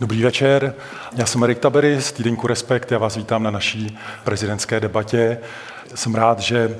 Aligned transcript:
Dobrý 0.00 0.22
večer, 0.22 0.74
já 1.16 1.26
jsem 1.26 1.42
Erik 1.42 1.58
Tabery 1.58 2.00
z 2.00 2.12
týdenku 2.12 2.46
Respekt, 2.46 2.92
já 2.92 2.98
vás 2.98 3.16
vítám 3.16 3.42
na 3.42 3.50
naší 3.50 3.98
prezidentské 4.24 4.80
debatě. 4.80 5.38
Jsem 5.94 6.14
rád, 6.14 6.38
že 6.38 6.78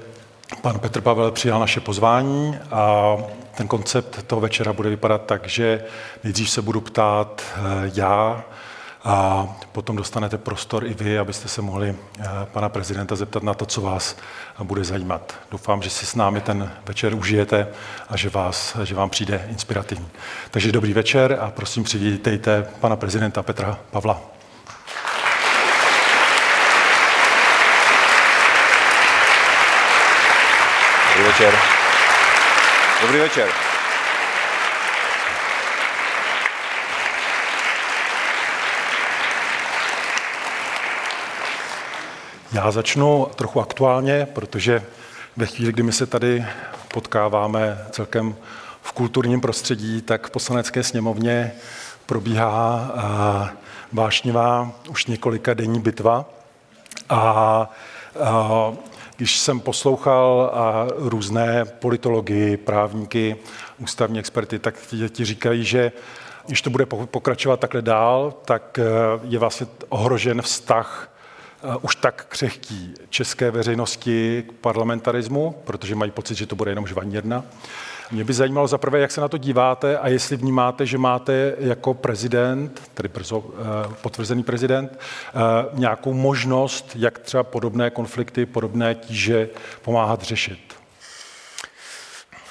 pan 0.62 0.78
Petr 0.78 1.00
Pavel 1.00 1.30
přijal 1.30 1.60
naše 1.60 1.80
pozvání 1.80 2.58
a 2.70 3.16
ten 3.56 3.68
koncept 3.68 4.22
toho 4.26 4.40
večera 4.40 4.72
bude 4.72 4.90
vypadat 4.90 5.22
tak, 5.26 5.48
že 5.48 5.84
nejdřív 6.24 6.50
se 6.50 6.62
budu 6.62 6.80
ptát 6.80 7.42
eh, 7.56 7.60
já, 7.94 8.44
a 9.04 9.48
potom 9.72 9.96
dostanete 9.96 10.38
prostor 10.38 10.86
i 10.86 10.94
vy, 10.94 11.18
abyste 11.18 11.48
se 11.48 11.62
mohli 11.62 11.96
eh, 12.18 12.24
pana 12.44 12.68
prezidenta 12.68 13.16
zeptat 13.16 13.42
na 13.42 13.54
to, 13.54 13.66
co 13.66 13.80
vás 13.80 14.16
bude 14.62 14.84
zajímat. 14.84 15.34
Doufám, 15.50 15.82
že 15.82 15.90
si 15.90 16.06
s 16.06 16.14
námi 16.14 16.40
ten 16.40 16.72
večer 16.86 17.14
užijete 17.14 17.68
a 18.08 18.16
že, 18.16 18.30
vás, 18.30 18.76
že 18.84 18.94
vám 18.94 19.10
přijde 19.10 19.46
inspirativní. 19.50 20.08
Takže 20.50 20.72
dobrý 20.72 20.92
večer 20.92 21.38
a 21.40 21.50
prosím 21.50 21.84
přivítejte 21.84 22.66
pana 22.80 22.96
prezidenta 22.96 23.42
Petra 23.42 23.78
Pavla. 23.90 24.20
Dobrý 31.08 31.24
večer. 31.24 31.54
Dobrý 33.02 33.18
večer. 33.18 33.69
Já 42.52 42.70
začnu 42.70 43.26
trochu 43.34 43.60
aktuálně, 43.60 44.26
protože 44.32 44.82
ve 45.36 45.46
chvíli, 45.46 45.72
kdy 45.72 45.82
my 45.82 45.92
se 45.92 46.06
tady 46.06 46.44
potkáváme 46.94 47.78
celkem 47.90 48.36
v 48.82 48.92
kulturním 48.92 49.40
prostředí, 49.40 50.02
tak 50.02 50.26
v 50.26 50.30
poslanecké 50.30 50.82
sněmovně 50.82 51.52
probíhá 52.06 52.90
vášnivá 53.92 54.72
už 54.88 55.06
několika 55.06 55.54
denní 55.54 55.80
bitva. 55.80 56.24
A, 57.08 57.70
a 58.20 58.72
když 59.16 59.38
jsem 59.38 59.60
poslouchal 59.60 60.50
a 60.54 60.86
různé 60.96 61.64
politology, 61.64 62.56
právníky, 62.56 63.36
ústavní 63.78 64.18
experty, 64.18 64.58
tak 64.58 64.74
ti, 65.08 65.24
říkají, 65.24 65.64
že 65.64 65.92
když 66.46 66.62
to 66.62 66.70
bude 66.70 66.86
pokračovat 66.86 67.60
takhle 67.60 67.82
dál, 67.82 68.34
tak 68.44 68.78
je 69.22 69.38
vlastně 69.38 69.66
ohrožen 69.88 70.42
vztah 70.42 71.09
Eh, 71.09 71.09
už 71.80 71.96
tak 71.96 72.26
křehký 72.28 72.94
české 73.08 73.50
veřejnosti 73.50 74.44
k 74.48 74.52
parlamentarismu, 74.52 75.54
protože 75.64 75.94
mají 75.94 76.10
pocit, 76.10 76.34
že 76.34 76.46
to 76.46 76.56
bude 76.56 76.70
jenom 76.70 76.86
žvanírna. 76.86 77.44
Mě 78.10 78.24
by 78.24 78.32
zajímalo 78.32 78.66
za 78.66 78.78
prvé, 78.78 79.00
jak 79.00 79.10
se 79.10 79.20
na 79.20 79.28
to 79.28 79.38
díváte 79.38 79.98
a 79.98 80.08
jestli 80.08 80.36
vnímáte, 80.36 80.86
že 80.86 80.98
máte 80.98 81.54
jako 81.58 81.94
prezident, 81.94 82.90
tedy 82.94 83.08
brzo 83.08 83.44
eh, 83.48 83.94
potvrzený 84.02 84.42
prezident, 84.42 84.98
eh, 84.98 85.32
nějakou 85.72 86.12
možnost, 86.12 86.92
jak 86.94 87.18
třeba 87.18 87.42
podobné 87.42 87.90
konflikty, 87.90 88.46
podobné 88.46 88.94
tíže 88.94 89.48
pomáhat 89.82 90.22
řešit. 90.22 90.58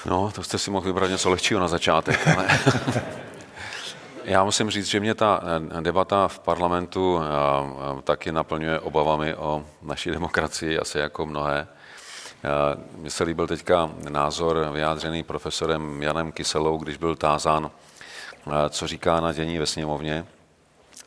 No, 0.06 0.30
to 0.34 0.42
jste 0.42 0.58
si 0.58 0.70
mohl 0.70 0.86
vybrat 0.86 1.10
něco 1.10 1.30
lehčího 1.30 1.60
na 1.60 1.68
začátek. 1.68 2.28
Ale... 2.28 2.46
Já 4.30 4.44
musím 4.44 4.70
říct, 4.70 4.86
že 4.86 5.00
mě 5.00 5.14
ta 5.14 5.40
eh, 5.78 5.80
debata 5.80 6.28
v 6.28 6.38
parlamentu 6.38 7.18
eh, 7.18 7.24
eh, 7.26 8.02
taky 8.02 8.32
naplňuje 8.32 8.80
obavami 8.80 9.34
o 9.34 9.66
naší 9.82 10.10
demokracii, 10.10 10.78
asi 10.78 10.98
jako 10.98 11.26
mnohé. 11.26 11.68
Mně 12.96 13.10
se 13.10 13.24
líbil 13.24 13.46
teďka 13.46 13.90
názor 14.08 14.70
vyjádřený 14.72 15.22
profesorem 15.22 16.02
Janem 16.02 16.32
Kyselou, 16.32 16.78
když 16.78 16.96
byl 16.96 17.16
tázán, 17.16 17.70
co 18.70 18.86
říká 18.86 19.20
na 19.20 19.32
dění 19.32 19.58
ve 19.58 19.66
sněmovně. 19.66 20.26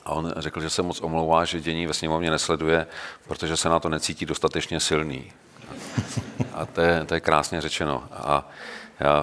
A 0.06 0.10
on 0.12 0.34
řekl, 0.38 0.62
že 0.62 0.70
se 0.70 0.82
moc 0.82 1.02
omlouvá, 1.02 1.46
že 1.46 1.60
dění 1.60 1.88
ve 1.88 1.94
sněmovně 1.94 2.32
nesleduje, 2.32 2.88
protože 3.28 3.58
se 3.58 3.70
na 3.70 3.80
to 3.80 3.90
necítí 3.90 4.26
dostatečně 4.26 4.80
silný. 4.80 5.32
A 6.54 6.66
to 6.66 6.82
je, 6.82 7.06
to 7.06 7.14
je 7.14 7.20
krásně 7.20 7.62
řečeno. 7.62 8.04
A 8.12 8.48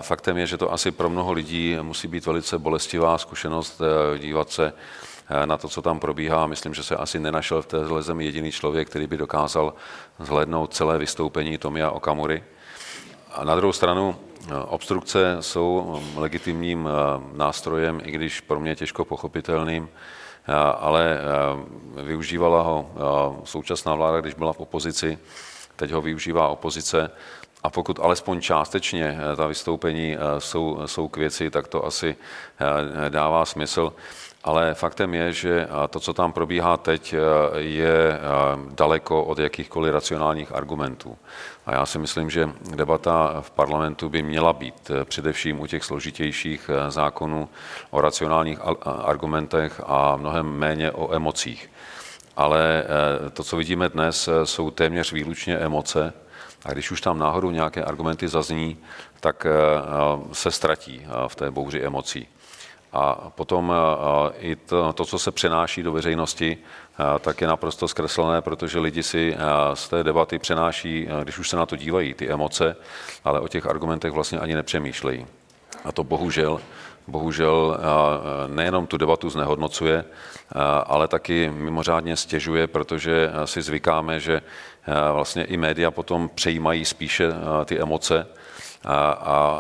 Faktem 0.01 0.39
je, 0.39 0.47
že 0.47 0.59
to 0.59 0.73
asi 0.73 0.91
pro 0.91 1.11
mnoho 1.11 1.33
lidí 1.33 1.77
musí 1.83 2.09
být 2.09 2.27
velice 2.27 2.59
bolestivá 2.59 3.19
zkušenost 3.19 3.81
eh, 3.81 4.19
dívat 4.19 4.51
se 4.51 4.73
eh, 5.29 5.47
na 5.47 5.57
to, 5.57 5.69
co 5.69 5.83
tam 5.83 6.01
probíhá. 6.01 6.47
Myslím, 6.47 6.75
že 6.75 6.83
se 6.83 6.97
asi 6.97 7.21
nenašel 7.21 7.63
v 7.63 7.67
téhle 7.67 8.03
zemi 8.03 8.25
jediný 8.25 8.53
člověk, 8.53 8.91
který 8.91 9.07
by 9.07 9.17
dokázal 9.17 9.75
zhlédnout 10.19 10.75
celé 10.75 10.99
vystoupení 10.99 11.59
Tomia 11.59 11.91
Okamury. 11.91 12.45
A 13.33 13.45
na 13.45 13.57
druhou 13.57 13.73
stranu, 13.73 14.17
eh, 14.43 14.55
obstrukce 14.55 15.37
jsou 15.41 16.01
legitimním 16.17 16.89
nástrojem, 17.33 18.01
i 18.05 18.11
když 18.11 18.41
pro 18.41 18.61
mě 18.61 18.77
těžko 18.77 19.05
pochopitelným, 19.05 19.89
ale 20.79 21.19
využívala 22.05 22.63
ho 22.63 22.91
současná 23.45 23.95
vláda, 23.95 24.21
když 24.21 24.35
byla 24.35 24.53
v 24.53 24.61
opozici, 24.61 25.19
teď 25.77 25.91
ho 25.91 26.01
využívá 26.01 26.49
opozice 26.49 27.11
a 27.63 27.71
pokud 27.71 27.99
alespoň 28.03 28.41
částečně 28.41 29.19
eh, 29.33 29.37
ta 29.37 29.47
vystoupení 29.47 30.17
eh, 30.17 30.19
jsou, 30.39 30.81
jsou 30.87 31.09
k 31.09 31.17
věci, 31.17 31.51
tak 31.51 31.69
to 31.69 31.87
asi 31.87 32.17
eh, 33.07 33.11
dává 33.11 33.45
smysl. 33.45 33.93
Ale 34.45 34.75
faktem 34.75 35.15
je, 35.15 35.33
že 35.33 35.69
to, 35.91 36.01
co 36.01 36.13
tam 36.13 36.33
probíhá 36.33 36.77
teď, 36.77 37.15
je 37.57 38.21
daleko 38.71 39.25
od 39.25 39.39
jakýchkoliv 39.39 39.93
racionálních 39.93 40.53
argumentů. 40.53 41.17
A 41.67 41.75
já 41.75 41.87
si 41.87 41.99
myslím, 41.99 42.31
že 42.31 42.51
debata 42.75 43.37
v 43.41 43.51
parlamentu 43.51 44.09
by 44.09 44.23
měla 44.23 44.53
být 44.53 44.91
především 45.05 45.61
u 45.61 45.67
těch 45.67 45.85
složitějších 45.85 46.71
zákonů 46.89 47.49
o 47.91 48.01
racionálních 48.01 48.59
argumentech 49.05 49.81
a 49.87 50.17
mnohem 50.17 50.47
méně 50.47 50.93
o 50.93 51.15
emocích. 51.15 51.71
Ale 52.37 52.85
to, 53.33 53.45
co 53.45 53.57
vidíme 53.57 53.89
dnes, 53.89 54.29
jsou 54.45 54.71
téměř 54.71 55.13
výlučně 55.13 55.57
emoce, 55.57 56.13
a 56.65 56.73
když 56.73 56.91
už 56.91 57.01
tam 57.01 57.19
náhodou 57.19 57.51
nějaké 57.51 57.85
argumenty 57.85 58.29
zazní, 58.29 58.79
tak 59.21 59.47
eh, 59.47 59.51
eh, 59.51 60.35
se 60.35 60.51
ztratí 60.51 61.03
eh, 61.05 61.29
v 61.29 61.35
té 61.35 61.51
bouři 61.51 61.83
emocí. 61.83 62.29
A 62.93 63.31
potom 63.35 63.73
i 64.39 64.57
to, 64.57 64.93
to, 64.93 65.05
co 65.05 65.19
se 65.19 65.31
přenáší 65.31 65.83
do 65.83 65.93
veřejnosti, 65.93 66.59
tak 67.21 67.41
je 67.41 67.47
naprosto 67.47 67.89
zkreslené, 67.89 68.41
protože 68.43 68.79
lidi 68.79 69.03
si 69.03 69.37
z 69.75 69.89
té 69.89 70.05
debaty 70.05 70.39
přenáší, 70.39 71.09
když 71.23 71.39
už 71.39 71.49
se 71.49 71.57
na 71.57 71.67
to 71.67 71.77
dívají, 71.77 72.15
ty 72.15 72.31
emoce, 72.31 72.77
ale 73.25 73.41
o 73.41 73.49
těch 73.49 73.67
argumentech 73.67 74.13
vlastně 74.13 74.39
ani 74.39 74.55
nepřemýšlejí. 74.55 75.27
A 75.85 75.93
to 75.93 76.05
bohužel, 76.05 76.61
bohužel 77.07 77.79
nejenom 78.47 78.87
tu 78.87 78.97
debatu 78.97 79.31
znehodnocuje, 79.31 80.05
ale 80.87 81.09
taky 81.09 81.51
mimořádně 81.55 82.17
stěžuje, 82.17 82.67
protože 82.67 83.31
si 83.45 83.63
zvykáme, 83.63 84.21
že 84.21 84.43
vlastně 85.13 85.45
i 85.45 85.57
média 85.57 85.91
potom 85.91 86.31
přejímají 86.35 86.85
spíše 86.85 87.33
ty 87.65 87.81
emoce 87.81 88.27
a, 88.85 89.11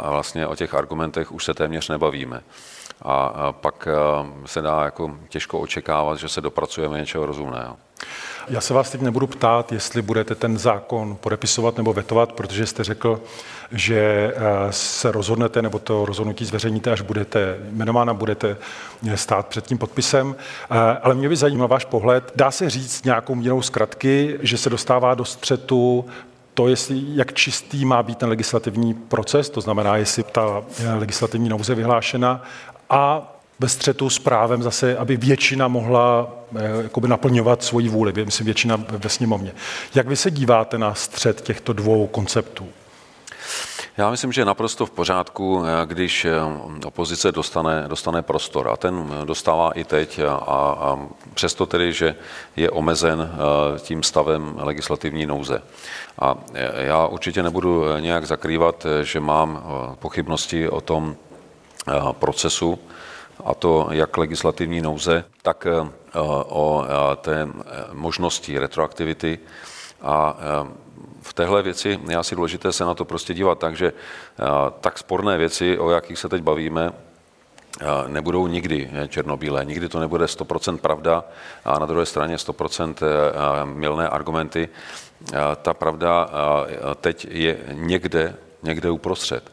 a 0.02 0.10
vlastně 0.10 0.46
o 0.46 0.56
těch 0.56 0.74
argumentech 0.74 1.32
už 1.32 1.44
se 1.44 1.54
téměř 1.54 1.88
nebavíme. 1.88 2.42
A 3.02 3.52
pak 3.52 3.88
se 4.46 4.62
dá 4.62 4.84
jako 4.84 5.18
těžko 5.28 5.60
očekávat, 5.60 6.18
že 6.18 6.28
se 6.28 6.40
dopracujeme 6.40 6.98
něčeho 6.98 7.26
rozumného. 7.26 7.76
Já 8.48 8.60
se 8.60 8.74
vás 8.74 8.90
teď 8.90 9.00
nebudu 9.00 9.26
ptát, 9.26 9.72
jestli 9.72 10.02
budete 10.02 10.34
ten 10.34 10.58
zákon 10.58 11.16
podepisovat 11.16 11.76
nebo 11.76 11.92
vetovat, 11.92 12.32
protože 12.32 12.66
jste 12.66 12.84
řekl, 12.84 13.20
že 13.72 14.32
eh, 14.36 14.40
se 14.70 15.12
rozhodnete 15.12 15.62
nebo 15.62 15.78
to 15.78 16.06
rozhodnutí 16.06 16.44
zveřejníte, 16.44 16.92
až 16.92 17.00
budete 17.00 17.56
jmenována, 17.70 18.14
budete 18.14 18.56
stát 19.14 19.46
před 19.46 19.66
tím 19.66 19.78
podpisem. 19.78 20.36
Eh, 20.70 20.76
ale 21.02 21.14
mě 21.14 21.28
by 21.28 21.36
zajímal 21.36 21.68
váš 21.68 21.84
pohled. 21.84 22.32
Dá 22.36 22.50
se 22.50 22.70
říct 22.70 23.04
nějakou 23.04 23.34
mírou 23.34 23.62
zkratky, 23.62 24.38
že 24.40 24.58
se 24.58 24.70
dostává 24.70 25.14
do 25.14 25.24
střetu 25.24 26.04
to, 26.54 26.68
jestli, 26.68 27.02
jak 27.06 27.32
čistý 27.32 27.84
má 27.84 28.02
být 28.02 28.18
ten 28.18 28.28
legislativní 28.28 28.94
proces, 28.94 29.50
to 29.50 29.60
znamená, 29.60 29.96
jestli 29.96 30.22
ta 30.22 30.62
eh, 30.78 30.94
legislativní 30.94 31.48
nouze 31.48 31.74
vyhlášena 31.74 32.42
a 32.90 33.32
ve 33.60 33.68
střetu 33.68 34.10
s 34.10 34.18
právem 34.18 34.62
zase, 34.62 34.96
aby 34.96 35.16
většina 35.16 35.68
mohla 35.68 36.32
eh, 36.56 36.82
jakoby 36.82 37.08
naplňovat 37.08 37.62
svoji 37.62 37.88
vůli, 37.88 38.12
myslím 38.24 38.44
většina 38.44 38.84
ve 38.88 39.08
sněmovně. 39.08 39.52
Jak 39.94 40.08
vy 40.08 40.16
se 40.16 40.30
díváte 40.30 40.78
na 40.78 40.94
střed 40.94 41.40
těchto 41.40 41.72
dvou 41.72 42.06
konceptů? 42.06 42.68
Já 44.00 44.10
myslím, 44.10 44.32
že 44.32 44.40
je 44.40 44.44
naprosto 44.44 44.86
v 44.86 44.90
pořádku, 44.90 45.64
eh, 45.64 45.86
když 45.86 46.24
eh, 46.24 46.32
opozice 46.86 47.32
dostane, 47.32 47.84
dostane 47.88 48.22
prostor. 48.22 48.68
A 48.68 48.76
ten 48.76 49.10
dostává 49.24 49.70
i 49.70 49.84
teď. 49.84 50.18
A, 50.18 50.34
a 50.36 50.98
přesto 51.34 51.66
tedy, 51.66 51.92
že 51.92 52.16
je 52.56 52.70
omezen 52.70 53.30
tím 53.78 54.02
stavem 54.02 54.54
legislativní 54.56 55.26
nouze. 55.26 55.62
A 56.18 56.34
já 56.74 57.06
určitě 57.06 57.42
nebudu 57.42 57.84
nějak 58.00 58.26
zakrývat, 58.26 58.86
že 59.02 59.20
mám 59.20 59.62
pochybnosti 59.98 60.68
o 60.68 60.80
tom 60.80 61.16
procesu, 62.12 62.78
a 63.44 63.54
to 63.54 63.88
jak 63.90 64.16
legislativní 64.16 64.80
nouze, 64.80 65.24
tak 65.42 65.66
eh, 65.66 65.90
o 66.48 66.84
eh, 66.84 67.16
té 67.16 67.42
eh, 67.42 67.84
možnosti 67.92 68.58
retroaktivity. 68.58 69.38
A 70.02 70.36
v 71.22 71.32
téhle 71.32 71.62
věci 71.62 72.00
je 72.08 72.16
asi 72.16 72.36
důležité 72.36 72.72
se 72.72 72.84
na 72.84 72.94
to 72.94 73.04
prostě 73.04 73.34
dívat 73.34 73.58
tak, 73.58 73.76
že 73.76 73.92
tak 74.80 74.98
sporné 74.98 75.38
věci, 75.38 75.78
o 75.78 75.90
jakých 75.90 76.18
se 76.18 76.28
teď 76.28 76.42
bavíme, 76.42 76.92
nebudou 78.06 78.46
nikdy 78.46 78.90
černobílé, 79.08 79.64
nikdy 79.64 79.88
to 79.88 80.00
nebude 80.00 80.24
100% 80.24 80.78
pravda 80.78 81.24
a 81.64 81.78
na 81.78 81.86
druhé 81.86 82.06
straně 82.06 82.36
100% 82.36 82.94
milné 83.64 84.08
argumenty. 84.08 84.68
Ta 85.62 85.74
pravda 85.74 86.30
teď 87.00 87.26
je 87.30 87.58
někde, 87.72 88.36
někde 88.62 88.90
uprostřed. 88.90 89.50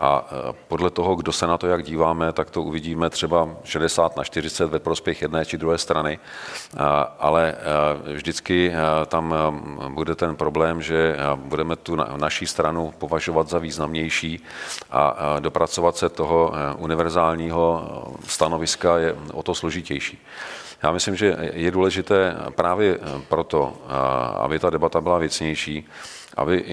A 0.00 0.26
e, 0.30 0.54
podle 0.68 0.90
toho, 0.90 1.14
kdo 1.14 1.32
se 1.32 1.46
na 1.46 1.58
to 1.58 1.66
jak 1.66 1.82
díváme, 1.82 2.32
tak 2.32 2.50
to 2.50 2.62
uvidíme 2.62 3.10
třeba 3.10 3.48
60 3.64 4.16
na 4.16 4.24
40 4.24 4.66
ve 4.66 4.78
prospěch 4.78 5.22
jedné 5.22 5.44
či 5.44 5.58
druhé 5.58 5.78
strany. 5.78 6.18
Ale 7.18 7.54
e, 8.08 8.12
vždycky 8.14 8.72
e, 8.72 9.06
tam 9.06 9.34
bude 9.88 10.14
ten 10.14 10.36
problém, 10.36 10.82
že 10.82 11.16
budeme 11.34 11.76
tu 11.76 11.96
naší 11.96 12.46
stranu 12.46 12.94
považovat 12.98 13.48
za 13.48 13.58
významnější 13.58 14.44
a 14.90 15.16
dopracovat 15.40 15.96
se 15.96 16.08
toho 16.08 16.52
univerzálního 16.76 17.88
stanoviska 18.26 18.98
je 18.98 19.16
o 19.32 19.42
to 19.42 19.54
složitější. 19.54 20.18
Já 20.82 20.92
myslím, 20.92 21.16
že 21.16 21.36
je 21.52 21.70
důležité 21.70 22.36
právě 22.50 22.98
proto, 23.28 23.72
aby 24.40 24.58
ta 24.58 24.70
debata 24.70 25.00
byla 25.00 25.18
věcnější, 25.18 25.88
aby 26.36 26.64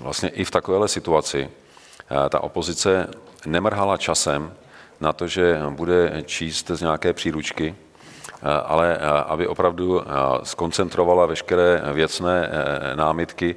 vlastně 0.00 0.28
i 0.28 0.44
v 0.44 0.50
takovéhle 0.50 0.88
situaci 0.88 1.48
ta 2.28 2.40
opozice 2.40 3.08
nemrhala 3.46 3.96
časem 3.96 4.52
na 5.00 5.12
to, 5.12 5.26
že 5.26 5.60
bude 5.70 6.22
číst 6.26 6.70
z 6.70 6.80
nějaké 6.80 7.12
příručky, 7.12 7.74
ale 8.66 8.98
aby 9.26 9.46
opravdu 9.46 10.02
skoncentrovala 10.42 11.26
veškeré 11.26 11.82
věcné 11.92 12.50
námitky, 12.94 13.56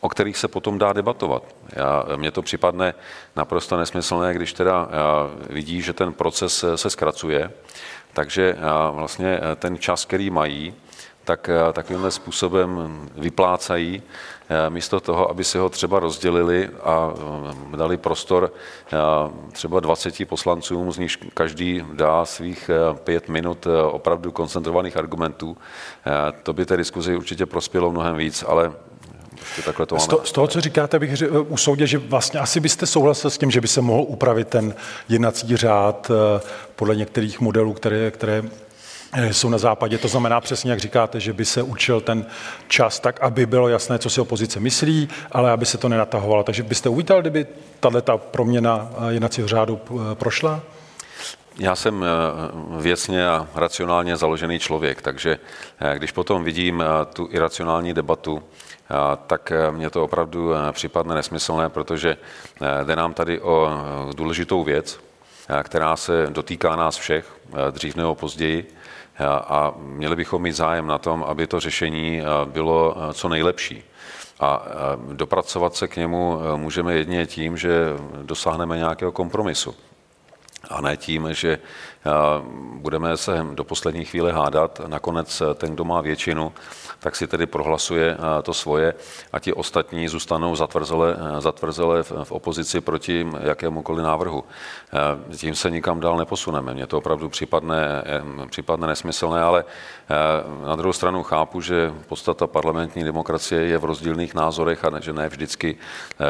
o 0.00 0.08
kterých 0.08 0.36
se 0.36 0.48
potom 0.48 0.78
dá 0.78 0.92
debatovat. 0.92 1.42
Já, 1.72 2.04
mně 2.16 2.30
to 2.30 2.42
připadne 2.42 2.94
naprosto 3.36 3.76
nesmyslné, 3.76 4.34
když 4.34 4.52
teda 4.52 4.88
vidí, 5.50 5.82
že 5.82 5.92
ten 5.92 6.12
proces 6.12 6.64
se 6.74 6.90
zkracuje, 6.90 7.50
takže 8.12 8.56
vlastně 8.90 9.40
ten 9.56 9.78
čas, 9.78 10.04
který 10.04 10.30
mají, 10.30 10.74
tak 11.24 11.50
takovýmhle 11.72 12.10
způsobem 12.10 13.00
vyplácají 13.16 14.02
místo 14.68 15.00
toho, 15.00 15.30
aby 15.30 15.44
si 15.44 15.58
ho 15.58 15.68
třeba 15.68 15.98
rozdělili 15.98 16.68
a 16.82 17.12
eh, 17.72 17.76
dali 17.76 17.96
prostor 17.96 18.52
eh, 18.92 18.96
třeba 19.52 19.80
20 19.80 20.28
poslancům, 20.28 20.92
z 20.92 20.98
nich 20.98 21.16
každý 21.34 21.84
dá 21.92 22.24
svých 22.24 22.70
pět 23.04 23.28
minut 23.28 23.66
opravdu 23.90 24.32
koncentrovaných 24.32 24.96
argumentů. 24.96 25.56
To 26.42 26.52
by 26.52 26.66
té 26.66 26.76
diskuzi 26.76 27.16
určitě 27.16 27.46
prospělo 27.46 27.90
mnohem 27.90 28.16
víc, 28.16 28.44
ale 28.48 28.72
takhle 29.64 29.86
to 29.86 29.98
z, 29.98 30.06
to, 30.06 30.20
z 30.24 30.32
toho, 30.32 30.46
co 30.46 30.60
říkáte, 30.60 30.98
bych 30.98 31.22
usoudil, 31.48 31.86
že 31.86 31.98
vlastně 31.98 32.40
asi 32.40 32.60
byste 32.60 32.86
souhlasil 32.86 33.30
s 33.30 33.38
tím, 33.38 33.50
že 33.50 33.60
by 33.60 33.68
se 33.68 33.80
mohl 33.80 34.04
upravit 34.08 34.48
ten 34.48 34.74
jednací 35.08 35.56
řád 35.56 36.10
podle 36.76 36.96
některých 36.96 37.40
modelů, 37.40 37.72
které, 37.72 38.10
které 38.10 38.42
Eh, 38.42 38.67
jsou 39.16 39.48
na 39.48 39.58
západě. 39.58 39.98
To 39.98 40.08
znamená 40.08 40.40
přesně, 40.40 40.70
jak 40.70 40.80
říkáte, 40.80 41.20
že 41.20 41.32
by 41.32 41.44
se 41.44 41.62
učil 41.62 42.00
ten 42.00 42.26
čas 42.68 43.00
tak, 43.00 43.20
aby 43.20 43.46
bylo 43.46 43.68
jasné, 43.68 43.98
co 43.98 44.10
si 44.10 44.20
opozice 44.20 44.60
myslí, 44.60 45.08
ale 45.32 45.50
aby 45.50 45.66
se 45.66 45.78
to 45.78 45.88
nenatahovalo. 45.88 46.42
Takže 46.42 46.62
byste 46.62 46.88
uvítal, 46.88 47.20
kdyby 47.20 47.46
tato 47.80 48.18
proměna 48.18 48.90
eh, 48.90 49.12
jednacího 49.12 49.48
řádu 49.48 49.80
eh, 49.90 50.14
prošla? 50.14 50.60
Já 51.60 51.76
jsem 51.76 52.04
věcně 52.80 53.28
a 53.28 53.46
racionálně 53.54 54.16
založený 54.16 54.58
člověk, 54.58 55.02
takže 55.02 55.38
když 55.94 56.12
potom 56.12 56.44
vidím 56.44 56.84
tu 57.12 57.28
iracionální 57.30 57.94
debatu, 57.94 58.42
tak 59.26 59.52
mě 59.70 59.90
to 59.90 60.04
opravdu 60.04 60.52
připadne 60.72 61.14
nesmyslné, 61.14 61.68
protože 61.68 62.16
jde 62.84 62.96
nám 62.96 63.14
tady 63.14 63.40
o 63.40 63.70
důležitou 64.14 64.64
věc, 64.64 65.00
která 65.62 65.96
se 65.96 66.26
dotýká 66.30 66.76
nás 66.76 66.96
všech, 66.96 67.26
dřív 67.70 67.96
nebo 67.96 68.14
později 68.14 68.77
a 69.26 69.74
měli 69.76 70.16
bychom 70.16 70.42
mít 70.42 70.52
zájem 70.52 70.86
na 70.86 70.98
tom, 70.98 71.24
aby 71.24 71.46
to 71.46 71.60
řešení 71.60 72.22
bylo 72.44 72.96
co 73.12 73.28
nejlepší. 73.28 73.84
A 74.40 74.62
dopracovat 75.12 75.74
se 75.74 75.88
k 75.88 75.96
němu 75.96 76.38
můžeme 76.56 76.94
jedině 76.94 77.26
tím, 77.26 77.56
že 77.56 77.84
dosáhneme 78.22 78.76
nějakého 78.76 79.12
kompromisu. 79.12 79.74
A 80.70 80.80
ne 80.80 80.96
tím, 80.96 81.28
že 81.30 81.58
budeme 82.72 83.16
se 83.16 83.46
do 83.54 83.64
poslední 83.64 84.04
chvíle 84.04 84.32
hádat. 84.32 84.80
Nakonec 84.86 85.42
ten, 85.54 85.74
kdo 85.74 85.84
má 85.84 86.00
většinu, 86.00 86.52
tak 87.00 87.16
si 87.16 87.26
tedy 87.26 87.46
prohlasuje 87.46 88.16
to 88.42 88.54
svoje 88.54 88.94
a 89.32 89.38
ti 89.38 89.52
ostatní 89.52 90.08
zůstanou 90.08 90.56
zatvrzele, 90.56 91.16
zatvrzele 91.38 92.02
v 92.02 92.32
opozici 92.32 92.80
proti 92.80 93.26
jakémukoliv 93.40 94.04
návrhu. 94.04 94.44
Tím 95.36 95.54
se 95.54 95.70
nikam 95.70 96.00
dál 96.00 96.16
neposuneme. 96.16 96.74
Mně 96.74 96.86
to 96.86 96.98
opravdu 96.98 97.28
připadne, 97.28 98.04
připadne 98.50 98.86
nesmyslné, 98.86 99.42
ale 99.42 99.64
na 100.66 100.76
druhou 100.76 100.92
stranu 100.92 101.22
chápu, 101.22 101.60
že 101.60 101.92
podstata 102.08 102.46
parlamentní 102.46 103.04
demokracie 103.04 103.62
je 103.62 103.78
v 103.78 103.84
rozdílných 103.84 104.34
názorech 104.34 104.84
a 104.84 105.00
že 105.00 105.12
ne 105.12 105.28
vždycky 105.28 105.76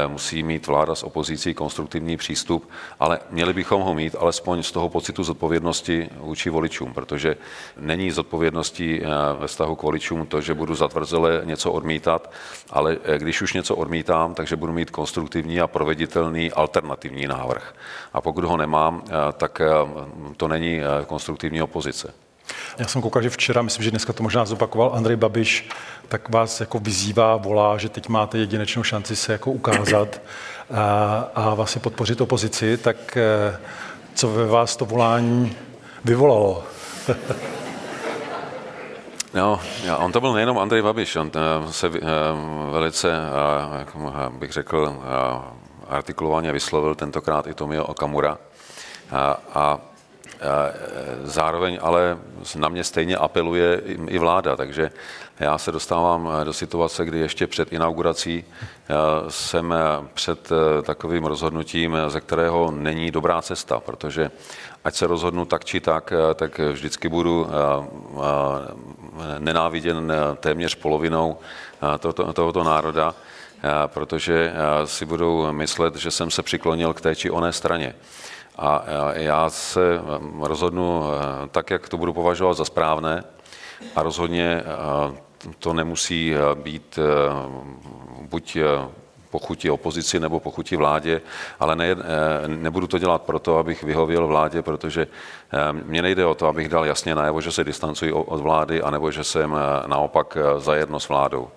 musí 0.07 0.43
mít 0.43 0.67
vláda 0.67 0.95
s 0.95 1.03
opozicí 1.03 1.55
konstruktivní 1.55 2.17
přístup, 2.17 2.71
ale 3.01 3.19
měli 3.31 3.53
bychom 3.53 3.83
ho 3.83 3.95
mít 3.95 4.17
alespoň 4.19 4.63
z 4.63 4.73
toho 4.73 4.89
pocitu 4.89 5.25
zodpovědnosti 5.25 6.09
vůči 6.17 6.51
voličům, 6.51 6.95
protože 6.95 7.37
není 7.77 8.11
zodpovědností 8.11 9.01
ve 9.39 9.47
vztahu 9.47 9.77
k 9.77 9.83
voličům 9.83 10.27
to, 10.27 10.41
že 10.41 10.55
budu 10.59 10.75
zatvrzele 10.75 11.41
něco 11.45 11.73
odmítat, 11.73 12.31
ale 12.71 12.97
eh, 13.05 13.19
když 13.19 13.43
už 13.43 13.53
něco 13.53 13.77
odmítám, 13.77 14.35
takže 14.35 14.57
budu 14.57 14.73
mít 14.73 14.91
konstruktivní 14.91 15.61
a 15.61 15.67
proveditelný 15.67 16.53
alternativní 16.53 17.27
návrh. 17.27 17.75
A 18.13 18.21
pokud 18.21 18.45
ho 18.45 18.57
nemám, 18.57 19.03
eh, 19.07 19.13
tak 19.33 19.61
eh, 19.61 19.67
to 20.37 20.49
není 20.49 20.81
konstruktivní 21.07 21.63
opozice. 21.63 22.15
Já 22.79 22.87
jsem 22.87 23.03
koukal, 23.03 23.23
že 23.23 23.31
včera, 23.31 23.63
myslím, 23.63 23.85
že 23.85 23.91
dneska 23.91 24.13
to 24.13 24.23
možná 24.23 24.45
zopakoval 24.45 24.93
Andrej 24.95 25.17
Babiš, 25.17 25.69
tak 26.09 26.29
vás 26.29 26.61
jako 26.61 26.79
vyzývá, 26.79 27.37
volá, 27.37 27.79
že 27.79 27.89
teď 27.89 28.09
máte 28.09 28.39
jedinečnou 28.39 28.83
šanci 28.83 29.17
se 29.17 29.33
jako 29.33 29.51
ukázat 29.51 30.21
a, 30.75 31.31
a 31.35 31.55
vlastně 31.55 31.81
podpořit 31.81 32.21
opozici, 32.21 32.77
tak 32.77 33.19
co 34.15 34.29
ve 34.29 34.47
vás 34.47 34.77
to 34.77 34.85
volání 34.85 35.57
vyvolalo? 36.05 36.65
No, 39.35 39.61
on 39.99 40.13
to 40.13 40.21
byl 40.21 40.33
nejenom 40.33 40.59
Andrej 40.59 40.83
Babiš, 40.83 41.17
on 41.17 41.31
eh, 41.35 41.73
se 41.73 41.87
eh, 41.87 42.01
velice, 42.71 43.13
eh, 43.13 43.79
jak 43.79 43.97
bych 44.33 44.53
řekl, 44.53 45.03
artikulovaně 45.89 46.53
vyslovil 46.53 46.95
tentokrát 46.95 47.47
i 47.47 47.55
Tomio 47.55 47.85
Okamura. 47.85 48.39
A, 49.11 49.37
a 49.55 49.79
zároveň 51.23 51.79
ale 51.83 52.19
na 52.57 52.69
mě 52.69 52.85
stejně 52.85 53.17
apeluje 53.17 53.83
i 54.09 54.19
vláda, 54.19 54.57
takže 54.57 54.91
já 55.41 55.59
se 55.59 55.73
dostávám 55.73 56.31
do 56.45 56.53
situace, 56.53 57.05
kdy 57.05 57.19
ještě 57.19 57.47
před 57.47 57.73
inaugurací 57.73 58.45
jsem 59.29 59.75
před 60.15 60.49
takovým 60.83 61.25
rozhodnutím, 61.25 61.97
ze 62.09 62.21
kterého 62.21 62.71
není 62.71 63.11
dobrá 63.11 63.43
cesta, 63.43 63.81
protože 63.81 64.31
ať 64.85 64.95
se 64.95 65.07
rozhodnu 65.07 65.45
tak 65.45 65.65
či 65.65 65.81
tak, 65.81 66.13
tak 66.35 66.59
vždycky 66.59 67.09
budu 67.09 67.47
nenáviděn 69.39 70.13
téměř 70.41 70.75
polovinou 70.75 71.39
tohoto, 71.99 72.33
tohoto 72.33 72.65
národa, 72.65 73.15
protože 73.87 74.53
si 74.85 75.07
budou 75.07 75.53
myslet, 75.53 75.97
že 75.97 76.11
jsem 76.11 76.31
se 76.31 76.43
přiklonil 76.43 76.95
k 76.95 77.01
té 77.01 77.17
či 77.17 77.31
oné 77.31 77.53
straně. 77.53 77.95
A 78.59 78.85
já 79.13 79.51
se 79.51 80.01
rozhodnu 80.41 81.05
tak, 81.51 81.71
jak 81.71 81.89
to 81.89 81.97
budu 81.97 82.13
považovat 82.13 82.57
za 82.57 82.65
správné 82.65 83.25
a 83.97 84.03
rozhodně 84.03 84.63
to 85.59 85.73
nemusí 85.73 86.35
být 86.55 86.99
buď 88.21 88.59
pochutí 89.39 89.71
opozici 89.71 90.21
nebo 90.21 90.41
pochutí 90.41 90.77
vládě, 90.77 91.21
ale 91.61 91.77
ne, 91.77 91.87
nebudu 92.47 92.87
to 92.87 92.99
dělat 92.99 93.23
proto, 93.23 93.59
abych 93.59 93.83
vyhověl 93.83 94.27
vládě, 94.27 94.63
protože 94.63 95.07
mně 95.73 96.03
nejde 96.03 96.27
o 96.27 96.35
to, 96.35 96.47
abych 96.47 96.69
dal 96.69 96.87
jasně 96.87 97.15
najevo, 97.15 97.41
že 97.41 97.53
se 97.53 97.65
distancuji 97.65 98.13
od 98.13 98.41
vlády, 98.41 98.83
anebo 98.83 99.11
že 99.11 99.25
jsem 99.25 99.55
naopak 99.87 100.39
zajedno 100.59 101.01
s 101.01 101.09
vládou. 101.09 101.49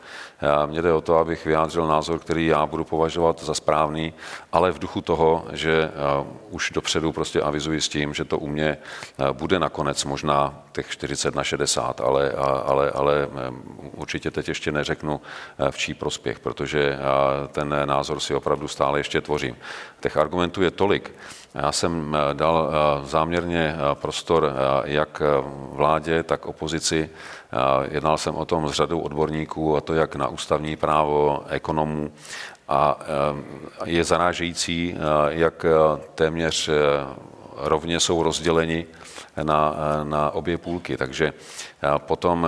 Mně 0.66 0.82
jde 0.82 0.94
o 0.94 1.02
to, 1.02 1.18
abych 1.18 1.46
vyjádřil 1.46 1.88
názor, 1.88 2.20
který 2.20 2.46
já 2.46 2.66
budu 2.66 2.84
považovat 2.84 3.44
za 3.44 3.54
správný, 3.54 4.14
ale 4.52 4.72
v 4.72 4.80
duchu 4.80 5.02
toho, 5.02 5.46
že 5.52 5.92
už 6.50 6.72
dopředu 6.72 7.12
prostě 7.12 7.42
avizuji 7.42 7.82
s 7.82 7.90
tím, 7.90 8.14
že 8.14 8.26
to 8.26 8.38
u 8.38 8.48
mě 8.48 8.78
bude 9.32 9.60
nakonec 9.60 10.06
možná 10.06 10.64
těch 10.72 10.90
40 10.90 11.36
na 11.36 11.44
60, 11.44 12.02
ale, 12.02 12.32
ale, 12.66 12.92
ale 12.92 13.28
určitě 13.96 14.32
teď 14.32 14.48
ještě 14.48 14.72
neřeknu 14.72 15.22
v 15.70 15.78
čí 15.78 15.94
prospěch, 15.94 16.40
protože 16.40 16.98
ten 17.52 17.76
názor 17.86 18.20
si 18.20 18.36
opravdu 18.36 18.68
stále 18.68 19.00
ještě 19.00 19.22
tvořím. 19.22 19.58
Těch 20.00 20.18
argumentů 20.18 20.64
je 20.64 20.72
tolik. 20.72 21.16
Já 21.56 21.72
jsem 21.72 22.18
dal 22.34 22.72
záměrně 23.04 23.76
prostor 23.94 24.54
jak 24.84 25.22
vládě, 25.72 26.24
tak 26.24 26.46
opozici, 26.46 27.10
Jednal 27.92 28.18
jsem 28.18 28.36
o 28.36 28.46
tom 28.46 28.70
s 28.70 28.72
řadou 28.72 29.00
odborníků, 29.00 29.78
a 29.78 29.82
to 29.82 29.94
jak 29.94 30.16
na 30.16 30.28
ústavní 30.28 30.76
právo, 30.76 31.44
ekonomů. 31.50 32.12
A 32.68 33.00
je 33.86 34.04
zarážející, 34.04 34.96
jak 35.28 35.66
téměř 36.16 36.70
rovně 37.58 38.00
jsou 38.00 38.24
rozděleni 38.24 38.86
na, 39.44 39.76
na 40.04 40.32
obě 40.32 40.58
půlky. 40.58 40.98
Takže 40.98 41.34
potom, 41.98 42.48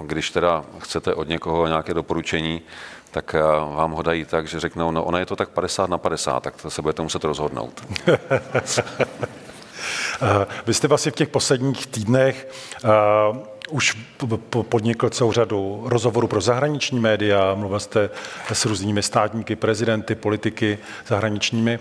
když 0.00 0.30
teda 0.30 0.64
chcete 0.78 1.14
od 1.14 1.28
někoho 1.28 1.66
nějaké 1.66 1.94
doporučení, 1.94 2.62
tak 3.10 3.32
vám 3.74 3.92
ho 3.92 4.02
dají 4.02 4.24
tak, 4.24 4.48
že 4.48 4.60
řeknou, 4.60 4.90
no 4.90 5.04
ono 5.04 5.18
je 5.18 5.26
to 5.26 5.36
tak 5.36 5.48
50 5.48 5.90
na 5.90 5.98
50, 5.98 6.42
tak 6.42 6.62
to 6.62 6.70
se 6.70 6.82
budete 6.82 7.02
muset 7.02 7.24
rozhodnout. 7.24 7.84
Vy 10.66 10.74
jste 10.74 10.88
vlastně 10.88 11.12
v 11.12 11.14
těch 11.14 11.28
posledních 11.28 11.86
týdnech 11.86 12.48
uh, 12.84 12.90
už 13.70 13.96
podnikl 14.68 15.10
celou 15.10 15.32
řadu 15.32 15.82
rozhovorů 15.86 16.28
pro 16.28 16.40
zahraniční 16.40 17.00
média, 17.00 17.54
mluvil 17.54 17.80
jste 17.80 18.10
s 18.52 18.64
různými 18.64 19.02
státníky, 19.02 19.56
prezidenty, 19.56 20.14
politiky 20.14 20.78
zahraničními. 21.06 21.78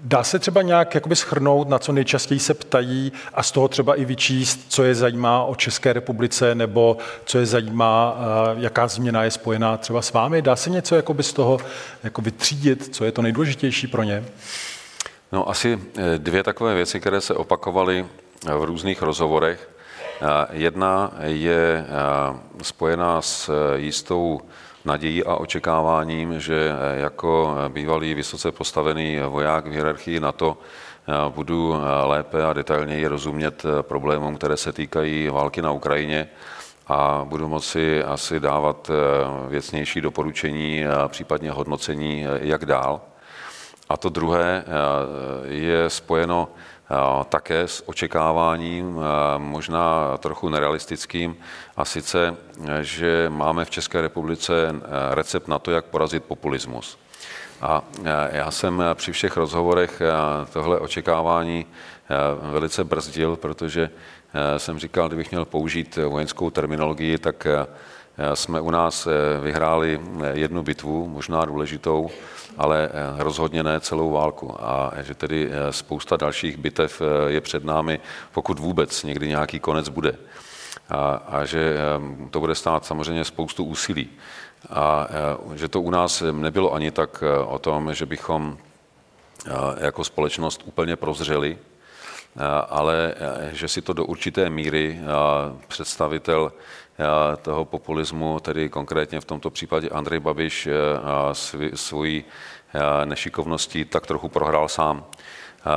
Dá 0.00 0.24
se 0.24 0.38
třeba 0.38 0.62
nějak 0.62 0.94
jakoby 0.94 1.16
schrnout, 1.16 1.68
na 1.68 1.78
co 1.78 1.92
nejčastěji 1.92 2.40
se 2.40 2.54
ptají 2.54 3.12
a 3.34 3.42
z 3.42 3.52
toho 3.52 3.68
třeba 3.68 3.94
i 3.94 4.04
vyčíst, 4.04 4.60
co 4.68 4.84
je 4.84 4.94
zajímá 4.94 5.44
o 5.44 5.54
České 5.54 5.92
republice 5.92 6.54
nebo 6.54 6.96
co 7.24 7.38
je 7.38 7.46
zajímá, 7.46 8.16
jaká 8.56 8.88
změna 8.88 9.24
je 9.24 9.30
spojená 9.30 9.76
třeba 9.76 10.02
s 10.02 10.12
vámi? 10.12 10.42
Dá 10.42 10.56
se 10.56 10.70
něco 10.70 10.94
jakoby 10.96 11.22
z 11.22 11.32
toho 11.32 11.58
jako 12.02 12.22
vytřídit, 12.22 12.94
co 12.94 13.04
je 13.04 13.12
to 13.12 13.22
nejdůležitější 13.22 13.86
pro 13.86 14.02
ně? 14.02 14.24
No 15.32 15.48
asi 15.48 15.78
eh, 15.96 16.18
dvě 16.18 16.42
takové 16.42 16.74
věci, 16.74 17.00
které 17.00 17.20
se 17.20 17.34
opakovaly 17.34 18.06
v 18.58 18.64
různých 18.64 19.02
rozhovorech. 19.02 19.73
Jedna 20.52 21.12
je 21.22 21.86
spojená 22.62 23.22
s 23.22 23.50
jistou 23.74 24.40
nadějí 24.84 25.24
a 25.24 25.34
očekáváním, 25.34 26.40
že 26.40 26.72
jako 26.94 27.54
bývalý 27.68 28.14
vysoce 28.14 28.52
postavený 28.52 29.18
voják 29.28 29.66
v 29.66 29.70
hierarchii 29.70 30.20
NATO 30.20 30.58
budu 31.28 31.74
lépe 32.04 32.44
a 32.44 32.52
detailněji 32.52 33.06
rozumět 33.06 33.62
problémům, 33.82 34.36
které 34.36 34.56
se 34.56 34.72
týkají 34.72 35.28
války 35.28 35.62
na 35.62 35.72
Ukrajině 35.72 36.28
a 36.86 37.24
budu 37.28 37.48
moci 37.48 38.04
asi 38.04 38.40
dávat 38.40 38.90
věcnější 39.48 40.00
doporučení 40.00 40.86
a 40.86 41.08
případně 41.08 41.50
hodnocení, 41.50 42.26
jak 42.40 42.66
dál. 42.66 43.00
A 43.88 43.96
to 43.96 44.08
druhé 44.08 44.64
je 45.44 45.90
spojeno 45.90 46.48
také 47.28 47.68
s 47.68 47.88
očekáváním, 47.88 49.00
možná 49.38 50.16
trochu 50.18 50.48
nerealistickým, 50.48 51.36
a 51.76 51.84
sice, 51.84 52.36
že 52.80 53.26
máme 53.28 53.64
v 53.64 53.70
České 53.70 54.00
republice 54.00 54.52
recept 55.10 55.48
na 55.48 55.58
to, 55.58 55.70
jak 55.70 55.84
porazit 55.84 56.24
populismus. 56.24 56.98
A 57.60 57.82
já 58.30 58.50
jsem 58.50 58.82
při 58.94 59.12
všech 59.12 59.36
rozhovorech 59.36 60.02
tohle 60.52 60.78
očekávání 60.78 61.66
velice 62.42 62.84
brzdil, 62.84 63.36
protože 63.36 63.90
jsem 64.56 64.78
říkal, 64.78 65.08
kdybych 65.08 65.30
měl 65.30 65.44
použít 65.44 65.98
vojenskou 66.08 66.50
terminologii, 66.50 67.18
tak 67.18 67.46
jsme 68.34 68.60
u 68.60 68.70
nás 68.70 69.08
vyhráli 69.42 70.00
jednu 70.32 70.62
bitvu, 70.62 71.08
možná 71.08 71.44
důležitou, 71.44 72.10
ale 72.58 72.88
eh, 72.88 73.22
rozhodně 73.22 73.62
ne 73.62 73.80
celou 73.80 74.10
válku. 74.10 74.56
A 74.60 74.92
že 75.02 75.14
tedy 75.14 75.48
eh, 75.50 75.72
spousta 75.72 76.16
dalších 76.16 76.56
bitev 76.56 77.02
eh, 77.02 77.32
je 77.32 77.40
před 77.40 77.64
námi, 77.64 78.00
pokud 78.32 78.58
vůbec 78.58 79.02
někdy 79.02 79.28
nějaký 79.28 79.60
konec 79.60 79.88
bude. 79.88 80.16
A, 80.88 81.22
a 81.28 81.44
že 81.44 81.76
to 82.30 82.40
bude 82.40 82.54
stát 82.54 82.84
samozřejmě 82.84 83.24
spoustu 83.24 83.64
úsilí. 83.64 84.08
A 84.70 85.08
že 85.54 85.68
to 85.68 85.80
u 85.80 85.90
nás 85.90 86.22
nebylo 86.32 86.74
ani 86.74 86.90
tak 86.90 87.24
o 87.46 87.58
tom, 87.58 87.94
že 87.94 88.06
bychom 88.06 88.58
jako 89.80 90.04
společnost 90.04 90.62
úplně 90.64 90.96
prozřeli, 90.96 91.58
ale 92.68 93.14
že 93.52 93.68
si 93.68 93.82
to 93.82 93.92
do 93.92 94.04
určité 94.04 94.50
míry 94.50 95.00
představitel 95.68 96.52
toho 97.42 97.64
populismu, 97.64 98.40
tedy 98.40 98.68
konkrétně 98.68 99.20
v 99.20 99.24
tomto 99.24 99.50
případě 99.50 99.88
Andrej 99.88 100.20
Babiš 100.20 100.68
svojí 101.74 102.24
nešikovností 103.04 103.84
tak 103.84 104.06
trochu 104.06 104.28
prohrál 104.28 104.68
sám. 104.68 105.04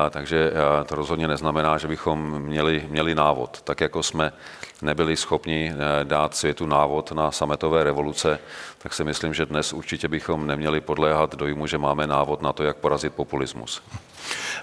Takže 0.10 0.52
to 0.86 0.96
rozhodně 0.96 1.28
neznamená, 1.28 1.78
že 1.78 1.88
bychom 1.88 2.40
měli, 2.40 2.86
měli 2.90 3.16
návod. 3.16 3.62
Tak 3.62 3.82
jako 3.82 4.04
jsme 4.04 4.34
nebyli 4.82 5.18
schopni 5.18 5.74
dát 6.04 6.36
světu 6.36 6.66
návod 6.66 7.12
na 7.12 7.32
sametové 7.32 7.84
revoluce, 7.84 8.40
tak 8.78 8.94
si 8.94 9.04
myslím, 9.04 9.34
že 9.34 9.46
dnes 9.46 9.74
určitě 9.74 10.08
bychom 10.08 10.48
neměli 10.48 10.82
podléhat 10.82 11.36
dojmu, 11.36 11.68
že 11.68 11.78
máme 11.78 12.08
návod 12.08 12.42
na 12.42 12.54
to, 12.54 12.64
jak 12.64 12.78
porazit 12.78 13.14
populismus. 13.14 13.82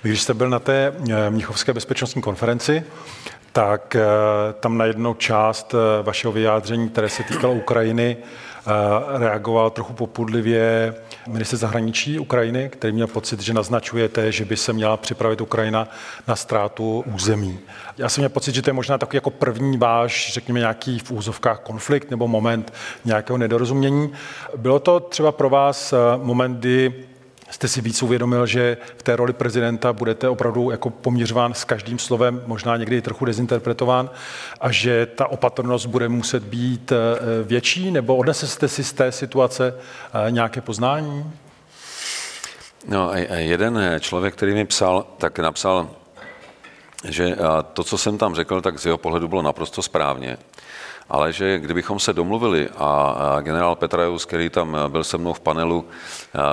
Když 0.03 0.23
jste 0.23 0.35
byl 0.35 0.51
na 0.51 0.59
té 0.59 0.93
eh, 1.11 1.31
Mnichovské 1.31 1.73
bezpečnostní 1.73 2.23
konferenci, 2.23 2.85
tak 3.55 3.97
eh, 3.97 4.03
tam 4.61 4.79
na 4.79 4.85
jednu 4.85 5.15
část 5.15 5.75
eh, 5.75 6.03
vašeho 6.03 6.33
vyjádření, 6.33 6.89
které 6.89 7.09
se 7.09 7.23
týkalo 7.23 7.55
Ukrajiny, 7.55 8.17
reagoval 9.15 9.71
trochu 9.71 9.93
popudlivě 9.93 10.95
minister 11.29 11.59
zahraničí 11.59 12.19
Ukrajiny, 12.19 12.69
který 12.69 12.93
měl 12.93 13.07
pocit, 13.07 13.41
že 13.41 13.55
naznačujete, 13.55 14.33
že 14.33 14.45
by 14.45 14.57
se 14.57 14.73
měla 14.73 14.97
připravit 14.97 15.41
Ukrajina 15.41 15.89
na 16.29 16.37
ztrátu 16.37 17.05
území. 17.15 17.59
Já 17.99 18.09
jsem 18.09 18.23
měl 18.23 18.29
pocit, 18.29 18.55
že 18.55 18.63
to 18.63 18.71
je 18.71 18.75
možná 18.75 18.99
takový 18.99 19.17
jako 19.17 19.31
první 19.31 19.79
váš, 19.79 20.33
řekněme, 20.33 20.59
nějaký 20.61 20.99
v 20.99 21.11
úzovkách 21.11 21.61
konflikt 21.61 22.11
nebo 22.11 22.29
moment 22.29 22.73
nějakého 23.05 23.39
nedorozumění. 23.39 24.13
Bylo 24.57 24.79
to 24.79 25.01
třeba 25.01 25.33
pro 25.33 25.51
vás 25.51 25.95
moment, 26.17 26.59
kdy 26.59 27.05
jste 27.51 27.69
si 27.69 27.81
víc 27.81 28.03
uvědomil, 28.03 28.47
že 28.47 28.77
v 28.97 29.03
té 29.03 29.17
roli 29.17 29.33
prezidenta 29.33 29.93
budete 29.93 30.29
opravdu 30.29 30.71
jako 30.71 30.91
poměřován 30.91 31.55
s 31.55 31.65
každým 31.65 31.99
slovem, 31.99 32.43
možná 32.47 32.77
někdy 32.77 33.03
trochu 33.03 33.25
dezinterpretován 33.25 34.11
a 34.61 34.71
že 34.71 35.07
ta 35.07 35.27
opatrnost 35.27 35.87
bude 35.87 36.09
muset 36.09 36.43
být 36.43 36.93
eh, 36.93 36.97
větší, 37.43 37.91
nebo 37.91 38.17
odnesete 38.17 38.53
jste 38.53 38.69
si 38.69 38.85
z 38.85 38.93
té 38.93 39.13
situace 39.13 39.75
eh, 39.75 40.31
nějaké 40.31 40.61
poznání? 40.61 41.33
No, 42.89 43.11
jeden 43.37 43.81
člověk, 44.01 44.35
který 44.35 44.55
mi 44.55 44.65
psal, 44.65 45.07
tak 45.19 45.39
napsal, 45.39 45.91
že 47.09 47.37
to, 47.73 47.85
co 47.85 47.99
jsem 47.99 48.19
tam 48.19 48.35
řekl, 48.35 48.61
tak 48.61 48.79
z 48.79 48.87
jeho 48.87 48.99
pohledu 48.99 49.29
bylo 49.29 49.43
naprosto 49.43 49.83
správně 49.83 50.39
ale 51.09 51.33
že 51.33 51.59
kdybychom 51.59 52.01
se 52.01 52.13
domluvili 52.13 52.69
a 52.79 53.37
generál 53.41 53.75
Petrajus, 53.75 54.25
který 54.25 54.51
tam 54.51 54.77
byl 54.89 55.05
se 55.05 55.19
mnou 55.19 55.33
v 55.33 55.41
panelu, 55.41 55.85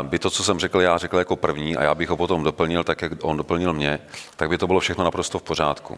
by 0.02 0.20
to, 0.20 0.30
co 0.30 0.44
jsem 0.44 0.60
řekl, 0.60 0.82
já 0.82 0.98
řekl 0.98 1.18
jako 1.18 1.36
první 1.36 1.78
a 1.78 1.84
já 1.84 1.96
bych 1.96 2.10
ho 2.10 2.18
potom 2.18 2.44
doplnil, 2.44 2.84
tak 2.84 3.02
jak 3.02 3.12
on 3.22 3.38
doplnil 3.38 3.74
mě, 3.74 4.00
tak 4.36 4.50
by 4.50 4.58
to 4.58 4.68
bylo 4.68 4.80
všechno 4.80 5.04
naprosto 5.04 5.40
v 5.40 5.44
pořádku. 5.44 5.98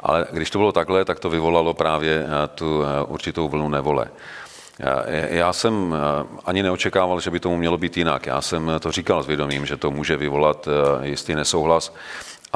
Ale 0.00 0.26
když 0.30 0.50
to 0.50 0.58
bylo 0.58 0.72
takhle, 0.72 1.04
tak 1.04 1.20
to 1.20 1.30
vyvolalo 1.30 1.74
právě 1.74 2.26
tu 2.54 2.84
určitou 3.06 3.48
vlnu 3.48 3.68
nevole. 3.68 4.06
Já 5.28 5.52
jsem 5.52 5.94
ani 6.44 6.62
neočekával, 6.62 7.20
že 7.20 7.30
by 7.30 7.40
tomu 7.40 7.56
mělo 7.56 7.78
být 7.78 7.96
jinak. 7.96 8.26
Já 8.26 8.40
jsem 8.40 8.70
to 8.80 8.92
říkal 8.92 9.22
s 9.22 9.26
vědomím, 9.26 9.66
že 9.66 9.76
to 9.76 9.90
může 9.90 10.16
vyvolat 10.16 10.68
jistý 11.02 11.34
nesouhlas 11.34 11.94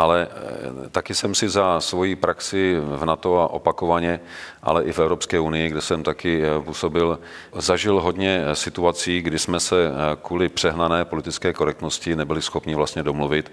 ale 0.00 0.28
eh, 0.30 0.88
taky 0.88 1.14
jsem 1.14 1.34
si 1.34 1.48
za 1.48 1.80
svoji 1.80 2.16
praxi 2.16 2.76
v 2.80 3.04
NATO 3.04 3.38
a 3.38 3.50
opakovaně, 3.50 4.20
ale 4.62 4.84
i 4.84 4.92
v 4.92 4.98
Evropské 4.98 5.40
unii, 5.40 5.68
kde 5.68 5.80
jsem 5.80 6.02
taky 6.02 6.42
eh, 6.42 6.60
působil, 6.60 7.18
zažil 7.54 8.00
hodně 8.00 8.44
eh, 8.44 8.54
situací, 8.54 9.22
kdy 9.22 9.38
jsme 9.38 9.60
se 9.60 9.92
kvůli 10.22 10.48
přehnané 10.48 11.04
politické 11.04 11.52
korektnosti 11.52 12.16
nebyli 12.16 12.42
schopni 12.42 12.74
vlastně 12.74 13.02
domluvit, 13.02 13.52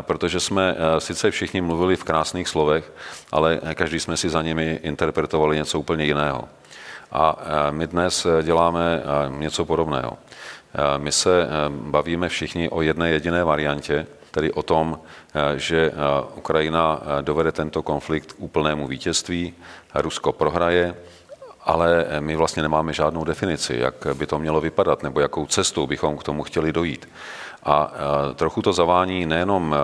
protože 0.00 0.40
jsme 0.40 0.76
sice 0.98 1.30
všichni 1.30 1.60
mluvili 1.60 1.96
v 1.96 2.04
krásných 2.04 2.48
slovech, 2.48 2.92
ale 3.32 3.60
každý 3.74 4.00
jsme 4.00 4.16
si 4.16 4.28
za 4.28 4.42
nimi 4.42 4.80
interpretovali 4.82 5.56
něco 5.56 5.80
úplně 5.80 6.04
jiného. 6.04 6.48
A 7.12 7.36
my 7.70 7.86
dnes 7.86 8.26
děláme 8.42 9.02
něco 9.28 9.64
podobného. 9.64 10.18
My 10.96 11.12
se 11.12 11.48
bavíme 11.68 12.28
všichni 12.28 12.68
o 12.68 12.82
jedné 12.82 13.10
jediné 13.10 13.44
variantě, 13.44 14.06
tedy 14.30 14.52
o 14.52 14.62
tom, 14.62 14.98
eh, 14.98 15.58
že 15.58 15.90
eh, 15.90 15.94
Ukrajina 16.34 17.00
eh, 17.00 17.22
dovede 17.22 17.52
tento 17.52 17.82
konflikt 17.82 18.32
k 18.32 18.40
úplnému 18.40 18.86
vítězství, 18.86 19.54
Rusko 19.94 20.32
prohraje, 20.32 20.94
ale 21.64 22.06
my 22.20 22.36
vlastně 22.36 22.62
nemáme 22.62 22.92
žádnou 22.92 23.24
definici, 23.24 23.76
jak 23.76 23.94
by 24.14 24.26
to 24.26 24.38
mělo 24.38 24.60
vypadat, 24.60 25.02
nebo 25.02 25.20
jakou 25.20 25.46
cestou 25.46 25.86
bychom 25.86 26.16
k 26.16 26.22
tomu 26.22 26.42
chtěli 26.42 26.72
dojít. 26.72 27.08
A 27.64 27.92
trochu 28.34 28.62
to 28.62 28.72
zavání 28.72 29.26
nejenom 29.26 29.76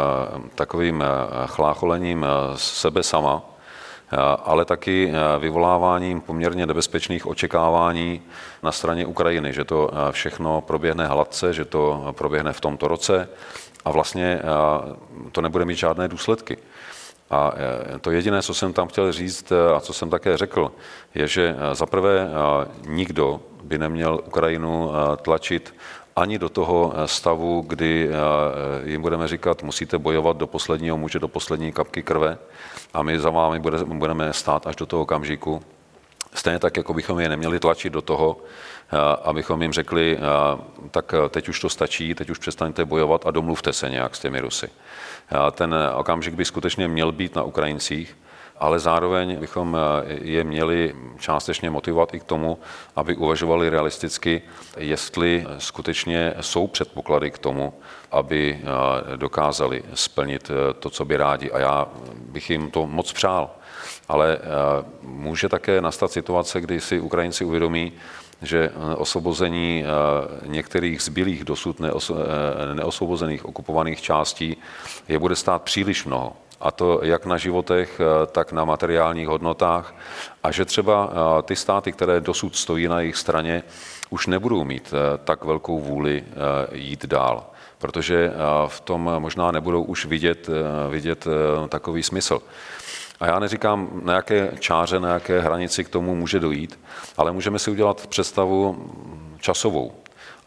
takovým 0.54 1.04
chlácholením 1.46 2.26
sebe 2.54 3.02
sama, 3.02 3.42
ale 4.44 4.64
taky 4.64 5.12
vyvoláváním 5.38 6.20
poměrně 6.20 6.66
nebezpečných 6.66 7.26
očekávání 7.26 8.22
na 8.62 8.72
straně 8.72 9.06
Ukrajiny, 9.06 9.52
že 9.52 9.64
to 9.64 9.90
všechno 10.10 10.60
proběhne 10.60 11.06
hladce, 11.06 11.52
že 11.52 11.64
to 11.64 12.14
proběhne 12.16 12.52
v 12.52 12.60
tomto 12.60 12.88
roce, 12.88 13.28
a 13.86 13.90
vlastně 13.90 14.40
to 15.32 15.40
nebude 15.40 15.64
mít 15.64 15.78
žádné 15.78 16.08
důsledky. 16.08 16.58
A 17.30 17.52
e, 17.94 17.98
to 17.98 18.10
jediné, 18.10 18.42
co 18.42 18.54
jsem 18.54 18.72
tam 18.72 18.88
chtěl 18.88 19.12
říct 19.12 19.52
e, 19.52 19.74
a 19.74 19.80
co 19.80 19.92
jsem 19.92 20.10
také 20.10 20.36
řekl, 20.36 20.72
je, 21.14 21.28
že 21.28 21.56
zaprvé 21.72 22.28
nikdo 22.86 23.40
by 23.62 23.78
neměl 23.78 24.20
Ukrajinu 24.26 24.90
tlačit 25.22 25.74
ani 26.16 26.38
do 26.38 26.48
toho 26.48 26.94
stavu, 27.06 27.64
kdy 27.66 28.10
jim 28.84 29.02
budeme 29.02 29.28
říkat, 29.28 29.62
musíte 29.62 29.98
bojovat 29.98 30.36
do 30.36 30.46
posledního 30.46 30.98
muže, 30.98 31.18
do 31.18 31.28
poslední 31.28 31.72
kapky 31.72 32.02
krve 32.02 32.38
a 32.94 33.02
my 33.02 33.18
za 33.18 33.30
vámi 33.30 33.60
budeme 33.84 34.32
stát 34.32 34.66
až 34.66 34.76
do 34.76 34.86
toho 34.86 35.02
okamžiku. 35.02 35.62
Stejně 36.34 36.58
tak, 36.58 36.76
jako 36.76 36.94
bychom 36.94 37.20
je 37.20 37.28
neměli 37.28 37.58
tlačit 37.60 37.92
do 37.92 38.02
toho, 38.02 38.36
abychom 39.22 39.62
jim 39.62 39.72
řekli, 39.72 40.18
tak 40.90 41.14
teď 41.28 41.48
už 41.48 41.60
to 41.60 41.68
stačí, 41.68 42.14
teď 42.14 42.30
už 42.30 42.38
přestaňte 42.38 42.84
bojovat 42.84 43.26
a 43.26 43.30
domluvte 43.30 43.72
se 43.72 43.90
nějak 43.90 44.16
s 44.16 44.20
těmi 44.20 44.40
Rusy. 44.40 44.68
Ten 45.52 45.74
okamžik 45.94 46.34
by 46.34 46.44
skutečně 46.44 46.88
měl 46.88 47.12
být 47.12 47.34
na 47.34 47.42
Ukrajincích, 47.42 48.16
ale 48.58 48.78
zároveň 48.78 49.36
bychom 49.36 49.76
je 50.06 50.44
měli 50.44 50.94
částečně 51.18 51.70
motivovat 51.70 52.14
i 52.14 52.20
k 52.20 52.24
tomu, 52.24 52.58
aby 52.96 53.16
uvažovali 53.16 53.70
realisticky, 53.70 54.42
jestli 54.76 55.46
skutečně 55.58 56.34
jsou 56.40 56.66
předpoklady 56.66 57.30
k 57.30 57.38
tomu, 57.38 57.74
aby 58.12 58.60
dokázali 59.16 59.82
splnit 59.94 60.50
to, 60.78 60.90
co 60.90 61.04
by 61.04 61.16
rádi. 61.16 61.50
A 61.50 61.58
já 61.58 61.86
bych 62.14 62.50
jim 62.50 62.70
to 62.70 62.86
moc 62.86 63.12
přál. 63.12 63.50
Ale 64.08 64.38
může 65.02 65.48
také 65.48 65.80
nastat 65.80 66.10
situace, 66.10 66.60
kdy 66.60 66.80
si 66.80 67.00
Ukrajinci 67.00 67.44
uvědomí, 67.44 67.92
že 68.42 68.70
osvobození 68.96 69.84
některých 70.46 71.02
zbylých 71.02 71.44
dosud 71.44 71.80
neosvobozených 72.74 73.44
okupovaných 73.44 74.02
částí 74.02 74.56
je 75.08 75.18
bude 75.18 75.36
stát 75.36 75.62
příliš 75.62 76.04
mnoho 76.04 76.32
a 76.60 76.70
to 76.70 77.00
jak 77.02 77.26
na 77.26 77.36
životech, 77.36 78.00
eh, 78.00 78.26
tak 78.26 78.52
na 78.52 78.64
materiálních 78.64 79.28
hodnotách. 79.28 79.94
A 80.42 80.50
že 80.50 80.64
třeba 80.64 81.10
eh, 81.10 81.42
ty 81.42 81.56
státy, 81.56 81.92
které 81.92 82.20
dosud 82.20 82.56
stojí 82.56 82.88
na 82.88 83.00
jejich 83.00 83.16
straně, 83.16 83.62
už 84.10 84.26
nebudou 84.26 84.64
mít 84.64 84.94
eh, 84.94 85.18
tak 85.24 85.44
velkou 85.44 85.80
vůli 85.80 86.24
jít 86.72 87.06
dál, 87.06 87.46
protože 87.78 88.32
v 88.66 88.80
tom 88.80 89.10
možná 89.18 89.50
nebudou 89.50 89.82
už 89.82 90.06
vidět, 90.06 90.48
vidět 90.90 91.26
takový 91.68 92.02
smysl. 92.02 92.42
A 93.20 93.26
já 93.26 93.38
neříkám, 93.38 94.00
na 94.02 94.14
jaké 94.14 94.52
čáře, 94.58 95.00
na 95.00 95.08
jaké 95.08 95.40
hranici 95.40 95.84
k 95.84 95.88
tomu 95.88 96.14
může 96.14 96.40
dojít, 96.40 96.80
ale 97.16 97.32
můžeme 97.32 97.58
si 97.58 97.70
udělat 97.70 98.06
představu 98.06 98.92
časovou. 99.40 99.92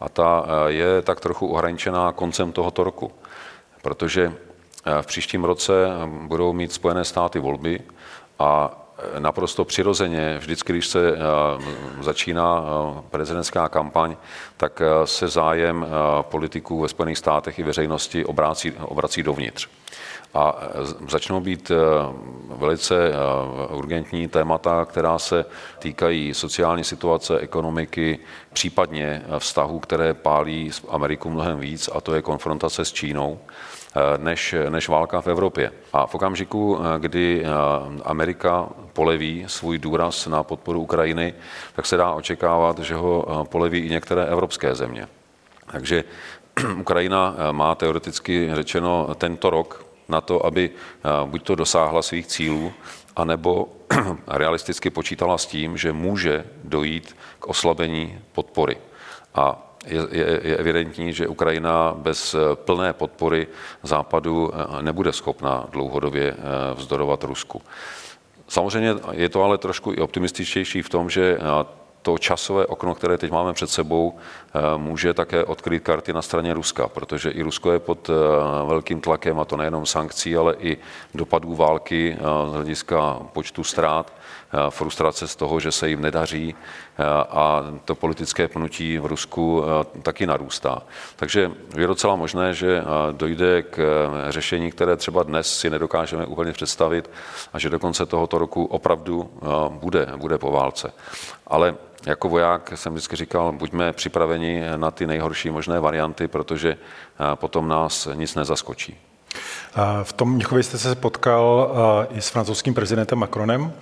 A 0.00 0.08
ta 0.08 0.46
je 0.66 1.02
tak 1.02 1.20
trochu 1.20 1.46
ohraničená 1.46 2.12
koncem 2.12 2.52
tohoto 2.52 2.84
roku, 2.84 3.12
protože 3.82 4.32
v 5.00 5.06
příštím 5.06 5.44
roce 5.44 5.86
budou 6.06 6.52
mít 6.52 6.72
Spojené 6.72 7.04
státy 7.04 7.38
volby 7.38 7.80
a 8.38 8.76
naprosto 9.18 9.64
přirozeně, 9.64 10.38
vždycky, 10.38 10.72
když 10.72 10.86
se 10.86 11.18
začíná 12.00 12.64
prezidentská 13.10 13.68
kampaň, 13.68 14.16
tak 14.56 14.82
se 15.04 15.28
zájem 15.28 15.86
politiků 16.22 16.80
ve 16.80 16.88
Spojených 16.88 17.18
státech 17.18 17.58
i 17.58 17.62
veřejnosti 17.62 18.24
obrací, 18.24 18.72
obrací 18.72 19.22
dovnitř. 19.22 19.68
A 20.34 20.58
začnou 21.08 21.40
být 21.40 21.72
velice 22.56 23.12
urgentní 23.70 24.28
témata, 24.28 24.84
která 24.84 25.18
se 25.18 25.44
týkají 25.78 26.34
sociální 26.34 26.84
situace, 26.84 27.38
ekonomiky, 27.38 28.18
případně 28.52 29.22
vztahů, 29.38 29.78
které 29.78 30.14
pálí 30.14 30.70
Ameriku 30.88 31.30
mnohem 31.30 31.58
víc, 31.58 31.90
a 31.92 32.00
to 32.00 32.14
je 32.14 32.22
konfrontace 32.22 32.84
s 32.84 32.92
Čínou. 32.92 33.38
Než, 34.16 34.54
než 34.68 34.88
válka 34.88 35.20
v 35.20 35.26
Evropě. 35.26 35.72
A 35.92 36.06
v 36.06 36.14
okamžiku, 36.14 36.78
kdy 36.98 37.44
Amerika 38.04 38.68
poleví 38.92 39.44
svůj 39.46 39.78
důraz 39.78 40.26
na 40.26 40.42
podporu 40.42 40.80
Ukrajiny, 40.80 41.34
tak 41.76 41.86
se 41.86 41.96
dá 41.96 42.12
očekávat, 42.12 42.78
že 42.78 42.94
ho 42.94 43.46
poleví 43.50 43.78
i 43.78 43.90
některé 43.90 44.26
evropské 44.26 44.74
země. 44.74 45.08
Takže 45.66 46.04
Ukrajina 46.80 47.36
má 47.52 47.74
teoreticky 47.74 48.50
řečeno 48.54 49.14
tento 49.14 49.50
rok 49.50 49.89
na 50.10 50.20
to, 50.20 50.46
aby 50.46 50.70
buď 51.24 51.42
to 51.42 51.54
dosáhla 51.54 52.02
svých 52.02 52.26
cílů, 52.26 52.72
anebo 53.16 53.68
realisticky 54.26 54.90
počítala 54.90 55.38
s 55.38 55.46
tím, 55.46 55.76
že 55.76 55.92
může 55.92 56.44
dojít 56.64 57.16
k 57.38 57.46
oslabení 57.46 58.18
podpory. 58.32 58.76
A 59.34 59.70
je, 59.86 60.00
je, 60.10 60.40
je 60.44 60.56
evidentní, 60.56 61.12
že 61.12 61.28
Ukrajina 61.28 61.94
bez 61.96 62.34
eh, 62.34 62.38
plné 62.54 62.92
podpory 62.92 63.46
Západu 63.82 64.50
eh, 64.52 64.82
nebude 64.82 65.12
schopna 65.12 65.66
dlouhodobě 65.70 66.32
eh, 66.32 66.74
vzdorovat 66.74 67.24
Rusku. 67.24 67.62
Samozřejmě 68.48 68.94
je 69.12 69.28
to 69.28 69.42
ale 69.42 69.58
trošku 69.58 69.92
i 69.92 69.96
optimističtější 69.96 70.82
v 70.82 70.88
tom, 70.88 71.10
že 71.10 71.38
to 72.02 72.18
časové 72.18 72.66
okno, 72.66 72.94
které 72.94 73.18
teď 73.18 73.30
máme 73.30 73.52
před 73.52 73.70
sebou, 73.70 74.14
může 74.76 75.14
také 75.14 75.44
odkryt 75.44 75.82
karty 75.82 76.12
na 76.12 76.22
straně 76.22 76.54
Ruska, 76.54 76.88
protože 76.88 77.30
i 77.30 77.42
Rusko 77.42 77.72
je 77.72 77.78
pod 77.78 78.10
velkým 78.66 79.00
tlakem, 79.00 79.40
a 79.40 79.44
to 79.44 79.56
nejenom 79.56 79.86
sankcí, 79.86 80.36
ale 80.36 80.54
i 80.58 80.76
dopadů 81.14 81.54
války 81.54 82.16
z 82.48 82.52
hlediska 82.52 83.18
počtu 83.32 83.64
ztrát. 83.64 84.12
Eh, 84.12 84.19
frustrace 84.70 85.28
z 85.28 85.36
toho, 85.36 85.60
že 85.60 85.72
se 85.72 85.88
jim 85.88 86.02
nedaří 86.02 86.54
eh, 86.98 87.04
a 87.30 87.64
to 87.84 87.94
politické 87.94 88.48
pnutí 88.48 88.98
v 88.98 89.06
Rusku 89.06 89.64
eh, 89.64 90.00
taky 90.02 90.26
narůstá. 90.26 90.82
Takže 91.16 91.50
je 91.76 91.86
docela 91.86 92.16
možné, 92.16 92.54
že 92.54 92.82
dojde 93.12 93.62
k 93.62 94.08
řešení, 94.28 94.70
které 94.70 94.96
třeba 94.96 95.22
dnes 95.22 95.58
si 95.58 95.70
nedokážeme 95.70 96.26
úplně 96.26 96.52
představit 96.52 97.10
a 97.52 97.58
že 97.58 97.70
do 97.70 97.78
konce 97.78 98.06
tohoto 98.06 98.38
roku 98.38 98.64
opravdu 98.64 99.30
bude, 99.68 100.08
bude 100.16 100.38
po 100.38 100.50
válce. 100.50 100.92
Ale 101.46 101.74
jako 102.06 102.28
voják 102.28 102.72
jsem 102.74 102.92
vždycky 102.92 103.16
říkal, 103.16 103.52
buďme 103.52 103.92
připraveni 103.92 104.62
na 104.76 104.90
ty 104.90 105.06
nejhorší 105.06 105.50
možné 105.50 105.80
varianty, 105.80 106.28
protože 106.28 106.76
potom 107.34 107.68
nás 107.68 108.08
nic 108.14 108.34
nezaskočí. 108.34 108.96
V 110.02 110.12
tom 110.12 110.32
Mnichově 110.32 110.62
jste 110.62 110.78
se 110.78 110.94
potkal 110.94 111.70
i 112.10 112.20
s 112.20 112.28
francouzským 112.28 112.74
prezidentem 112.74 113.18
Macronem. 113.18 113.72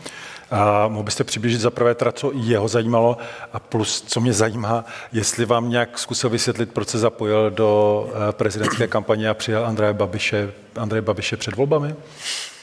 A 0.51 0.89
mohl 0.89 1.03
byste 1.03 1.25
přiblížit 1.25 1.61
za 1.61 1.71
prvé 1.71 1.95
teda, 1.95 2.13
co 2.13 2.33
jeho 2.35 2.69
zajímalo 2.69 3.17
a 3.53 3.59
plus, 3.59 4.05
co 4.07 4.21
mě 4.21 4.33
zajímá, 4.33 4.85
jestli 5.13 5.45
vám 5.45 5.71
nějak 5.71 5.99
zkusil 5.99 6.31
vysvětlit, 6.31 6.73
proč 6.73 6.89
se 6.89 6.99
zapojil 6.99 7.51
do 7.51 8.11
eh, 8.29 8.33
prezidentské 8.33 8.87
kampaně 8.89 9.29
a 9.29 9.35
přijal 9.35 9.67
Andreje 9.67 9.93
Babiše, 9.93 10.53
Andreje 10.77 11.03
Babiše 11.03 11.37
před 11.37 11.57
volbami? 11.57 11.95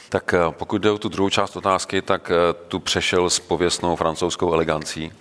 Tak 0.08 0.34
eh, 0.34 0.38
pokud 0.50 0.82
jde 0.82 0.90
o 0.90 0.98
tu 0.98 1.08
druhou 1.08 1.30
část 1.30 1.56
otázky, 1.56 2.02
tak 2.02 2.30
eh, 2.30 2.52
tu 2.68 2.80
přešel 2.80 3.30
s 3.30 3.38
pověstnou 3.38 3.96
francouzskou 3.96 4.52
elegancí, 4.52 5.12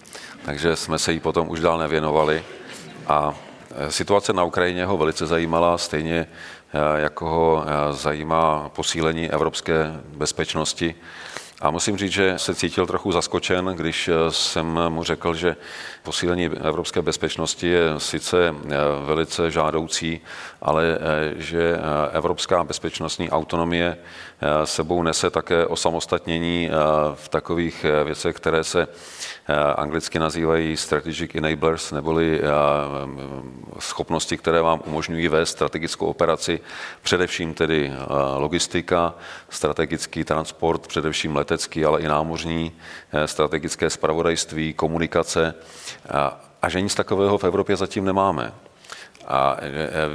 takže 0.46 0.76
jsme 0.76 1.00
se 1.00 1.12
jí 1.12 1.20
potom 1.20 1.50
už 1.50 1.60
dál 1.60 1.78
nevěnovali. 1.78 2.44
A 3.08 3.34
situace 3.90 4.34
na 4.34 4.44
Ukrajině 4.44 4.86
ho 4.86 4.98
velice 4.98 5.26
zajímala, 5.26 5.78
stejně 5.78 6.28
jako 6.96 7.30
ho 7.30 7.66
zajímá 7.92 8.70
posílení 8.76 9.32
evropské 9.32 10.02
bezpečnosti. 10.06 10.96
A 11.62 11.72
musím 11.72 11.98
říct, 11.98 12.12
že 12.12 12.34
se 12.40 12.56
cítil 12.56 12.88
trochu 12.88 13.12
zaskočen, 13.12 13.66
když 13.66 14.08
eh, 14.08 14.14
jsem 14.30 14.80
mu 14.90 15.04
řekl, 15.04 15.34
že 15.34 15.56
posílení 16.06 16.46
evropské 16.46 17.02
bezpečnosti 17.02 17.68
je 17.68 17.82
sice 17.98 18.38
eh, 18.48 18.76
velice 19.06 19.52
žádoucí, 19.52 20.22
ale 20.62 20.84
eh, 20.86 21.34
že 21.42 21.78
evropská 22.12 22.64
bezpečnostní 22.64 23.30
autonomie 23.30 23.98
sebou 24.64 25.04
nese 25.04 25.30
také 25.30 25.66
osamostatnění 25.66 26.70
v 27.14 27.30
takových 27.30 27.86
věcech, 28.04 28.36
které 28.36 28.64
se 28.64 28.88
anglicky 29.76 30.20
nazývají 30.20 30.78
strategic 30.78 31.36
enablers, 31.36 31.92
neboli 31.92 32.42
schopnosti, 33.80 34.38
které 34.38 34.62
vám 34.62 34.82
umožňují 34.86 35.28
vést 35.28 35.50
strategickou 35.50 36.06
operaci, 36.06 36.60
především 37.02 37.54
tedy 37.54 37.94
logistika, 38.38 39.14
strategický 39.50 40.24
transport, 40.24 40.88
především 40.88 41.36
letecký, 41.36 41.86
ale 41.86 42.02
i 42.02 42.08
námořní, 42.08 42.72
strategické 43.26 43.90
spravodajství, 43.90 44.74
komunikace 44.74 45.54
a 46.62 46.70
že 46.70 46.82
nic 46.82 46.96
takového 46.96 47.38
v 47.38 47.44
Evropě 47.44 47.76
zatím 47.76 48.06
nemáme. 48.06 48.54
A 49.28 49.58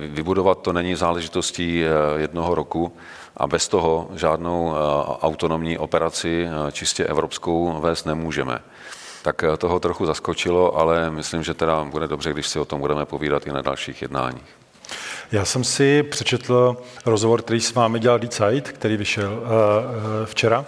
vybudovat 0.09 0.59
to 0.63 0.73
není 0.73 0.95
záležitostí 0.95 1.85
jednoho 2.17 2.55
roku 2.55 2.97
a 3.37 3.47
bez 3.47 3.69
toho 3.69 4.09
žádnou 4.15 4.75
autonomní 5.23 5.79
operaci 5.79 6.49
čistě 6.73 7.05
evropskou 7.05 7.81
vést 7.81 8.05
nemůžeme 8.05 8.59
tak 9.23 9.45
toho 9.59 9.81
trochu 9.81 10.07
zaskočilo, 10.07 10.77
ale 10.77 11.11
myslím, 11.11 11.43
že 11.43 11.55
teda 11.55 11.85
bude 11.85 12.09
dobře, 12.09 12.33
když 12.33 12.49
si 12.49 12.59
o 12.59 12.65
tom 12.65 12.81
budeme 12.81 13.07
povídat 13.07 13.47
i 13.47 13.53
na 13.53 13.63
dalších 13.63 14.03
jednáních. 14.03 14.57
Já 15.33 15.45
jsem 15.45 15.65
si 15.65 16.03
přečetl 16.03 16.77
rozhovor, 17.07 17.43
který 17.43 17.61
s 17.61 17.75
vámi 17.75 17.99
dělal 17.99 18.19
Die 18.19 18.61
který 18.61 18.97
vyšel 18.97 19.43
včera. 20.25 20.65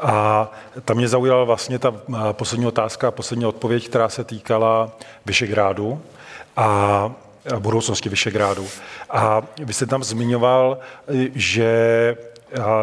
A 0.00 0.50
tam 0.84 0.96
mě 0.96 1.08
zaujala 1.08 1.44
vlastně 1.44 1.78
ta 1.78 1.94
poslední 2.32 2.66
otázka, 2.66 3.10
poslední 3.10 3.46
odpověď, 3.46 3.88
která 3.88 4.08
se 4.08 4.24
týkala 4.24 4.90
Vyšegrádu 5.26 6.00
a 6.56 7.12
budoucnosti 7.58 8.08
Vyšegrádu. 8.08 8.66
A 9.10 9.42
vy 9.58 9.72
jste 9.72 9.86
tam 9.86 10.04
zmiňoval, 10.04 10.78
že 11.34 12.16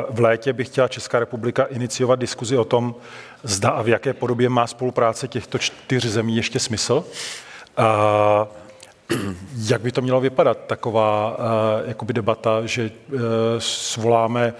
v 0.09 0.19
létě 0.19 0.53
by 0.53 0.63
chtěla 0.63 0.87
Česká 0.87 1.19
republika 1.19 1.63
iniciovat 1.63 2.19
diskuzi 2.19 2.57
o 2.57 2.65
tom, 2.65 2.95
zda 3.43 3.69
a 3.69 3.81
v 3.81 3.87
jaké 3.87 4.13
podobě 4.13 4.49
má 4.49 4.67
spolupráce 4.67 5.27
těchto 5.27 5.57
čtyř 5.57 6.05
zemí 6.05 6.35
ještě 6.35 6.59
smysl. 6.59 7.03
A 7.77 8.47
Jak 9.55 9.81
by 9.81 9.91
to 9.91 10.01
mělo 10.01 10.21
vypadat, 10.21 10.57
taková 10.67 11.37
jakoby 11.85 12.13
debata, 12.13 12.65
že 12.65 12.91
svoláme 13.57 14.53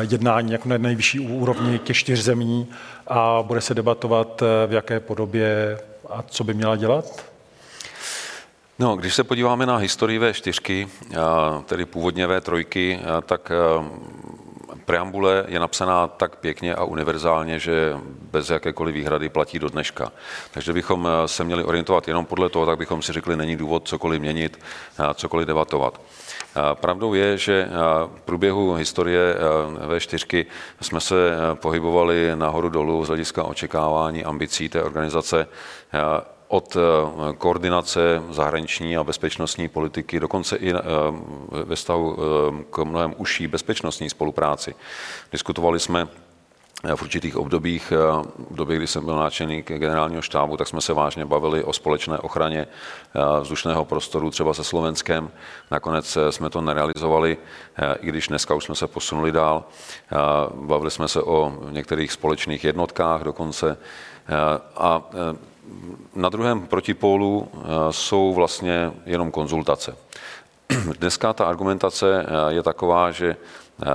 jednání 0.00 0.52
jako 0.52 0.68
na 0.68 0.78
nejvyšší 0.78 1.20
úrovni 1.20 1.78
těch 1.78 1.96
čtyř 1.96 2.20
zemí 2.20 2.66
a 3.06 3.42
bude 3.42 3.60
se 3.60 3.74
debatovat 3.74 4.42
v 4.66 4.72
jaké 4.72 5.00
podobě 5.00 5.78
a 6.10 6.22
co 6.22 6.44
by 6.44 6.54
měla 6.54 6.76
dělat? 6.76 7.24
No, 8.78 8.96
když 8.96 9.14
se 9.14 9.24
podíváme 9.24 9.66
na 9.66 9.76
historii 9.76 10.20
V4, 10.20 10.88
tedy 11.66 11.84
původně 11.84 12.26
V3, 12.26 12.98
tak 13.26 13.52
preambule 14.86 15.44
je 15.48 15.60
napsaná 15.60 16.06
tak 16.06 16.36
pěkně 16.36 16.74
a 16.74 16.84
univerzálně, 16.84 17.58
že 17.58 17.96
bez 18.30 18.50
jakékoliv 18.50 18.94
výhrady 18.94 19.28
platí 19.28 19.58
do 19.58 19.68
dneška. 19.68 20.12
Takže 20.50 20.72
bychom 20.72 21.08
se 21.26 21.44
měli 21.44 21.64
orientovat 21.64 22.08
jenom 22.08 22.26
podle 22.26 22.48
toho, 22.48 22.66
tak 22.66 22.78
bychom 22.78 23.02
si 23.02 23.12
řekli, 23.12 23.36
není 23.36 23.56
důvod 23.56 23.88
cokoliv 23.88 24.20
měnit, 24.20 24.60
cokoliv 25.14 25.46
debatovat. 25.46 26.00
Pravdou 26.74 27.14
je, 27.14 27.38
že 27.38 27.68
v 28.16 28.20
průběhu 28.24 28.74
historie 28.74 29.34
V4 29.88 30.46
jsme 30.80 31.00
se 31.00 31.36
pohybovali 31.54 32.30
nahoru 32.34 32.68
dolů 32.68 33.04
z 33.04 33.08
hlediska 33.08 33.44
očekávání 33.44 34.24
ambicí 34.24 34.68
té 34.68 34.82
organizace 34.82 35.46
od 36.48 36.76
eh, 36.76 37.34
koordinace 37.38 38.22
zahraniční 38.30 38.96
a 38.96 39.04
bezpečnostní 39.04 39.68
politiky, 39.68 40.20
dokonce 40.20 40.56
i 40.56 40.74
eh, 40.74 40.78
ve 41.50 41.76
vztahu 41.76 42.16
eh, 42.16 42.64
k 42.70 42.84
mnohem 42.84 43.14
užší 43.16 43.46
bezpečnostní 43.46 44.10
spolupráci. 44.10 44.74
Diskutovali 45.32 45.80
jsme 45.80 46.08
v 46.94 47.02
určitých 47.02 47.36
obdobích, 47.36 47.92
v 48.50 48.54
době, 48.56 48.76
kdy 48.76 48.86
jsem 48.86 49.04
byl 49.04 49.16
náčelník 49.16 49.72
generálního 49.72 50.22
štábu, 50.22 50.56
tak 50.56 50.68
jsme 50.68 50.80
se 50.80 50.92
vážně 50.92 51.24
bavili 51.24 51.64
o 51.64 51.72
společné 51.72 52.18
ochraně 52.18 52.66
vzdušného 53.40 53.84
prostoru 53.84 54.30
třeba 54.30 54.54
se 54.54 54.64
Slovenskem. 54.64 55.30
Nakonec 55.70 56.18
jsme 56.30 56.50
to 56.50 56.60
nerealizovali, 56.60 57.38
i 58.00 58.06
když 58.06 58.28
dneska 58.28 58.54
už 58.54 58.64
jsme 58.64 58.74
se 58.74 58.86
posunuli 58.86 59.32
dál. 59.32 59.64
Bavili 60.54 60.90
jsme 60.90 61.08
se 61.08 61.22
o 61.22 61.58
některých 61.70 62.12
společných 62.12 62.64
jednotkách 62.64 63.22
dokonce. 63.22 63.78
A 64.76 65.02
na 66.14 66.28
druhém 66.28 66.66
protipólu 66.66 67.48
eh, 67.54 67.58
jsou 67.90 68.34
vlastně 68.34 68.92
jenom 69.06 69.30
konzultace. 69.30 69.96
Dneska 70.98 71.32
ta 71.32 71.44
argumentace 71.44 72.26
eh, 72.26 72.54
je 72.54 72.62
taková, 72.62 73.10
že 73.10 73.36
eh, 73.82 73.86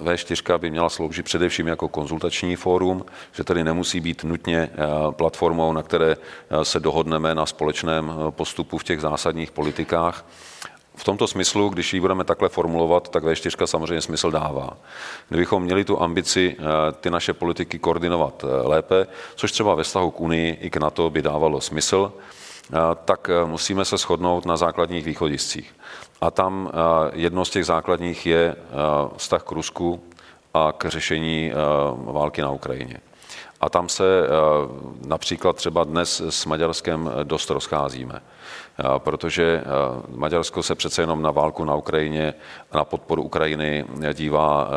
V4 0.00 0.58
by 0.58 0.70
měla 0.70 0.88
sloužit 0.88 1.24
především 1.24 1.66
jako 1.66 1.88
konzultační 1.88 2.56
fórum, 2.56 3.04
že 3.32 3.44
tedy 3.44 3.64
nemusí 3.64 4.00
být 4.00 4.24
nutně 4.24 4.70
platformou, 5.10 5.72
na 5.72 5.82
které 5.82 6.16
se 6.62 6.80
dohodneme 6.80 7.34
na 7.34 7.46
společném 7.46 8.12
postupu 8.30 8.78
v 8.78 8.84
těch 8.84 9.00
zásadních 9.00 9.50
politikách, 9.50 10.24
v 10.96 11.04
tomto 11.04 11.26
smyslu, 11.26 11.68
když 11.68 11.94
ji 11.94 12.00
budeme 12.00 12.24
takhle 12.24 12.48
formulovat, 12.48 13.08
tak 13.08 13.24
V4 13.24 13.66
samozřejmě 13.66 14.00
smysl 14.00 14.30
dává. 14.30 14.76
Kdybychom 15.28 15.62
měli 15.62 15.84
tu 15.84 16.02
ambici 16.02 16.56
eh, 16.58 16.64
ty 16.92 17.10
naše 17.10 17.32
politiky 17.32 17.78
koordinovat 17.78 18.44
eh, 18.44 18.68
lépe, 18.68 19.06
což 19.34 19.52
třeba 19.52 19.74
ve 19.74 19.82
vztahu 19.82 20.10
k 20.10 20.20
Unii 20.20 20.58
i 20.60 20.70
k 20.70 20.76
NATO 20.76 21.10
by 21.10 21.22
dávalo 21.22 21.60
smysl, 21.60 22.12
eh, 22.12 22.76
tak 23.04 23.30
musíme 23.44 23.84
se 23.84 23.96
shodnout 23.96 24.46
na 24.46 24.56
základních 24.56 25.04
východiscích. 25.04 25.74
A 26.20 26.30
tam 26.30 26.70
jedno 27.12 27.44
z 27.44 27.50
těch 27.50 27.66
základních 27.66 28.26
je 28.26 28.56
vztah 29.16 29.42
k 29.42 29.52
Rusku 29.52 30.02
a 30.54 30.72
k 30.72 30.88
řešení 30.88 31.52
války 31.96 32.42
na 32.42 32.50
Ukrajině. 32.50 33.00
A 33.60 33.68
tam 33.68 33.88
se 33.88 34.04
například 35.06 35.56
třeba 35.56 35.84
dnes 35.84 36.22
s 36.28 36.46
Maďarskem 36.46 37.10
dost 37.24 37.50
rozcházíme 37.50 38.22
protože 38.98 39.62
Maďarsko 40.08 40.62
se 40.62 40.74
přece 40.74 41.02
jenom 41.02 41.22
na 41.22 41.30
válku 41.30 41.64
na 41.64 41.74
Ukrajině 41.74 42.34
a 42.72 42.76
na 42.76 42.84
podporu 42.84 43.22
Ukrajiny 43.22 43.84
dívá 44.12 44.70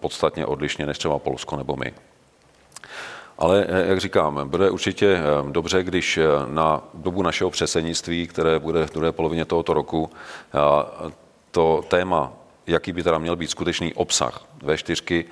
podstatně 0.00 0.46
odlišně 0.46 0.86
než 0.86 0.98
třeba 0.98 1.18
Polsko 1.18 1.56
nebo 1.56 1.76
my. 1.76 1.94
Ale, 3.38 3.66
jak 3.86 4.00
říkám, 4.00 4.48
bude 4.48 4.70
určitě 4.70 5.20
dobře, 5.50 5.82
když 5.82 6.18
na 6.46 6.82
dobu 6.94 7.22
našeho 7.22 7.50
předsednictví, 7.50 8.26
které 8.26 8.58
bude 8.58 8.86
v 8.86 8.92
druhé 8.92 9.12
polovině 9.12 9.44
tohoto 9.44 9.74
roku, 9.74 10.10
to 11.50 11.84
téma, 11.88 12.32
jaký 12.66 12.92
by 12.92 13.02
teda 13.02 13.18
měl 13.18 13.36
být 13.36 13.50
skutečný 13.50 13.94
obsah 13.94 14.44
V4, 14.62 15.24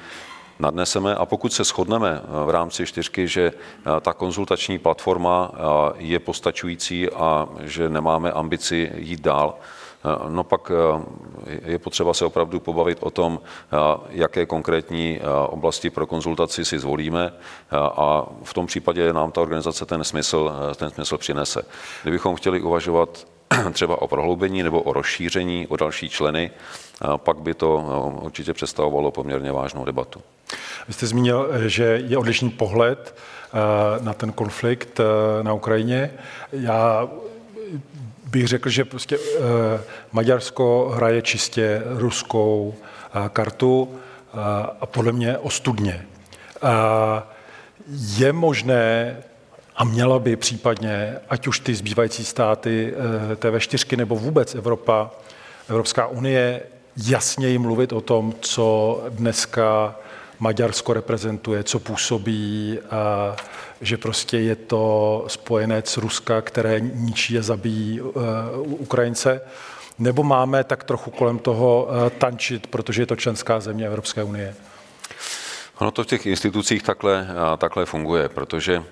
nadneseme 0.58 1.14
a 1.14 1.26
pokud 1.26 1.52
se 1.52 1.64
shodneme 1.64 2.20
eh, 2.22 2.44
v 2.46 2.50
rámci 2.50 2.86
čtyřky, 2.86 3.28
že 3.28 3.52
eh, 3.52 4.00
ta 4.00 4.12
konzultační 4.12 4.78
platforma 4.78 5.50
eh, 5.52 5.58
je 5.96 6.18
postačující 6.18 7.10
a 7.10 7.48
že 7.60 7.88
nemáme 7.88 8.32
ambici 8.32 8.92
jít 8.96 9.20
dál, 9.20 9.54
No 10.28 10.44
pak 10.44 10.72
je 11.64 11.78
potřeba 11.78 12.14
se 12.14 12.24
opravdu 12.24 12.60
pobavit 12.60 12.98
o 13.00 13.10
tom, 13.10 13.40
jaké 14.10 14.46
konkrétní 14.46 15.20
oblasti 15.46 15.90
pro 15.90 16.06
konzultaci 16.06 16.64
si 16.64 16.78
zvolíme 16.78 17.32
a 17.72 18.26
v 18.42 18.54
tom 18.54 18.66
případě 18.66 19.12
nám 19.12 19.32
ta 19.32 19.40
organizace 19.40 19.86
ten 19.86 20.04
smysl, 20.04 20.52
ten 20.76 20.90
smysl 20.90 21.18
přinese. 21.18 21.62
Kdybychom 22.02 22.36
chtěli 22.36 22.60
uvažovat 22.60 23.26
třeba 23.72 24.02
o 24.02 24.08
prohloubení 24.08 24.62
nebo 24.62 24.82
o 24.82 24.92
rozšíření 24.92 25.66
o 25.66 25.76
další 25.76 26.08
členy, 26.08 26.50
pak 27.16 27.38
by 27.38 27.54
to 27.54 27.84
určitě 28.22 28.54
představovalo 28.54 29.10
poměrně 29.10 29.52
vážnou 29.52 29.84
debatu. 29.84 30.22
Vy 30.88 30.94
jste 30.94 31.06
zmínil, 31.06 31.48
že 31.66 31.84
je 31.84 32.18
odlišný 32.18 32.50
pohled 32.50 33.14
eh, 33.14 34.04
na 34.04 34.14
ten 34.14 34.32
konflikt 34.32 35.00
eh, 35.00 35.04
na 35.42 35.52
Ukrajině. 35.52 36.10
Já 36.52 37.08
bych 38.24 38.46
řekl, 38.46 38.68
že 38.68 38.84
prostě 38.84 39.16
eh, 39.16 39.40
Maďarsko 40.12 40.92
hraje 40.94 41.22
čistě 41.22 41.82
ruskou 41.86 42.74
kartu 43.32 43.94
a 44.80 44.86
podle 44.86 45.12
mě 45.12 45.38
ostudně. 45.38 46.06
Je 48.16 48.32
možné 48.32 49.16
a 49.76 49.84
měla 49.84 50.18
by 50.18 50.36
případně, 50.36 51.16
ať 51.30 51.46
už 51.46 51.60
ty 51.60 51.74
zbývající 51.74 52.24
státy 52.24 52.94
TV4 53.34 53.96
nebo 53.96 54.16
vůbec 54.16 54.54
Evropa, 54.54 55.10
Evropská 55.68 56.06
unie, 56.06 56.62
jasněji 57.06 57.58
mluvit 57.58 57.92
o 57.92 58.00
tom, 58.00 58.34
co 58.40 59.00
dneska 59.08 59.96
Maďarsko 60.40 60.92
reprezentuje, 60.92 61.64
co 61.64 61.78
působí, 61.78 62.78
a 62.90 63.36
že 63.80 63.96
prostě 63.96 64.38
je 64.38 64.56
to 64.56 65.24
spojenec 65.26 65.96
Ruska, 65.96 66.40
které 66.40 66.80
ničí 66.80 67.38
a 67.38 67.42
zabíjí 67.42 68.00
uh, 68.00 68.12
Ukrajince, 68.64 69.40
nebo 69.98 70.22
máme 70.22 70.64
tak 70.64 70.84
trochu 70.84 71.10
kolem 71.10 71.38
toho 71.38 71.88
uh, 71.90 72.08
tančit, 72.18 72.66
protože 72.66 73.02
je 73.02 73.06
to 73.06 73.16
členská 73.16 73.60
země 73.60 73.86
Evropské 73.86 74.22
unie? 74.22 74.54
Ono 75.78 75.90
to 75.90 76.02
v 76.02 76.06
těch 76.06 76.26
institucích 76.26 76.82
takhle, 76.82 77.26
takhle 77.58 77.86
funguje, 77.86 78.28
protože 78.28 78.82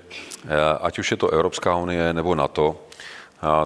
ať 0.81 0.99
už 0.99 1.11
je 1.11 1.17
to 1.17 1.31
Evropská 1.31 1.77
unie 1.77 2.13
nebo 2.13 2.35
NATO, 2.35 2.77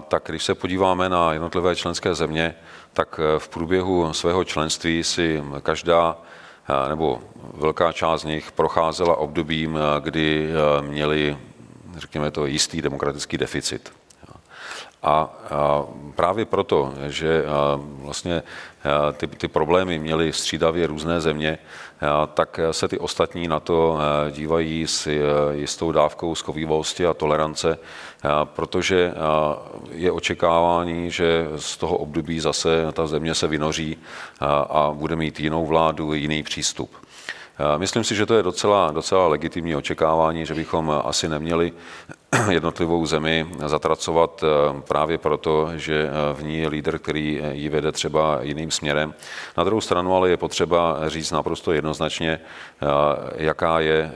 tak 0.07 0.23
když 0.25 0.43
se 0.43 0.55
podíváme 0.55 1.09
na 1.09 1.33
jednotlivé 1.33 1.75
členské 1.75 2.15
země, 2.15 2.55
tak 2.93 3.19
v 3.37 3.49
průběhu 3.49 4.13
svého 4.13 4.43
členství 4.43 5.03
si 5.03 5.43
každá 5.63 6.17
nebo 6.89 7.21
velká 7.53 7.91
část 7.91 8.21
z 8.21 8.25
nich 8.25 8.51
procházela 8.51 9.15
obdobím, 9.15 9.79
kdy 9.99 10.49
měli, 10.81 11.37
řekněme 11.97 12.31
to, 12.31 12.45
jistý 12.45 12.81
demokratický 12.81 13.37
deficit. 13.37 13.93
A 15.03 15.29
právě 16.15 16.45
proto, 16.45 16.93
že 17.07 17.43
vlastně 18.01 18.43
ty, 19.13 19.27
ty 19.27 19.47
problémy 19.47 19.99
měly 19.99 20.33
střídavě 20.33 20.87
různé 20.87 21.21
země, 21.21 21.57
tak 22.33 22.59
se 22.71 22.87
ty 22.87 22.99
ostatní 22.99 23.47
na 23.47 23.59
to 23.59 23.99
dívají 24.31 24.87
s 24.87 25.07
jistou 25.51 25.91
dávkou 25.91 26.35
schovývavosti 26.35 27.05
a 27.05 27.13
tolerance, 27.13 27.77
protože 28.43 29.13
je 29.91 30.11
očekávání, 30.11 31.11
že 31.11 31.47
z 31.55 31.77
toho 31.77 31.97
období 31.97 32.39
zase 32.39 32.85
ta 32.93 33.07
země 33.07 33.35
se 33.35 33.47
vynoří 33.47 33.97
a 34.69 34.91
bude 34.93 35.15
mít 35.15 35.39
jinou 35.39 35.65
vládu, 35.65 36.13
jiný 36.13 36.43
přístup. 36.43 36.89
Myslím 37.77 38.03
si, 38.03 38.15
že 38.15 38.25
to 38.25 38.35
je 38.35 38.43
docela, 38.43 38.91
docela 38.91 39.27
legitimní 39.27 39.75
očekávání, 39.75 40.45
že 40.45 40.53
bychom 40.53 41.01
asi 41.05 41.29
neměli 41.29 41.73
jednotlivou 42.49 43.05
zemi 43.05 43.47
zatracovat 43.65 44.43
eh, 44.43 44.81
právě 44.87 45.17
proto, 45.17 45.69
že 45.75 46.09
eh, 46.09 46.33
v 46.33 46.43
ní 46.43 46.57
je 46.57 46.67
lídr, 46.67 46.99
který 46.99 47.41
ji 47.51 47.69
vede 47.69 47.91
třeba 47.91 48.39
jiným 48.41 48.71
směrem. 48.71 49.13
Na 49.57 49.63
druhou 49.63 49.81
stranu 49.81 50.15
ale 50.15 50.29
je 50.29 50.37
potřeba 50.37 51.09
říct 51.09 51.31
naprosto 51.31 51.71
jednoznačně, 51.71 52.39
eh, 52.39 52.87
jaká 53.35 53.79
je 53.79 54.11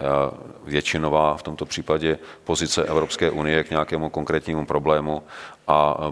většinová 0.63 1.37
v 1.37 1.43
tomto 1.43 1.65
případě 1.65 2.19
pozice 2.43 2.83
Evropské 2.83 3.31
unie 3.31 3.63
k 3.63 3.69
nějakému 3.69 4.09
konkrétnímu 4.09 4.65
problému 4.65 5.23
a 5.67 6.11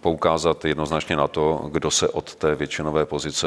poukázat 0.00 0.64
jednoznačně 0.64 1.16
na 1.16 1.28
to, 1.28 1.68
kdo 1.72 1.90
se 1.90 2.08
od 2.08 2.34
té 2.34 2.54
většinové 2.54 3.06
pozice 3.06 3.46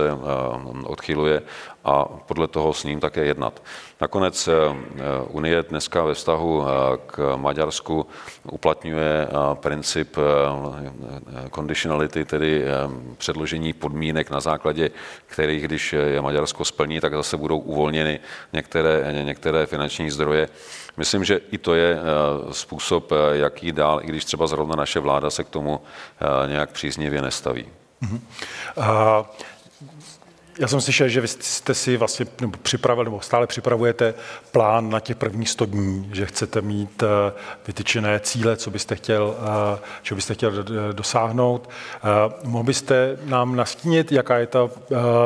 odchyluje 0.84 1.42
a 1.84 2.06
podle 2.06 2.48
toho 2.48 2.74
s 2.74 2.84
ním 2.84 3.00
také 3.00 3.26
jednat. 3.26 3.62
Nakonec 4.02 4.50
Unie 5.28 5.64
dneska 5.64 6.04
ve 6.04 6.14
vztahu 6.14 6.66
k 7.06 7.36
Maďarsku 7.36 8.06
uplatňuje 8.52 9.28
princip 9.54 10.18
conditionality, 11.56 12.26
tedy 12.26 12.66
předložení 13.18 13.74
podmínek, 13.74 14.30
na 14.30 14.40
základě 14.40 14.92
kterých, 15.26 15.64
když 15.64 15.94
je 15.94 16.22
Maďarsko 16.22 16.66
splní, 16.66 17.00
tak 17.00 17.14
zase 17.14 17.38
budou 17.38 17.58
uvolněny 17.58 18.20
některé, 18.54 19.24
některé 19.24 19.66
finanční 19.66 20.12
zdroje. 20.12 20.50
Myslím, 20.98 21.24
že 21.24 21.40
i 21.52 21.58
to 21.58 21.76
je 21.76 22.00
způsob, 22.52 23.12
jaký 23.32 23.72
dál, 23.72 24.00
i 24.04 24.08
když 24.08 24.26
třeba 24.26 24.48
zrovna 24.48 24.76
naše 24.76 25.00
vláda 25.00 25.30
se 25.30 25.44
k 25.44 25.50
tomu 25.50 25.82
nějak 26.48 26.72
příznivě 26.72 27.22
nestaví. 27.22 27.66
Uh-huh. 28.04 28.20
Uh... 28.78 29.26
Já 30.60 30.68
jsem 30.68 30.82
slyšel, 30.82 31.08
že 31.08 31.22
vy 31.22 31.28
jste 31.28 31.74
si 31.74 31.98
vlastně 31.98 32.26
nebo 32.42 32.58
připravili, 32.62 33.06
nebo 33.06 33.22
stále 33.22 33.48
připravujete 33.48 34.14
plán 34.52 34.90
na 34.90 35.00
těch 35.00 35.16
prvních 35.16 35.50
100 35.50 35.66
dní, 35.66 36.10
že 36.14 36.26
chcete 36.26 36.62
mít 36.62 37.04
eh, 37.04 37.08
vytyčené 37.68 38.20
cíle, 38.20 38.58
co 38.58 38.72
byste 38.72 38.96
chtěl, 38.96 39.36
eh, 39.76 39.80
co 40.04 40.16
byste 40.16 40.34
chtěl 40.34 40.64
dosáhnout. 40.92 41.70
Eh, 41.70 42.34
mohl 42.44 42.64
byste 42.64 43.18
nám 43.26 43.56
nastínit, 43.56 44.12
jaká 44.12 44.38
je 44.38 44.48
ta 44.48 44.70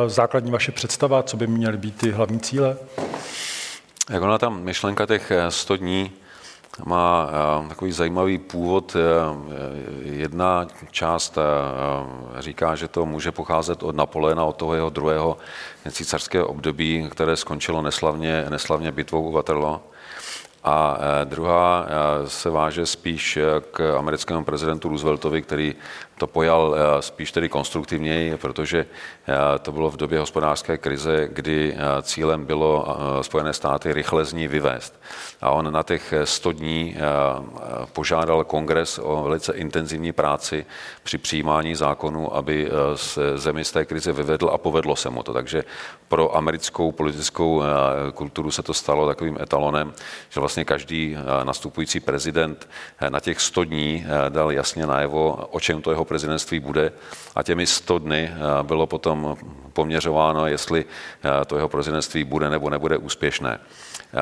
základní 0.07 0.51
vaše 0.51 0.71
představa, 0.71 1.23
co 1.23 1.38
by 1.38 1.47
měly 1.47 1.77
být 1.77 1.97
ty 1.97 2.11
hlavní 2.11 2.39
cíle? 2.39 2.77
Jak 4.09 4.23
ona 4.23 4.38
tam 4.38 4.63
myšlenka 4.63 5.05
těch 5.05 5.31
100 5.49 5.77
dní, 5.77 6.11
má 6.83 7.29
eh, 7.65 7.69
takový 7.69 7.91
zajímavý 7.91 8.38
původ. 8.38 8.95
Eh, 8.95 8.99
jedna 10.01 10.67
část 10.91 11.38
eh, 11.38 12.41
říká, 12.41 12.75
že 12.75 12.88
to 12.88 13.05
může 13.05 13.31
pocházet 13.31 13.83
od 13.83 13.95
Napoleona, 13.95 14.45
od 14.45 14.55
toho 14.55 14.73
jeho 14.73 14.89
druhého 14.89 15.38
císařského 15.91 16.47
období, 16.47 17.07
které 17.11 17.35
skončilo 17.35 17.81
neslavně, 17.81 18.45
neslavně 18.49 18.91
bitvou 18.91 19.21
u 19.21 19.31
Waterloo. 19.31 19.81
A 20.67 20.97
druhá 21.23 21.88
se 22.27 22.49
váže 22.49 22.85
spíš 22.85 23.39
k 23.71 23.97
americkému 23.97 24.43
prezidentu 24.43 24.89
Rooseveltovi, 24.89 25.41
který 25.41 25.75
to 26.17 26.27
pojal 26.27 26.75
eh, 26.75 27.01
spíš 27.01 27.31
tedy 27.31 27.49
konstruktivněji, 27.49 28.38
protože 28.38 28.79
eh, 28.79 28.88
to 29.61 29.71
bylo 29.71 29.91
v 29.91 29.97
době 29.97 30.19
hospodářské 30.19 30.77
krize, 30.77 31.29
kdy 31.31 31.73
eh, 31.73 32.01
cílem 32.01 32.45
bylo 32.45 32.97
Spojené 33.21 33.53
státy 33.53 33.93
rychle 33.93 34.25
z 34.25 34.33
ní 34.33 34.47
vyvést. 34.47 35.01
A 35.41 35.51
on 35.51 35.73
na 35.73 35.83
těch 35.83 36.13
100 36.23 36.51
dní 36.51 36.95
požádal 37.93 38.43
kongres 38.43 38.99
o 39.03 39.23
velice 39.23 39.53
intenzivní 39.53 40.11
práci 40.11 40.65
při 41.03 41.17
přijímání 41.17 41.75
zákonů, 41.75 42.35
aby 42.35 42.69
se 42.95 43.38
zemi 43.38 43.65
z 43.65 43.71
té 43.71 43.85
krize 43.85 44.11
vyvedl 44.11 44.49
a 44.53 44.57
povedlo 44.57 44.95
se 44.95 45.09
mu 45.09 45.23
to. 45.23 45.33
Takže 45.33 45.63
pro 46.07 46.38
americkou 46.38 46.91
politickou 46.91 47.63
kulturu 48.13 48.51
se 48.51 48.63
to 48.63 48.73
stalo 48.73 49.07
takovým 49.07 49.38
etalonem, 49.41 49.93
že 50.29 50.39
vlastně 50.39 50.65
každý 50.65 51.17
nastupující 51.43 51.99
prezident 51.99 52.69
na 53.09 53.19
těch 53.19 53.41
100 53.41 53.63
dní 53.63 54.05
dal 54.29 54.51
jasně 54.51 54.85
najevo, 54.85 55.33
o 55.51 55.59
čem 55.59 55.81
to 55.81 55.91
jeho 55.91 56.05
prezidentství 56.05 56.59
bude 56.59 56.91
a 57.35 57.43
těmi 57.43 57.65
100 57.65 57.99
dny 57.99 58.31
eh, 58.31 58.63
bylo 58.63 58.88
potom 58.88 59.14
poměřováno, 59.73 60.47
jestli 60.47 60.86
eh, 60.86 61.45
to 61.45 61.56
jeho 61.56 61.69
prezidentství 61.69 62.23
bude 62.23 62.49
nebo 62.49 62.69
nebude 62.69 62.97
úspěšné. 62.97 63.60
Eh, 63.60 64.19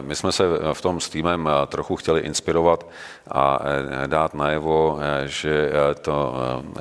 my 0.00 0.16
jsme 0.16 0.32
se 0.32 0.44
v 0.72 0.80
tom 0.80 1.00
s 1.00 1.08
týmem 1.08 1.48
trochu 1.66 1.96
chtěli 1.96 2.20
inspirovat 2.20 2.86
a 3.30 3.58
dát 4.06 4.34
najevo, 4.34 4.98
že 5.24 5.70
to 6.02 6.34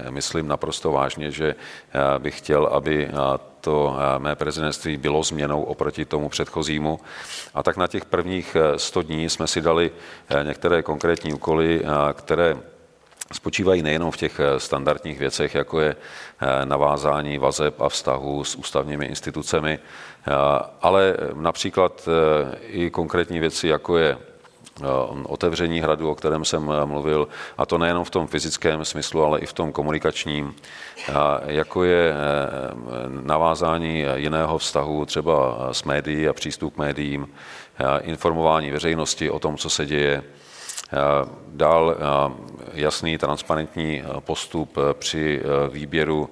myslím 0.09 0.47
naprosto 0.47 0.91
vážně, 0.91 1.31
že 1.31 1.55
bych 2.17 2.37
chtěl, 2.37 2.65
aby 2.65 3.09
to 3.61 3.95
mé 4.17 4.35
prezidentství 4.35 4.97
bylo 4.97 5.23
změnou 5.23 5.63
oproti 5.63 6.05
tomu 6.05 6.29
předchozímu. 6.29 6.99
A 7.53 7.63
tak 7.63 7.77
na 7.77 7.87
těch 7.87 8.05
prvních 8.05 8.57
100 8.77 9.01
dní 9.01 9.29
jsme 9.29 9.47
si 9.47 9.61
dali 9.61 9.91
některé 10.43 10.83
konkrétní 10.83 11.33
úkoly, 11.33 11.81
které 12.13 12.55
spočívají 13.33 13.81
nejenom 13.81 14.11
v 14.11 14.17
těch 14.17 14.39
eh, 14.39 14.59
standardních 14.59 15.19
věcech, 15.19 15.55
jako 15.55 15.79
je 15.79 15.95
eh, 15.95 16.65
navázání 16.65 17.37
vazeb 17.37 17.81
a 17.81 17.89
vztahu 17.89 18.43
s 18.43 18.55
ústavními 18.55 19.05
institucemi, 19.05 19.79
eh, 19.79 20.31
ale 20.81 21.17
například 21.33 22.09
i 22.67 22.89
konkrétní 22.89 23.39
věci, 23.39 23.67
jako 23.67 23.97
je 23.97 24.17
otevření 25.23 25.79
hradu, 25.79 26.11
o 26.11 26.15
kterém 26.15 26.45
jsem 26.45 26.71
mluvil, 26.85 27.27
a 27.57 27.65
to 27.65 27.77
nejenom 27.77 28.03
v 28.03 28.09
tom 28.09 28.27
fyzickém 28.27 28.85
smyslu, 28.85 29.23
ale 29.23 29.39
i 29.39 29.45
v 29.45 29.53
tom 29.53 29.71
komunikačním, 29.71 30.55
jako 31.45 31.83
je 31.83 32.13
navázání 33.23 34.05
jiného 34.15 34.57
vztahu 34.57 35.05
třeba 35.05 35.67
s 35.71 35.83
médií 35.83 36.27
a 36.27 36.33
přístup 36.33 36.73
k 36.73 36.77
médiím, 36.77 37.27
informování 38.01 38.71
veřejnosti 38.71 39.29
o 39.29 39.39
tom, 39.39 39.57
co 39.57 39.69
se 39.69 39.85
děje, 39.85 40.23
Dál 41.47 41.95
jasný, 42.73 43.17
transparentní 43.17 44.03
postup 44.19 44.77
při 44.93 45.41
výběru 45.69 46.29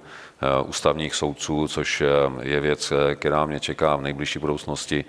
ústavních 0.66 1.14
soudců, 1.14 1.68
což 1.68 2.02
je 2.40 2.60
věc, 2.60 2.92
která 3.14 3.46
mě 3.46 3.60
čeká 3.60 3.96
v 3.96 4.02
nejbližší 4.02 4.38
budoucnosti, 4.38 5.04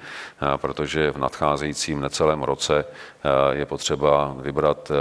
protože 0.57 1.11
v 1.11 1.17
nadcházejícím 1.17 2.01
necelém 2.01 2.43
roce 2.43 2.85
je 3.51 3.65
potřeba 3.65 4.35
vybrat 4.39 4.91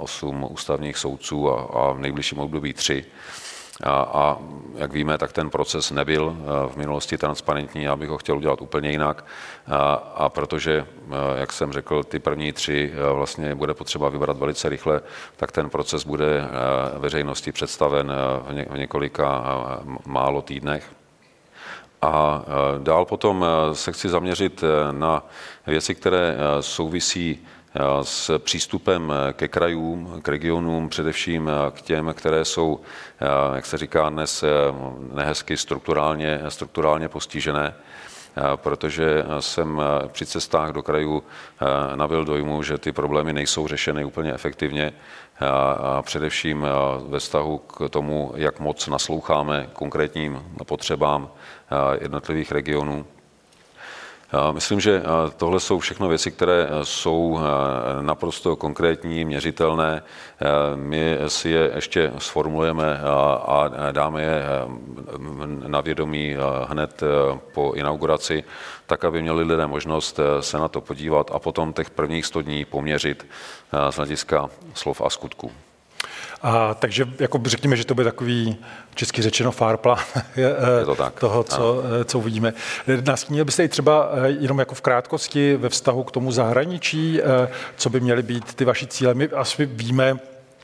osm 0.00 0.46
ústavních 0.50 0.98
soudců 0.98 1.50
a 1.76 1.92
v 1.92 1.98
nejbližším 1.98 2.38
období 2.38 2.72
tři. 2.72 3.04
A, 3.84 3.90
a 3.90 4.38
jak 4.74 4.92
víme, 4.92 5.18
tak 5.18 5.32
ten 5.32 5.50
proces 5.50 5.90
nebyl 5.90 6.36
eh, 6.38 6.72
v 6.72 6.76
minulosti 6.76 7.18
transparentní, 7.18 7.82
já 7.82 7.96
bych 7.96 8.08
ho 8.08 8.18
chtěl 8.18 8.36
udělat 8.36 8.62
úplně 8.62 8.90
jinak. 8.90 9.24
A, 9.66 9.92
a 9.94 10.28
protože, 10.28 10.86
eh, 11.10 11.14
jak 11.40 11.52
jsem 11.52 11.72
řekl, 11.72 12.04
ty 12.04 12.18
první 12.18 12.52
tři 12.52 12.92
eh, 12.92 13.12
vlastně 13.12 13.54
bude 13.54 13.74
potřeba 13.74 14.08
vybrat 14.08 14.38
velice 14.38 14.68
rychle, 14.68 15.00
tak 15.36 15.52
ten 15.52 15.70
proces 15.70 16.04
bude 16.04 16.44
veřejnosti 16.98 17.52
představen 17.52 18.12
v 18.70 18.78
několika 18.78 19.44
málo 20.06 20.42
týdnech. 20.42 20.90
A 22.02 22.44
dál 22.78 23.04
potom 23.04 23.46
se 23.72 23.92
chci 23.92 24.08
zaměřit 24.08 24.64
na 24.92 25.22
věci, 25.66 25.94
které 25.94 26.36
souvisí 26.60 27.46
s 28.02 28.38
přístupem 28.38 29.12
ke 29.32 29.48
krajům, 29.48 30.20
k 30.22 30.28
regionům, 30.28 30.88
především 30.88 31.50
k 31.70 31.82
těm, 31.82 32.14
které 32.16 32.44
jsou, 32.44 32.80
jak 33.54 33.66
se 33.66 33.78
říká 33.78 34.08
dnes, 34.08 34.44
nehezky 35.12 35.56
strukturálně, 35.56 36.40
strukturálně 36.48 37.08
postižené 37.08 37.74
protože 38.56 39.24
jsem 39.40 39.82
při 40.08 40.26
cestách 40.26 40.70
do 40.70 40.82
krajů 40.82 41.22
nabil 41.94 42.24
dojmu, 42.24 42.62
že 42.62 42.78
ty 42.78 42.92
problémy 42.92 43.32
nejsou 43.32 43.68
řešeny 43.68 44.04
úplně 44.04 44.32
efektivně 44.34 44.92
a 45.78 46.02
především 46.02 46.66
ve 47.08 47.18
vztahu 47.18 47.58
k 47.58 47.88
tomu, 47.88 48.32
jak 48.36 48.60
moc 48.60 48.86
nasloucháme 48.86 49.68
konkrétním 49.72 50.42
potřebám 50.64 51.30
jednotlivých 52.00 52.52
regionů. 52.52 53.06
Myslím, 54.52 54.80
že 54.80 55.02
tohle 55.36 55.60
jsou 55.60 55.78
všechno 55.78 56.08
věci, 56.08 56.30
které 56.30 56.68
jsou 56.82 57.40
naprosto 58.00 58.56
konkrétní, 58.56 59.24
měřitelné. 59.24 60.02
My 60.74 61.18
si 61.28 61.48
je 61.48 61.70
ještě 61.74 62.12
sformulujeme 62.18 63.00
a 63.46 63.70
dáme 63.92 64.22
je 64.22 64.42
na 65.66 65.80
vědomí 65.80 66.36
hned 66.66 67.02
po 67.54 67.72
inauguraci, 67.72 68.44
tak, 68.86 69.04
aby 69.04 69.22
měli 69.22 69.44
lidé 69.44 69.66
možnost 69.66 70.20
se 70.40 70.58
na 70.58 70.68
to 70.68 70.80
podívat 70.80 71.30
a 71.34 71.38
potom 71.38 71.72
těch 71.72 71.90
prvních 71.90 72.26
100 72.26 72.42
dní 72.42 72.64
poměřit 72.64 73.26
z 73.90 73.96
hlediska 73.96 74.50
slov 74.74 75.00
a 75.00 75.10
skutků. 75.10 75.52
A, 76.42 76.74
takže 76.74 77.08
jako 77.18 77.40
řekněme, 77.46 77.76
že 77.76 77.84
to 77.84 77.94
bude 77.94 78.04
takový 78.04 78.56
česky 78.94 79.22
řečeno 79.22 79.52
plán 79.52 79.98
je 80.36 80.54
to 80.84 80.94
tak. 80.94 81.20
toho, 81.20 81.44
co, 81.44 81.82
co 82.04 82.18
uvidíme. 82.18 82.52
Nastínil 83.06 83.44
byste 83.44 83.64
i 83.64 83.68
třeba 83.68 84.10
eh, 84.12 84.28
jenom 84.28 84.58
jako 84.58 84.74
v 84.74 84.80
krátkosti 84.80 85.56
ve 85.56 85.68
vztahu 85.68 86.04
k 86.04 86.10
tomu 86.10 86.32
zahraničí, 86.32 87.20
eh, 87.20 87.48
co 87.76 87.90
by 87.90 88.00
měly 88.00 88.22
být 88.22 88.54
ty 88.54 88.64
vaši 88.64 88.86
cíle. 88.86 89.14
My 89.14 89.28
asi 89.28 89.66
víme, 89.66 90.18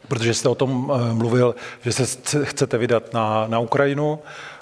protože 0.09 0.35
jste 0.35 0.49
o 0.49 0.55
tom 0.55 0.93
eh, 0.95 1.15
mluvil, 1.15 1.55
že 1.85 1.93
se 1.93 2.05
chcete 2.45 2.79
vydat 2.79 3.13
na, 3.13 3.47
na 3.47 3.59
Ukrajinu. 3.59 4.19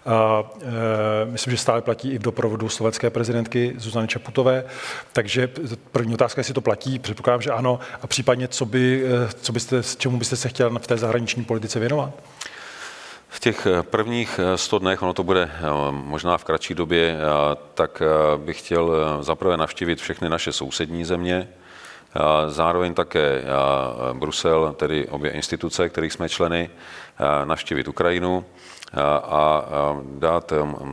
A, 0.07 0.45
e, 0.63 1.25
myslím, 1.25 1.51
že 1.51 1.57
stále 1.57 1.83
platí 1.83 2.13
i 2.13 2.19
v 2.19 2.23
doprovodu 2.23 2.69
slovenské 2.69 3.11
prezidentky 3.11 3.75
Zuzany 3.77 4.09
Čaputové. 4.09 4.65
Takže 5.13 5.51
první 5.93 6.15
otázka, 6.15 6.41
jestli 6.41 6.55
to 6.55 6.61
platí, 6.61 6.99
předpokládám, 6.99 7.43
že 7.43 7.51
ano. 7.51 7.81
A 8.03 8.07
případně, 8.07 8.49
co, 8.49 8.67
by, 8.67 9.05
co 9.41 9.53
byste, 9.53 9.83
čemu 9.99 10.19
byste 10.19 10.37
se 10.37 10.49
chtěl 10.49 10.79
v 10.79 10.87
té 10.87 10.97
zahraniční 10.97 11.45
politice 11.45 11.81
věnovat? 11.81 12.11
V 13.29 13.41
těch 13.41 13.67
prvních 13.83 14.41
100 14.57 14.79
dnech, 14.79 15.03
ono 15.03 15.13
to 15.13 15.23
bude 15.23 15.51
možná 15.91 16.39
v 16.39 16.45
kratší 16.45 16.75
době, 16.75 17.19
tak 17.75 18.03
bych 18.37 18.59
chtěl 18.59 18.93
zaprvé 19.21 19.57
navštívit 19.57 20.01
všechny 20.01 20.29
naše 20.29 20.53
sousední 20.53 21.05
země, 21.05 21.49
Zároveň 22.47 22.95
také 22.95 23.45
Brusel, 24.13 24.75
tedy 24.77 25.09
obě 25.09 25.31
instituce, 25.31 25.89
kterých 25.89 26.13
jsme 26.13 26.29
členy, 26.29 26.71
navštívit 27.45 27.89
Ukrajinu 27.89 28.45
a 29.23 29.65
dát 30.19 30.53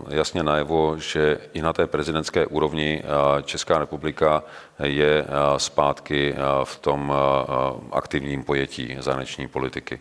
jasně 0.10 0.44
najevo, 0.44 0.98
že 0.98 1.38
i 1.54 1.62
na 1.62 1.74
té 1.74 1.88
prezidentské 1.88 2.46
úrovni 2.46 3.04
Česká 3.44 3.78
republika 3.78 4.44
je 4.84 5.26
zpátky 5.58 6.36
v 6.64 6.80
tom 6.80 7.14
aktivním 7.92 8.44
pojetí 8.44 8.98
zahraniční 9.00 9.48
politiky. 9.48 10.00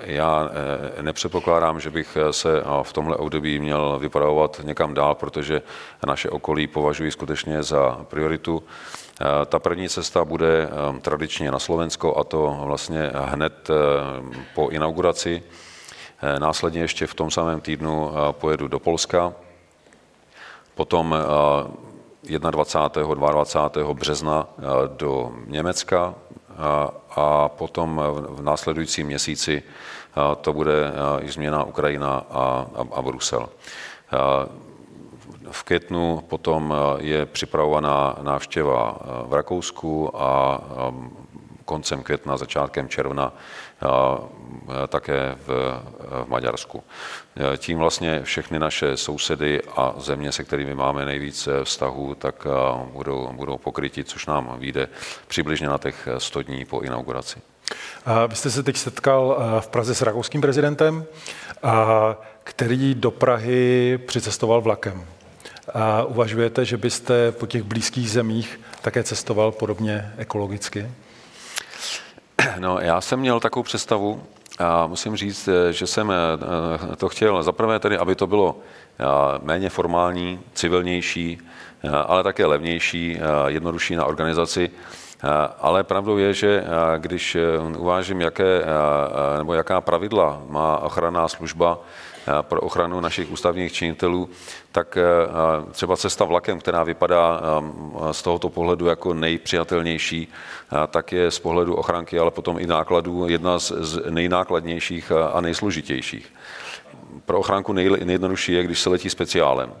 Já 0.00 0.50
e, 0.98 1.02
nepředpokládám, 1.02 1.80
že 1.80 1.90
bych 1.90 2.16
se 2.30 2.62
v 2.82 2.92
tomhle 2.92 3.16
období 3.16 3.58
měl 3.58 3.98
vypravovat 3.98 4.60
někam 4.64 4.94
dál, 4.94 5.14
protože 5.14 5.62
naše 6.06 6.30
okolí 6.30 6.66
považují 6.66 7.10
skutečně 7.10 7.62
za 7.62 8.04
prioritu. 8.08 8.62
Ta 9.46 9.58
první 9.58 9.88
cesta 9.88 10.24
bude 10.24 10.68
tradičně 11.02 11.50
na 11.50 11.58
Slovensko 11.58 12.16
a 12.16 12.24
to 12.24 12.58
vlastně 12.62 13.10
hned 13.14 13.70
e, 13.70 13.74
po 14.54 14.68
inauguraci. 14.68 15.42
E, 16.22 16.40
následně 16.40 16.80
ještě 16.80 17.06
v 17.06 17.14
tom 17.14 17.30
samém 17.30 17.60
týdnu 17.60 18.10
pojedu 18.30 18.68
do 18.68 18.78
Polska. 18.78 19.32
Potom 20.74 21.14
21. 22.50 23.14
22. 23.14 23.94
března 23.94 24.48
do 24.86 25.32
Německa 25.46 26.14
a 27.10 27.48
potom 27.48 28.02
v 28.28 28.42
následujícím 28.42 29.06
měsíci 29.06 29.62
to 30.40 30.52
bude 30.52 30.92
i 31.20 31.30
změna 31.30 31.64
Ukrajina 31.64 32.26
a, 32.30 32.66
a, 32.74 32.86
a 32.92 33.02
Brusel. 33.02 33.48
V 35.50 35.62
květnu 35.62 36.24
potom 36.28 36.74
je 36.98 37.26
připravovaná 37.26 38.16
návštěva 38.22 38.98
v 39.26 39.32
Rakousku 39.32 40.20
a 40.22 40.60
koncem 41.64 42.02
května, 42.02 42.36
začátkem 42.36 42.88
června 42.88 43.32
také 44.88 45.36
v, 45.46 45.48
v 45.48 46.28
Maďarsku. 46.28 46.82
Tím 47.56 47.78
vlastně 47.78 48.22
všechny 48.22 48.58
naše 48.58 48.96
sousedy 48.96 49.62
a 49.76 49.94
země, 49.98 50.32
se 50.32 50.44
kterými 50.44 50.74
máme 50.74 51.04
nejvíce 51.04 51.64
vztahů, 51.64 52.14
tak 52.14 52.46
budou, 52.92 53.32
budou 53.32 53.58
pokryti, 53.58 54.04
což 54.04 54.26
nám 54.26 54.56
vyjde 54.58 54.88
přibližně 55.26 55.68
na 55.68 55.78
těch 55.78 56.08
100 56.18 56.42
dní 56.42 56.64
po 56.64 56.80
inauguraci. 56.80 57.38
Vy 58.28 58.36
jste 58.36 58.50
se 58.50 58.62
teď 58.62 58.76
setkal 58.76 59.38
v 59.60 59.68
Praze 59.68 59.94
s 59.94 60.02
rakouským 60.02 60.40
prezidentem, 60.40 61.04
který 62.44 62.94
do 62.94 63.10
Prahy 63.10 63.98
přicestoval 64.06 64.60
vlakem. 64.60 65.04
A 65.74 66.04
uvažujete, 66.04 66.64
že 66.64 66.76
byste 66.76 67.32
po 67.32 67.46
těch 67.46 67.62
blízkých 67.62 68.10
zemích 68.10 68.60
také 68.82 69.02
cestoval 69.02 69.52
podobně 69.52 70.12
ekologicky? 70.16 70.90
No, 72.58 72.78
já 72.80 73.00
jsem 73.00 73.20
měl 73.20 73.40
takovou 73.40 73.62
představu 73.62 74.22
a 74.58 74.86
musím 74.86 75.16
říct, 75.16 75.48
že 75.70 75.86
jsem 75.86 76.12
eh, 76.12 76.96
to 76.96 77.08
chtěl 77.08 77.42
zaprvé 77.42 77.78
tedy, 77.78 77.98
aby 77.98 78.14
to 78.14 78.26
bylo 78.26 78.58
eh, 78.58 79.04
méně 79.42 79.70
formální, 79.70 80.40
civilnější, 80.54 81.38
eh, 81.84 81.88
ale 81.88 82.22
také 82.22 82.46
levnější, 82.46 83.18
jednodušší 83.46 83.96
na 83.96 84.04
organizaci. 84.04 84.70
Ale 85.60 85.84
pravdou 85.84 86.16
je, 86.16 86.34
že 86.34 86.64
když 86.98 87.36
uvážím, 87.78 88.20
jaké, 88.20 88.64
nebo 89.38 89.54
jaká 89.54 89.80
pravidla 89.80 90.42
má 90.48 90.78
ochranná 90.78 91.28
služba 91.28 91.78
pro 92.42 92.60
ochranu 92.60 93.00
našich 93.00 93.30
ústavních 93.30 93.72
činitelů, 93.72 94.28
tak 94.72 94.98
třeba 95.72 95.96
cesta 95.96 96.24
vlakem, 96.24 96.58
která 96.58 96.82
vypadá 96.82 97.40
z 98.12 98.22
tohoto 98.22 98.48
pohledu 98.48 98.86
jako 98.86 99.14
nejpřijatelnější, 99.14 100.28
tak 100.90 101.12
je 101.12 101.30
z 101.30 101.38
pohledu 101.38 101.74
ochranky, 101.74 102.18
ale 102.18 102.30
potom 102.30 102.58
i 102.58 102.66
nákladů 102.66 103.28
jedna 103.28 103.58
z 103.58 104.10
nejnákladnějších 104.10 105.12
a 105.32 105.40
nejsložitějších. 105.40 106.32
Pro 107.26 107.38
ochranku 107.38 107.72
nejjednodušší 107.72 108.52
je, 108.52 108.62
když 108.62 108.80
se 108.80 108.90
letí 108.90 109.10
speciálem. 109.10 109.72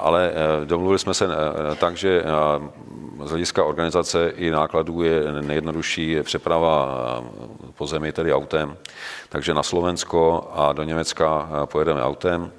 Ale 0.00 0.32
domluvili 0.64 0.98
jsme 0.98 1.14
se 1.14 1.28
tak, 1.76 1.96
že 1.96 2.24
z 3.24 3.30
hlediska 3.30 3.64
organizace 3.64 4.32
i 4.36 4.50
nákladů 4.50 5.02
je 5.02 5.22
nejjednodušší 5.40 6.22
přeprava 6.22 6.88
po 7.74 7.86
zemi, 7.86 8.12
tedy 8.12 8.34
autem. 8.34 8.76
Takže 9.28 9.54
na 9.54 9.62
Slovensko 9.62 10.50
a 10.54 10.72
do 10.72 10.82
Německa 10.82 11.48
pojedeme 11.64 12.02
autem, 12.02 12.52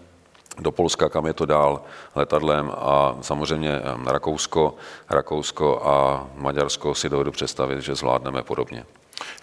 do 0.60 0.72
Polska, 0.72 1.10
kam 1.10 1.26
je 1.26 1.34
to 1.34 1.46
dál, 1.46 1.82
letadlem 2.16 2.72
a 2.78 3.18
samozřejmě 3.22 3.82
Rakousko, 4.06 4.76
Rakousko 5.10 5.82
a 5.86 6.28
Maďarsko 6.36 6.96
si 6.96 7.10
dovedu 7.10 7.32
představit, 7.32 7.82
že 7.82 7.96
zvládneme 7.96 8.44
podobně. 8.44 8.86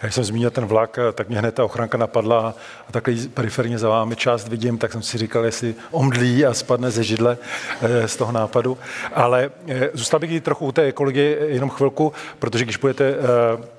Jak 0.03 0.13
jsem 0.13 0.23
zmínil 0.23 0.51
ten 0.51 0.65
vlak, 0.65 0.99
tak 1.13 1.29
mě 1.29 1.39
hned 1.39 1.55
ta 1.55 1.65
ochranka 1.65 1.97
napadla 1.97 2.53
a 2.87 2.91
takhle 2.91 3.13
periferně 3.33 3.79
za 3.79 3.89
vámi 3.89 4.15
část 4.15 4.47
vidím, 4.47 4.77
tak 4.77 4.91
jsem 4.91 5.01
si 5.01 5.17
říkal, 5.17 5.45
jestli 5.45 5.75
omdlí 5.91 6.45
a 6.45 6.53
spadne 6.53 6.91
ze 6.91 7.03
židle 7.03 7.37
eh, 7.81 8.07
z 8.07 8.15
toho 8.15 8.31
nápadu. 8.31 8.77
Ale 9.13 9.51
eh, 9.67 9.89
zůstal 9.93 10.19
bych 10.19 10.31
i 10.31 10.41
trochu 10.41 10.65
u 10.65 10.71
té 10.71 10.81
ekologie 10.81 11.37
jenom 11.39 11.69
chvilku, 11.69 12.13
protože 12.39 12.63
když 12.63 12.77
budete 12.77 13.09
eh, 13.09 13.78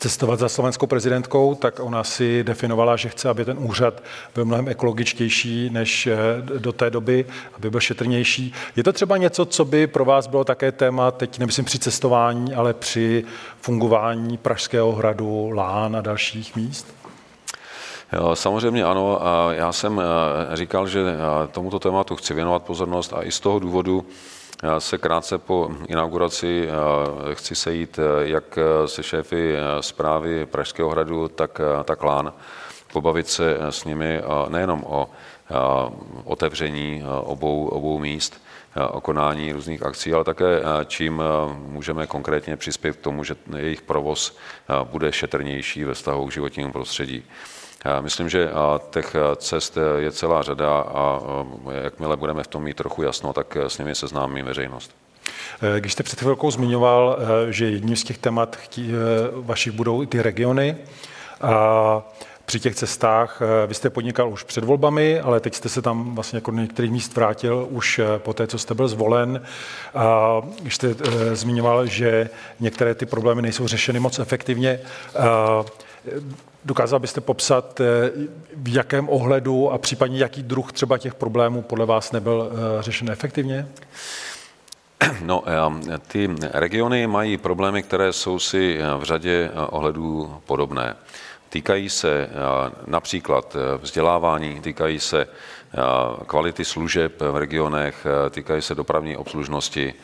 cestovat 0.00 0.38
za 0.38 0.48
slovenskou 0.48 0.86
prezidentkou, 0.86 1.54
tak 1.54 1.80
ona 1.80 2.04
si 2.04 2.44
definovala, 2.44 2.96
že 2.96 3.08
chce, 3.08 3.28
aby 3.28 3.44
ten 3.44 3.56
úřad 3.60 4.02
byl 4.34 4.44
mnohem 4.44 4.68
ekologičtější 4.68 5.70
než 5.70 6.06
eh, 6.06 6.16
do 6.58 6.72
té 6.72 6.90
doby, 6.90 7.26
aby 7.56 7.70
byl 7.70 7.80
šetrnější. 7.80 8.52
Je 8.76 8.82
to 8.82 8.92
třeba 8.92 9.16
něco, 9.16 9.46
co 9.46 9.64
by 9.64 9.86
pro 9.86 10.04
vás 10.04 10.26
bylo 10.26 10.44
také 10.44 10.72
téma, 10.72 11.10
teď 11.10 11.38
nemyslím 11.38 11.64
při 11.64 11.78
cestování, 11.78 12.54
ale 12.54 12.74
při 12.74 13.24
fungování 13.60 14.36
Pražského 14.36 14.92
hradu, 14.92 15.50
Lán 15.50 15.96
a 15.96 16.00
dalších 16.00 16.56
míst? 16.56 16.94
Samozřejmě 18.34 18.84
ano. 18.84 19.20
Já 19.50 19.72
jsem 19.72 20.00
eh, 20.00 20.56
říkal, 20.56 20.86
že 20.86 21.00
eh, 21.00 21.48
tomuto 21.48 21.78
tématu 21.78 22.16
chci 22.16 22.34
věnovat 22.34 22.62
pozornost 22.62 23.12
a 23.12 23.22
i 23.22 23.32
z 23.32 23.40
toho 23.40 23.58
důvodu, 23.58 24.06
se 24.78 24.98
krátce 24.98 25.38
po 25.38 25.70
inauguraci 25.88 26.68
eh, 26.68 27.34
chci 27.34 27.54
sejít 27.54 27.98
eh, 27.98 28.28
jak 28.28 28.58
eh, 28.58 28.88
se 28.88 29.02
šéfy 29.02 29.56
zprávy 29.80 30.46
Pražského 30.46 30.90
hradu, 30.90 31.28
tak, 31.28 31.60
tak 31.84 32.02
Lán, 32.02 32.32
pobavit 32.92 33.28
se 33.28 33.56
s 33.70 33.84
nimi 33.84 34.20
nejenom 34.48 34.84
o 34.86 35.10
otevření 36.24 37.02
obou, 37.22 37.68
obou 37.68 37.98
míst, 37.98 38.42
o 38.90 39.00
konání 39.00 39.52
různých 39.52 39.82
akcí, 39.82 40.12
ale 40.12 40.24
také 40.24 40.62
čím 40.86 41.22
můžeme 41.52 42.06
konkrétně 42.06 42.56
přispět 42.56 42.96
k 42.96 43.00
tomu, 43.00 43.24
že 43.24 43.36
jejich 43.56 43.82
provoz 43.82 44.36
bude 44.84 45.12
šetrnější 45.12 45.84
ve 45.84 45.94
vztahu 45.94 46.26
k 46.26 46.32
životnímu 46.32 46.72
prostředí. 46.72 47.24
Myslím, 48.00 48.28
že 48.28 48.50
těch 48.90 49.16
cest 49.36 49.78
je 49.98 50.12
celá 50.12 50.42
řada 50.42 50.80
a 50.80 51.20
jakmile 51.82 52.16
budeme 52.16 52.42
v 52.42 52.46
tom 52.46 52.62
mít 52.62 52.76
trochu 52.76 53.02
jasno, 53.02 53.32
tak 53.32 53.56
s 53.56 53.78
nimi 53.78 53.94
seznámí 53.94 54.42
veřejnost. 54.42 54.90
Když 55.78 55.92
jste 55.92 56.02
před 56.02 56.20
chvilkou 56.20 56.50
zmiňoval, 56.50 57.18
že 57.50 57.70
jedním 57.70 57.96
z 57.96 58.04
těch 58.04 58.18
témat 58.18 58.58
vašich 59.34 59.72
budou 59.72 60.02
i 60.02 60.06
ty 60.06 60.22
regiony, 60.22 60.76
a 61.40 62.02
při 62.44 62.60
těch 62.60 62.74
cestách 62.74 63.42
vy 63.66 63.74
jste 63.74 63.90
podnikal 63.90 64.28
už 64.28 64.42
před 64.42 64.64
volbami, 64.64 65.20
ale 65.20 65.40
teď 65.40 65.54
jste 65.54 65.68
se 65.68 65.82
tam 65.82 66.14
vlastně 66.14 66.36
jako 66.36 66.50
do 66.50 66.56
některých 66.56 66.90
míst 66.90 67.16
vrátil 67.16 67.66
už 67.70 68.00
po 68.18 68.32
té, 68.32 68.46
co 68.46 68.58
jste 68.58 68.74
byl 68.74 68.88
zvolen. 68.88 69.42
A 69.94 70.40
když 70.62 70.74
jste 70.74 70.94
zmiňoval, 71.32 71.86
že 71.86 72.30
některé 72.60 72.94
ty 72.94 73.06
problémy 73.06 73.42
nejsou 73.42 73.66
řešeny 73.66 74.00
moc 74.00 74.18
efektivně, 74.18 74.80
Dokázal 76.64 76.98
byste 76.98 77.20
popsat, 77.20 77.80
eh, 77.80 77.84
v 78.56 78.74
jakém 78.74 79.08
ohledu 79.08 79.70
a 79.70 79.78
případně 79.78 80.18
jaký 80.18 80.42
druh 80.42 80.72
třeba 80.72 80.98
těch 80.98 81.14
problémů 81.14 81.62
podle 81.62 81.86
vás 81.86 82.12
nebyl 82.12 82.50
eh, 82.52 82.82
řešen 82.82 83.10
efektivně? 83.10 83.68
No, 85.22 85.42
eh, 85.46 85.98
ty 85.98 86.30
regiony 86.52 87.06
mají 87.06 87.36
problémy, 87.36 87.82
které 87.82 88.12
jsou 88.12 88.38
si 88.38 88.78
v 88.98 89.04
řadě 89.04 89.50
ohledů 89.70 90.34
podobné. 90.46 90.96
Týkají 91.50 91.90
se 91.90 92.30
například 92.86 93.56
vzdělávání, 93.78 94.60
týkají 94.60 95.00
se 95.00 95.26
kvality 96.26 96.64
služeb 96.64 97.20
v 97.20 97.36
regionech, 97.36 98.06
týkají 98.30 98.62
se 98.62 98.74
dopravní 98.74 99.16
obslužnosti, 99.16 99.94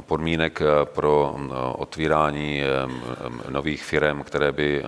podmínek 0.00 0.62
pro 0.84 1.36
otvírání 1.72 2.62
nových 3.48 3.84
firm, 3.84 4.22
které 4.22 4.52
by 4.52 4.82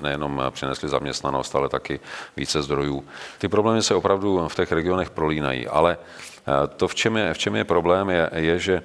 nejenom 0.00 0.42
přinesly 0.50 0.88
zaměstnanost, 0.88 1.56
ale 1.56 1.68
taky 1.68 2.00
více 2.36 2.62
zdrojů. 2.62 3.04
Ty 3.38 3.48
problémy 3.48 3.82
se 3.82 3.94
opravdu 3.94 4.48
v 4.48 4.54
těch 4.54 4.72
regionech 4.72 5.10
prolínají, 5.10 5.68
ale 5.68 5.98
to, 6.76 6.88
v 6.88 6.94
čem 6.94 7.16
je, 7.16 7.34
v 7.34 7.38
čem 7.38 7.56
je 7.56 7.64
problém, 7.64 8.10
je, 8.10 8.30
je 8.34 8.58
že 8.58 8.82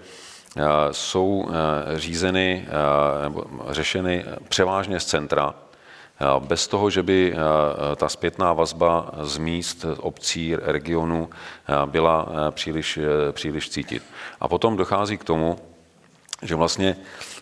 jsou 0.92 1.50
řízeny 1.96 2.68
řešeny 3.70 4.26
převážně 4.50 5.00
z 5.00 5.06
centra, 5.06 5.54
bez 6.40 6.68
toho, 6.68 6.90
že 6.90 7.04
by 7.04 7.36
ta 7.96 8.10
zpětná 8.10 8.54
vazba 8.54 9.12
z 9.22 9.38
míst, 9.38 9.86
obcí, 10.00 10.56
regionů 10.56 11.30
byla 11.86 12.28
příliš, 12.52 13.00
příliš 13.32 13.70
cítit. 13.70 14.04
A 14.40 14.48
potom 14.48 14.78
dochází 14.78 15.18
k 15.18 15.24
tomu, 15.24 15.60
že 16.42 16.56
vlastně 16.56 16.98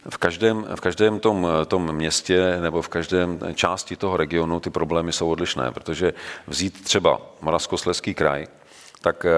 v 0.09 0.17
každém, 0.17 0.67
v 0.75 0.81
každém 0.81 1.19
tom, 1.19 1.47
tom 1.67 1.91
městě 1.91 2.57
nebo 2.61 2.81
v 2.81 2.89
každém 2.89 3.39
části 3.53 3.95
toho 3.95 4.17
regionu 4.17 4.59
ty 4.59 4.69
problémy 4.69 5.11
jsou 5.11 5.29
odlišné, 5.29 5.71
protože 5.71 6.13
vzít 6.47 6.83
třeba 6.83 7.21
Moravskoslezský 7.41 8.13
kraj, 8.13 8.47
tak 9.01 9.25
eh, 9.25 9.31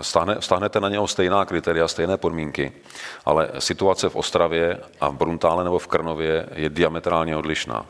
stáhne, 0.00 0.36
stáhnete 0.40 0.80
na 0.80 0.88
něho 0.88 1.08
stejná 1.08 1.44
kritéria, 1.44 1.88
stejné 1.88 2.16
podmínky, 2.16 2.72
ale 3.24 3.50
situace 3.58 4.08
v 4.08 4.16
Ostravě 4.16 4.78
a 5.00 5.08
v 5.08 5.16
Bruntále 5.16 5.64
nebo 5.64 5.78
v 5.78 5.86
Krnově 5.86 6.46
je 6.54 6.68
diametrálně 6.68 7.36
odlišná. 7.36 7.86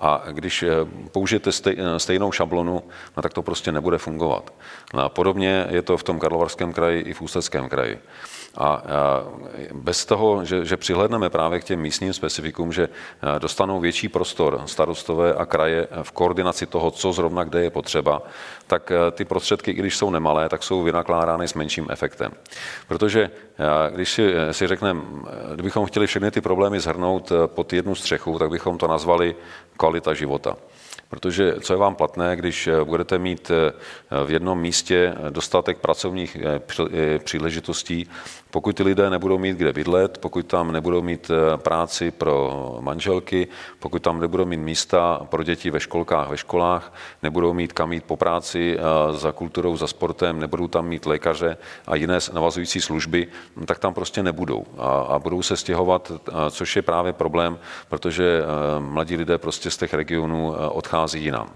A 0.00 0.22
když 0.30 0.62
eh, 0.62 0.68
použijete 1.12 1.50
eh, 1.66 1.98
stejnou 1.98 2.32
šablonu, 2.32 2.82
no 3.16 3.22
tak 3.22 3.32
to 3.32 3.42
prostě 3.42 3.72
nebude 3.72 3.98
fungovat. 3.98 4.50
No 4.94 5.04
a 5.04 5.08
podobně 5.08 5.66
je 5.70 5.82
to 5.82 5.96
v 5.96 6.02
tom 6.02 6.18
Karlovarském 6.18 6.72
kraji 6.72 7.00
i 7.00 7.12
v 7.12 7.22
Ústeckém 7.22 7.68
kraji. 7.68 7.98
A 8.56 8.82
bez 9.72 10.06
toho, 10.06 10.44
že, 10.44 10.64
že 10.64 10.76
přihledneme 10.76 11.30
právě 11.30 11.60
k 11.60 11.64
těm 11.64 11.80
místním 11.80 12.12
specifikům, 12.12 12.72
že 12.72 12.88
dostanou 13.38 13.80
větší 13.80 14.08
prostor 14.08 14.62
starostové 14.66 15.34
a 15.34 15.46
kraje 15.46 15.88
v 16.02 16.12
koordinaci 16.12 16.66
toho, 16.66 16.90
co 16.90 17.12
zrovna 17.12 17.44
kde 17.44 17.62
je 17.62 17.70
potřeba, 17.70 18.22
tak 18.66 18.92
ty 19.12 19.24
prostředky, 19.24 19.70
i 19.70 19.74
když 19.74 19.96
jsou 19.96 20.10
nemalé, 20.10 20.48
tak 20.48 20.62
jsou 20.62 20.82
vynakládány 20.82 21.48
s 21.48 21.54
menším 21.54 21.86
efektem. 21.90 22.32
Protože 22.88 23.30
když 23.90 24.12
si, 24.12 24.34
si 24.50 24.66
řekneme, 24.66 25.00
kdybychom 25.54 25.86
chtěli 25.86 26.06
všechny 26.06 26.30
ty 26.30 26.40
problémy 26.40 26.80
zhrnout 26.80 27.32
pod 27.46 27.72
jednu 27.72 27.94
střechu, 27.94 28.38
tak 28.38 28.50
bychom 28.50 28.78
to 28.78 28.86
nazvali 28.86 29.36
kvalita 29.76 30.14
života. 30.14 30.56
Protože 31.08 31.54
co 31.60 31.72
je 31.72 31.76
vám 31.76 31.94
platné, 31.94 32.36
když 32.36 32.66
eh, 32.66 32.84
budete 32.84 33.18
mít 33.18 33.50
eh, 33.50 34.24
v 34.24 34.30
jednom 34.30 34.60
místě 34.60 35.14
dostatek 35.30 35.78
pracovních 35.78 36.36
příležitostí, 37.18 38.08
pokud 38.54 38.76
ty 38.76 38.82
lidé 38.82 39.10
nebudou 39.10 39.38
mít 39.38 39.56
kde 39.56 39.72
bydlet, 39.72 40.18
pokud 40.18 40.46
tam 40.46 40.72
nebudou 40.72 41.02
mít 41.02 41.30
práci 41.56 42.10
pro 42.10 42.76
manželky, 42.80 43.48
pokud 43.78 44.02
tam 44.02 44.20
nebudou 44.20 44.44
mít 44.44 44.56
místa 44.56 45.26
pro 45.30 45.42
děti 45.42 45.70
ve 45.70 45.80
školkách, 45.80 46.28
ve 46.28 46.36
školách, 46.36 46.92
nebudou 47.22 47.52
mít 47.52 47.72
kam 47.72 47.92
jít 47.92 48.04
po 48.04 48.16
práci 48.16 48.78
za 49.12 49.32
kulturou, 49.32 49.76
za 49.76 49.86
sportem, 49.86 50.40
nebudou 50.40 50.68
tam 50.68 50.86
mít 50.86 51.06
lékaře 51.06 51.56
a 51.86 51.96
jiné 51.96 52.18
navazující 52.32 52.80
služby, 52.80 53.26
no 53.56 53.66
tak 53.66 53.78
tam 53.78 53.94
prostě 53.94 54.22
nebudou. 54.22 54.64
A, 54.78 54.88
a 54.88 55.18
budou 55.18 55.42
se 55.42 55.56
stěhovat, 55.56 56.12
což 56.50 56.76
je 56.76 56.82
právě 56.82 57.12
problém, 57.12 57.58
protože 57.88 58.42
mladí 58.78 59.16
lidé 59.16 59.38
prostě 59.38 59.70
z 59.70 59.76
těch 59.76 59.94
regionů 59.94 60.54
odchází 60.70 61.24
jinam. 61.24 61.50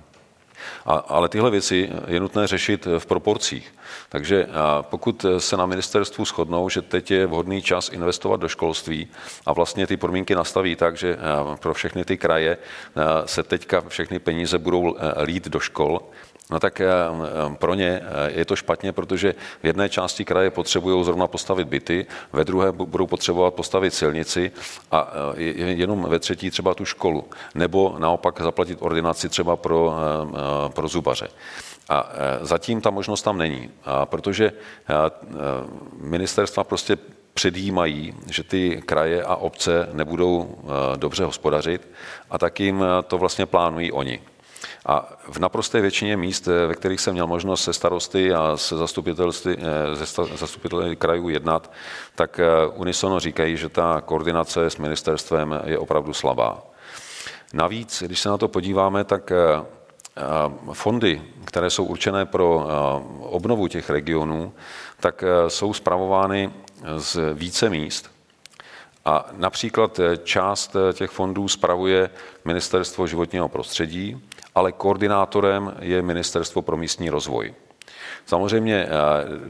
A, 0.88 0.94
ale 1.08 1.28
tyhle 1.28 1.50
věci 1.50 1.90
je 2.06 2.20
nutné 2.20 2.46
řešit 2.46 2.88
v 2.98 3.06
proporcích. 3.06 3.74
Takže 4.08 4.46
pokud 4.80 5.26
se 5.38 5.56
na 5.56 5.66
ministerstvu 5.66 6.24
shodnou, 6.24 6.68
že 6.68 6.82
teď 6.82 7.10
je 7.10 7.26
vhodný 7.26 7.62
čas 7.62 7.88
investovat 7.88 8.40
do 8.40 8.48
školství 8.48 9.08
a 9.46 9.52
vlastně 9.52 9.86
ty 9.86 9.96
podmínky 9.96 10.34
nastaví 10.34 10.76
tak, 10.76 10.96
že 10.96 11.16
pro 11.60 11.74
všechny 11.74 12.04
ty 12.04 12.16
kraje 12.16 12.58
se 13.24 13.42
teďka 13.42 13.80
všechny 13.88 14.18
peníze 14.18 14.58
budou 14.58 14.96
lít 15.22 15.48
do 15.48 15.60
škol, 15.60 16.00
No 16.50 16.60
tak 16.60 16.80
eh, 16.80 16.86
eh, 16.86 17.56
pro 17.56 17.74
ně 17.74 18.00
eh, 18.02 18.30
je 18.38 18.44
to 18.44 18.56
špatně, 18.56 18.92
protože 18.92 19.34
v 19.62 19.66
jedné 19.66 19.88
části 19.88 20.24
kraje 20.24 20.50
potřebují 20.50 21.04
zrovna 21.04 21.26
postavit 21.26 21.68
byty, 21.68 22.06
ve 22.32 22.44
druhé 22.44 22.72
budou 22.72 23.06
potřebovat 23.06 23.54
postavit 23.54 23.94
silnici 23.94 24.50
a 24.90 25.12
jenom 25.36 26.06
ve 26.08 26.18
třetí 26.18 26.50
třeba 26.50 26.74
tu 26.74 26.84
školu. 26.84 27.24
Nebo 27.54 27.96
naopak 27.98 28.40
zaplatit 28.40 28.78
ordinaci 28.80 29.28
třeba 29.28 29.56
pro, 29.56 29.94
pro 30.68 30.88
zubaře. 30.88 31.28
A 31.88 32.12
zatím 32.40 32.80
ta 32.80 32.90
možnost 32.90 33.22
tam 33.22 33.38
není, 33.38 33.70
protože 34.04 34.52
ministerstva 36.00 36.64
prostě 36.64 36.98
předjímají, 37.34 38.14
že 38.26 38.42
ty 38.42 38.82
kraje 38.86 39.22
a 39.22 39.36
obce 39.36 39.88
nebudou 39.92 40.58
dobře 40.96 41.24
hospodařit 41.24 41.88
a 42.30 42.38
tak 42.38 42.60
jim 42.60 42.84
to 43.06 43.18
vlastně 43.18 43.46
plánují 43.46 43.92
oni. 43.92 44.20
A 44.88 45.08
v 45.28 45.38
naprosté 45.38 45.80
většině 45.80 46.16
míst, 46.16 46.48
eh, 46.48 46.66
ve 46.66 46.74
kterých 46.74 47.00
jsem 47.00 47.12
měl 47.12 47.26
možnost 47.26 47.64
se 47.64 47.72
starosty 47.72 48.34
a 48.34 48.56
se 48.56 48.76
zastupitelství, 48.76 49.56
se 50.04 50.22
eh, 50.22 50.36
zastupiteli 50.36 50.96
krajů 50.96 51.28
jednat, 51.28 51.72
tak 52.14 52.40
eh, 52.40 52.46
unisono 52.74 53.20
říkají, 53.20 53.56
že 53.56 53.68
ta 53.68 54.00
koordinace 54.00 54.70
s 54.70 54.76
ministerstvem 54.76 55.60
je 55.64 55.78
opravdu 55.78 56.12
slabá. 56.12 56.62
Navíc, 57.52 58.02
když 58.06 58.20
se 58.20 58.28
na 58.28 58.38
to 58.38 58.48
podíváme, 58.48 59.04
tak 59.04 59.32
fondy, 60.72 61.22
které 61.44 61.70
jsou 61.70 61.84
určené 61.84 62.26
pro 62.26 62.66
obnovu 63.20 63.68
těch 63.68 63.90
regionů, 63.90 64.52
tak 65.00 65.24
jsou 65.48 65.72
zpravovány 65.72 66.52
z 66.96 67.34
více 67.34 67.70
míst. 67.70 68.10
A 69.04 69.26
například 69.32 70.00
část 70.24 70.76
těch 70.92 71.10
fondů 71.10 71.48
spravuje 71.48 72.10
Ministerstvo 72.44 73.06
životního 73.06 73.48
prostředí, 73.48 74.28
ale 74.58 74.72
koordinátorem 74.72 75.74
je 75.80 76.02
Ministerstvo 76.02 76.62
pro 76.62 76.76
místní 76.76 77.10
rozvoj. 77.10 77.54
Samozřejmě 78.26 78.76
eh, 78.76 78.88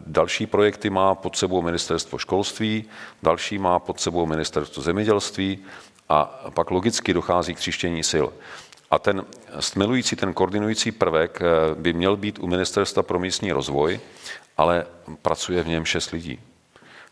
další 0.07 0.47
projekty 0.47 0.91
má 0.91 1.15
pod 1.15 1.37
sebou 1.37 1.63
Ministerstvo 1.63 2.19
školství, 2.19 2.85
další 3.23 3.59
má 3.59 3.79
pod 3.79 4.01
sebou 4.01 4.27
Ministerstvo 4.27 4.83
zemědělství 4.83 5.59
a 6.09 6.25
pak 6.55 6.71
logicky 6.71 7.15
dochází 7.15 7.55
k 7.55 7.59
tříštění 7.59 8.05
sil. 8.13 8.27
A 8.91 8.99
ten 8.99 9.25
stmelující, 9.61 10.17
ten 10.17 10.35
koordinující 10.35 10.93
prvek 10.93 11.41
eh, 11.41 11.75
by 11.75 11.93
měl 11.93 12.17
být 12.17 12.39
u 12.39 12.47
Ministerstva 12.47 13.03
pro 13.03 13.19
místní 13.19 13.53
rozvoj, 13.53 14.01
ale 14.57 14.87
pracuje 15.23 15.63
v 15.63 15.69
něm 15.69 15.85
šest 15.85 16.11
lidí. 16.11 16.41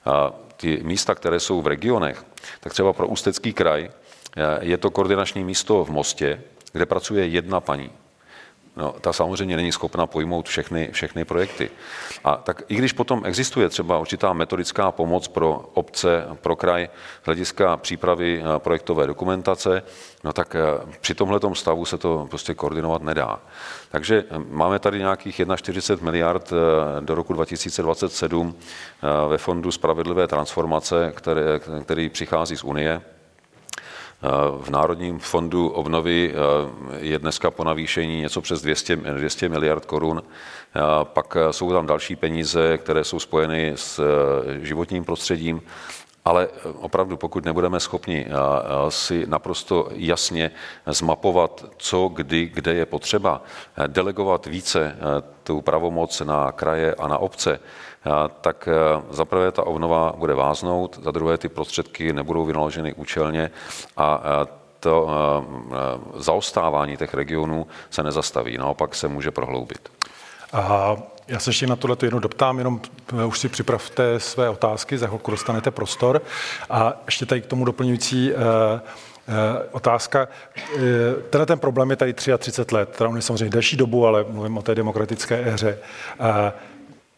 A 0.04 0.32
ty 0.56 0.80
místa, 0.82 1.14
které 1.14 1.40
jsou 1.40 1.62
v 1.62 1.66
regionech, 1.66 2.24
tak 2.60 2.72
třeba 2.72 2.92
pro 2.92 3.08
Ústecký 3.08 3.52
kraj 3.52 3.88
eh, 3.88 4.42
je 4.60 4.76
to 4.76 4.90
koordinační 4.90 5.44
místo 5.44 5.84
v 5.84 5.90
Mostě, 5.90 6.40
kde 6.76 6.86
pracuje 6.86 7.26
jedna 7.26 7.60
paní. 7.60 7.90
No, 8.76 8.94
ta 9.00 9.12
samozřejmě 9.12 9.56
není 9.56 9.72
schopna 9.72 10.06
pojmout 10.06 10.48
všechny, 10.48 10.88
všechny 10.92 11.24
projekty. 11.24 11.70
A 12.24 12.36
tak 12.36 12.62
i 12.68 12.74
když 12.74 12.92
potom 12.92 13.22
existuje 13.26 13.68
třeba 13.68 13.98
určitá 13.98 14.32
metodická 14.32 14.92
pomoc 14.92 15.28
pro 15.28 15.70
obce, 15.74 16.26
pro 16.40 16.56
kraj 16.56 16.88
hlediska 17.22 17.76
přípravy 17.76 18.42
eh, 18.42 18.58
projektové 18.58 19.06
dokumentace, 19.06 19.82
no 20.24 20.32
tak 20.32 20.56
eh, 20.56 20.60
při 21.00 21.14
tomhle 21.14 21.40
stavu 21.52 21.84
se 21.84 21.98
to 21.98 22.26
prostě 22.30 22.54
koordinovat 22.54 23.02
nedá. 23.02 23.40
Takže 23.90 24.24
eh, 24.30 24.38
máme 24.50 24.78
tady 24.78 24.98
nějakých 24.98 25.40
41 25.56 26.10
miliard 26.10 26.52
do 27.00 27.14
roku 27.14 27.32
2027 27.32 28.54
ve 29.28 29.38
Fondu 29.38 29.72
spravedlivé 29.72 30.26
transformace, 30.26 31.12
který, 31.16 31.40
který 31.84 32.08
přichází 32.08 32.56
z 32.56 32.64
Unie. 32.64 33.02
V 34.60 34.70
Národním 34.70 35.18
fondu 35.18 35.68
obnovy 35.68 36.32
eh, 36.32 36.36
je 36.98 37.18
dneska 37.18 37.50
po 37.50 37.64
navýšení 37.64 38.20
něco 38.20 38.40
přes 38.40 38.62
200, 38.62 38.96
200 38.96 39.48
miliard 39.48 39.84
korun. 39.84 40.22
Pak 41.02 41.36
jsou 41.50 41.72
tam 41.72 41.86
další 41.86 42.16
peníze, 42.16 42.78
které 42.78 43.04
jsou 43.04 43.18
spojeny 43.18 43.72
s 43.76 43.98
eh, 43.98 44.64
životním 44.66 45.04
prostředím. 45.04 45.62
Ale 46.24 46.48
opravdu, 46.64 47.16
pokud 47.16 47.44
nebudeme 47.44 47.80
schopni 47.80 48.26
eh, 48.26 48.30
si 48.88 49.26
naprosto 49.26 49.88
jasně 49.92 50.50
zmapovat, 50.86 51.64
co, 51.76 52.08
kdy, 52.08 52.50
kde 52.54 52.74
je 52.74 52.86
potřeba, 52.86 53.42
delegovat 53.86 54.46
více 54.46 54.96
tu 55.42 55.60
pravomoc 55.60 56.20
na 56.20 56.52
kraje 56.52 56.94
a 56.94 57.08
na 57.08 57.18
obce, 57.18 57.60
tak 58.40 58.68
za 59.10 59.24
prvé 59.24 59.52
ta 59.52 59.66
obnova 59.66 60.12
bude 60.16 60.34
váznout, 60.34 60.98
za 61.02 61.10
druhé 61.10 61.38
ty 61.38 61.48
prostředky 61.48 62.12
nebudou 62.12 62.44
vynaloženy 62.44 62.94
účelně 62.94 63.50
a 63.96 64.22
to 64.80 65.08
zaostávání 66.14 66.96
těch 66.96 67.14
regionů 67.14 67.66
se 67.90 68.02
nezastaví, 68.02 68.58
naopak 68.58 68.94
se 68.94 69.08
může 69.08 69.30
prohloubit. 69.30 69.88
A 70.52 70.96
já 71.28 71.38
se 71.38 71.50
ještě 71.50 71.66
na 71.66 71.76
tohle 71.76 71.96
jednou 72.02 72.18
doptám, 72.18 72.58
jenom 72.58 72.80
e, 73.20 73.24
už 73.24 73.38
si 73.38 73.48
připravte 73.48 74.20
své 74.20 74.50
otázky, 74.50 74.98
za 74.98 75.06
chvilku 75.06 75.30
dostanete 75.30 75.70
prostor. 75.70 76.22
A 76.70 76.92
ještě 77.06 77.26
tady 77.26 77.40
k 77.40 77.46
tomu 77.46 77.64
doplňující 77.64 78.32
otázka. 79.72 80.28
Tenhle 81.30 81.46
ten 81.46 81.58
problém 81.58 81.90
je 81.90 81.96
tady 81.96 82.14
33 82.14 82.74
let, 82.74 82.88
teda 82.98 83.10
on 83.10 83.16
je 83.16 83.22
samozřejmě 83.22 83.50
delší 83.50 83.76
dobu, 83.76 84.06
ale 84.06 84.24
mluvím 84.28 84.58
o 84.58 84.62
té 84.62 84.74
demokratické 84.74 85.52
éře. 85.54 85.78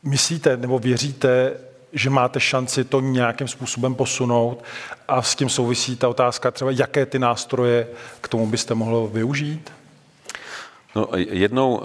Myslíte 0.02 0.56
nebo 0.56 0.78
věříte, 0.78 1.56
že 1.92 2.10
máte 2.10 2.40
šanci 2.40 2.84
to 2.84 3.00
nějakým 3.00 3.48
způsobem 3.48 3.94
posunout 3.94 4.64
a 5.08 5.22
s 5.22 5.34
tím 5.34 5.48
souvisí 5.48 5.96
ta 5.96 6.08
otázka 6.08 6.50
třeba, 6.50 6.70
jaké 6.70 7.06
ty 7.06 7.18
nástroje 7.18 7.88
k 8.20 8.28
tomu 8.28 8.46
byste 8.46 8.74
mohl 8.74 9.10
využít? 9.12 9.72
No, 10.96 11.08
jednou, 11.16 11.82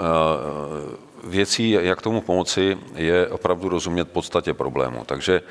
věcí, 1.23 1.71
jak 1.71 2.01
tomu 2.01 2.21
pomoci, 2.21 2.77
je 2.95 3.27
opravdu 3.27 3.69
rozumět 3.69 4.09
podstatě 4.11 4.53
problému. 4.53 5.03
Takže 5.05 5.41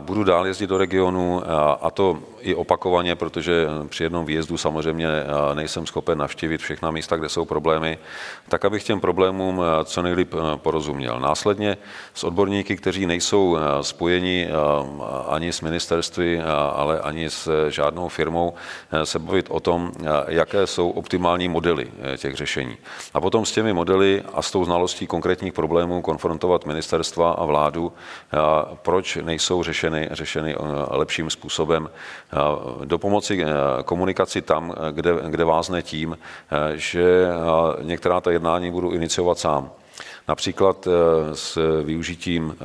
budu 0.00 0.24
dál 0.24 0.46
jezdit 0.46 0.66
do 0.66 0.78
regionu 0.78 1.42
a 1.80 1.90
to 1.90 2.18
i 2.40 2.54
opakovaně, 2.54 3.14
protože 3.14 3.66
při 3.88 4.02
jednom 4.02 4.26
výjezdu 4.26 4.56
samozřejmě 4.56 5.08
nejsem 5.54 5.86
schopen 5.86 6.18
navštívit 6.18 6.60
všechna 6.60 6.90
místa, 6.90 7.16
kde 7.16 7.28
jsou 7.28 7.44
problémy, 7.44 7.98
tak 8.48 8.64
abych 8.64 8.84
těm 8.84 9.00
problémům 9.00 9.62
co 9.84 10.02
nejlíp 10.02 10.34
porozuměl. 10.56 11.20
Následně 11.20 11.76
s 12.14 12.24
odborníky, 12.24 12.76
kteří 12.76 13.06
nejsou 13.06 13.58
spojeni 13.80 14.48
ani 15.28 15.52
s 15.52 15.60
ministerstvy, 15.60 16.40
ale 16.72 17.00
ani 17.00 17.30
s 17.30 17.68
žádnou 17.68 18.08
firmou, 18.08 18.54
se 19.04 19.18
bavit 19.18 19.46
o 19.50 19.60
tom, 19.60 19.92
jaké 20.28 20.66
jsou 20.66 20.90
optimální 20.90 21.48
modely 21.48 21.90
těch 22.16 22.34
řešení. 22.34 22.76
A 23.14 23.20
potom 23.20 23.46
s 23.46 23.52
těmi 23.52 23.72
modely 23.72 24.22
a 24.34 24.42
s 24.42 24.50
tou 24.50 24.64
znalostí 24.64 25.01
konkrétních 25.06 25.52
problémů 25.52 26.02
konfrontovat 26.02 26.66
ministerstva 26.66 27.32
a 27.32 27.44
vládu, 27.44 27.92
proč 28.82 29.16
nejsou 29.16 29.62
řešeny, 29.62 30.08
řešeny 30.12 30.56
lepším 30.90 31.30
způsobem 31.30 31.90
do 32.84 32.98
pomoci 32.98 33.44
eh, 33.44 33.82
komunikaci 33.84 34.42
tam, 34.42 34.74
kde, 34.90 35.10
kde 35.28 35.44
vázne 35.44 35.82
tím, 35.82 36.18
eh, 36.18 36.76
že 36.76 37.26
některá 37.82 38.20
ta 38.20 38.30
jednání 38.30 38.70
budu 38.70 38.92
iniciovat 38.92 39.38
sám. 39.38 39.70
Například 40.28 40.88
s 41.32 41.82
využitím 41.84 42.56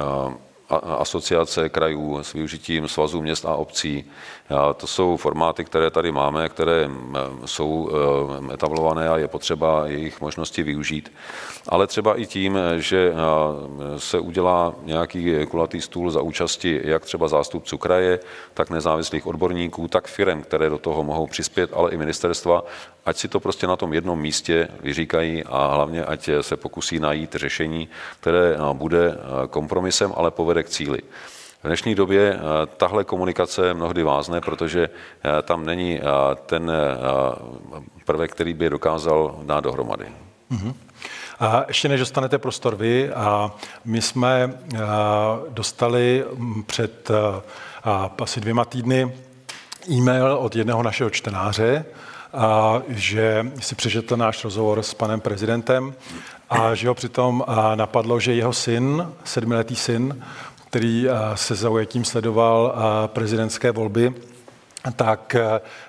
asociace 0.70 1.70
krajů 1.70 2.24
s 2.24 2.34
využitím 2.34 2.88
svazu 2.88 3.22
měst 3.22 3.46
a 3.46 3.56
obcí. 3.56 4.06
To 4.78 4.88
jsou 4.88 5.18
formáty, 5.18 5.66
které 5.66 5.90
tady 5.90 6.12
máme, 6.12 6.50
které 6.50 6.90
jsou 7.46 7.92
etablované 8.54 9.10
a 9.10 9.18
je 9.18 9.28
potřeba 9.28 9.88
jejich 9.88 10.22
možnosti 10.22 10.64
využít. 10.64 11.12
Ale 11.70 11.88
třeba 11.88 12.20
i 12.20 12.26
tím, 12.26 12.60
že 12.78 13.14
se 13.98 14.20
udělá 14.20 14.76
nějaký 14.84 15.46
kulatý 15.50 15.82
stůl 15.82 16.12
za 16.12 16.22
účasti 16.22 16.82
jak 16.84 17.06
třeba 17.06 17.28
zástupců 17.28 17.78
kraje, 17.78 18.20
tak 18.54 18.70
nezávislých 18.70 19.28
odborníků, 19.28 19.88
tak 19.88 20.08
firm, 20.08 20.42
které 20.42 20.70
do 20.70 20.78
toho 20.78 21.04
mohou 21.04 21.28
přispět, 21.28 21.70
ale 21.74 21.92
i 21.92 21.98
ministerstva, 21.98 22.64
ať 23.08 23.18
si 23.18 23.28
to 23.28 23.40
prostě 23.40 23.68
na 23.68 23.76
tom 23.76 23.94
jednom 23.94 24.20
místě 24.20 24.68
vyříkají 24.80 25.44
a 25.44 25.68
hlavně 25.68 26.06
ať 26.06 26.30
se 26.42 26.58
pokusí 26.58 27.00
najít 27.00 27.36
řešení, 27.36 27.90
které 28.20 28.58
bude 28.74 29.18
kompromisem, 29.50 30.14
ale 30.16 30.32
povede 30.32 30.64
k 30.64 30.70
cíli. 30.70 31.00
V 31.64 31.68
dnešní 31.68 31.96
době 31.96 32.34
eh, 32.34 32.40
tahle 32.78 33.04
komunikace 33.04 33.74
mnohdy 33.74 34.04
vázne, 34.04 34.42
protože 34.42 34.90
eh, 34.90 35.42
tam 35.42 35.66
není 35.66 36.00
eh, 36.00 36.04
ten 36.46 36.72
prvek, 38.06 38.32
který 38.32 38.54
by 38.54 38.70
dokázal 38.70 39.40
dát 39.44 39.64
dohromady. 39.64 40.06
Mm-hmm. 40.52 40.74
A 41.40 41.64
ještě 41.68 41.90
než 41.90 42.00
dostanete 42.00 42.38
prostor 42.38 42.76
vy, 42.76 43.10
a 43.14 43.52
my 43.86 44.02
jsme 44.02 44.60
dostali 45.50 46.26
mm, 46.34 46.64
před 46.64 47.12
asi 48.22 48.42
dvěma 48.42 48.66
týdny 48.66 49.16
e-mail 49.90 50.34
od 50.34 50.56
jedného 50.56 50.84
našeho 50.84 51.10
čtenáře, 51.10 51.86
a 52.34 52.82
že 52.88 53.52
si 53.60 53.76
přečetl 53.76 54.18
náš 54.18 54.44
rozhovor 54.44 54.84
s 54.84 54.94
panem 54.94 55.22
prezidentem 55.22 55.94
a 56.50 56.76
že 56.76 56.88
ho 56.88 56.94
přitom 56.94 57.44
napadlo, 57.76 58.20
že 58.20 58.34
jeho 58.34 58.54
syn, 58.54 59.12
sedmiletý 59.24 59.76
syn, 59.76 60.24
který 60.70 61.08
se 61.36 61.56
zaujetím 61.56 62.06
sledoval 62.06 62.76
prezidentské 63.08 63.72
volby, 63.72 64.14
tak 64.96 65.36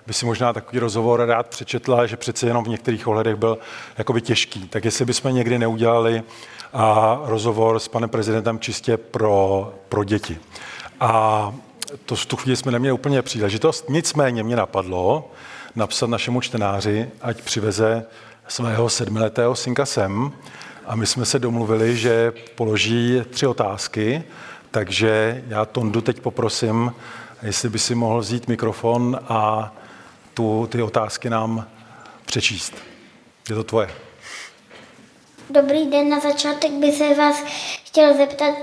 by 0.07 0.13
si 0.15 0.27
možná 0.27 0.53
takový 0.53 0.79
rozhovor 0.79 1.27
rád 1.27 1.47
přečetla, 1.47 2.07
že 2.07 2.17
přece 2.17 2.47
jenom 2.47 2.65
v 2.65 2.69
některých 2.69 3.07
ohledech 3.07 3.37
byl 3.37 3.59
jakoby 3.99 4.21
těžký. 4.21 4.69
Tak 4.69 4.85
jestli 4.85 5.05
bychom 5.05 5.35
někdy 5.35 5.59
neudělali 5.59 6.23
a 6.73 7.21
rozhovor 7.25 7.79
s 7.79 7.89
panem 7.89 8.09
prezidentem 8.09 8.59
čistě 8.59 8.97
pro, 8.97 9.73
pro 9.89 10.05
děti. 10.05 10.39
A 11.01 11.55
to 12.07 12.17
v 12.17 12.27
tu 12.27 12.37
chvíli 12.37 12.57
jsme 12.57 12.73
neměli 12.73 12.93
úplně 12.93 13.23
příležitost, 13.23 13.85
nicméně 13.89 14.43
mě 14.43 14.57
napadlo 14.57 15.31
napsat 15.75 16.11
našemu 16.11 16.41
čtenáři, 16.41 17.11
ať 17.23 17.43
přiveze 17.43 18.07
svého 18.49 18.89
sedmiletého 18.89 19.57
synka 19.57 19.87
sem 19.87 20.33
a 20.87 20.97
my 20.97 21.07
jsme 21.07 21.25
se 21.25 21.39
domluvili, 21.39 21.97
že 21.97 22.33
položí 22.55 23.23
tři 23.31 23.47
otázky, 23.47 24.25
takže 24.71 25.45
já 25.49 25.65
Tondu 25.65 26.01
teď 26.01 26.21
poprosím, 26.21 26.93
jestli 27.43 27.69
by 27.69 27.79
si 27.79 27.95
mohl 27.95 28.21
vzít 28.21 28.49
mikrofon 28.49 29.21
a 29.29 29.73
tu, 30.35 30.69
ty 30.73 30.83
otázky 30.83 31.31
nám 31.31 31.67
přečíst. 32.27 32.75
Je 33.49 33.55
to 33.55 33.65
tvoje. 33.65 33.91
Dobrý 35.51 35.87
den, 35.91 36.09
na 36.09 36.21
začátek 36.21 36.73
by 36.73 36.93
se 36.93 37.15
vás 37.15 37.43
chtěl 37.85 38.17
zeptat, 38.17 38.55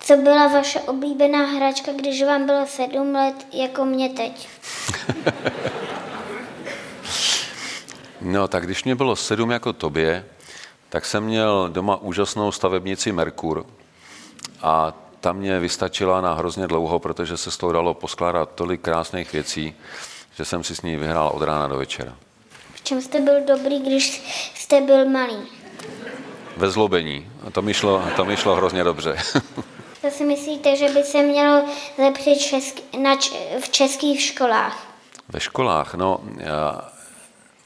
co 0.00 0.16
byla 0.16 0.46
vaše 0.46 0.80
oblíbená 0.80 1.46
hračka, 1.46 1.92
když 1.92 2.22
vám 2.22 2.46
bylo 2.46 2.66
sedm 2.66 3.14
let, 3.14 3.46
jako 3.52 3.84
mě 3.84 4.08
teď? 4.08 4.48
no, 8.24 8.48
tak 8.48 8.64
když 8.64 8.84
mě 8.84 8.94
bylo 8.94 9.16
sedm 9.16 9.50
jako 9.50 9.72
tobě, 9.72 10.24
tak 10.88 11.04
jsem 11.04 11.24
měl 11.24 11.68
doma 11.72 11.96
úžasnou 11.96 12.52
stavebnici 12.52 13.12
Merkur 13.12 13.66
a 14.62 14.92
ta 15.20 15.32
mě 15.32 15.60
vystačila 15.60 16.20
na 16.20 16.34
hrozně 16.34 16.66
dlouho, 16.66 16.98
protože 16.98 17.36
se 17.36 17.50
s 17.50 17.56
tou 17.56 17.72
dalo 17.72 17.94
poskládat 17.94 18.50
tolik 18.54 18.80
krásných 18.80 19.32
věcí, 19.32 19.74
že 20.36 20.44
jsem 20.44 20.64
si 20.64 20.76
s 20.76 20.82
ní 20.82 20.96
vyhrál 20.96 21.30
od 21.34 21.42
rána 21.42 21.66
do 21.66 21.76
večera. 21.76 22.16
V 22.74 22.82
čem 22.82 23.02
jste 23.02 23.20
byl 23.20 23.34
dobrý, 23.46 23.80
když 23.80 24.22
jste 24.54 24.80
byl 24.80 25.08
malý? 25.08 25.36
Ve 26.56 26.70
zlobení. 26.70 27.30
A 27.46 27.50
to 27.50 27.62
mi 27.62 27.74
šlo, 27.74 28.04
to 28.16 28.24
mi 28.24 28.36
šlo 28.36 28.56
hrozně 28.56 28.84
dobře. 28.84 29.16
Co 30.00 30.10
si 30.10 30.24
myslíte, 30.24 30.76
že 30.76 30.88
by 30.88 31.02
se 31.02 31.22
mělo 31.22 31.64
zlepšit 31.96 32.38
český, 32.38 32.82
na, 33.02 33.16
v 33.60 33.68
českých 33.68 34.22
školách? 34.22 34.86
Ve 35.28 35.40
školách? 35.40 35.94
No, 35.94 36.20
já, 36.36 36.90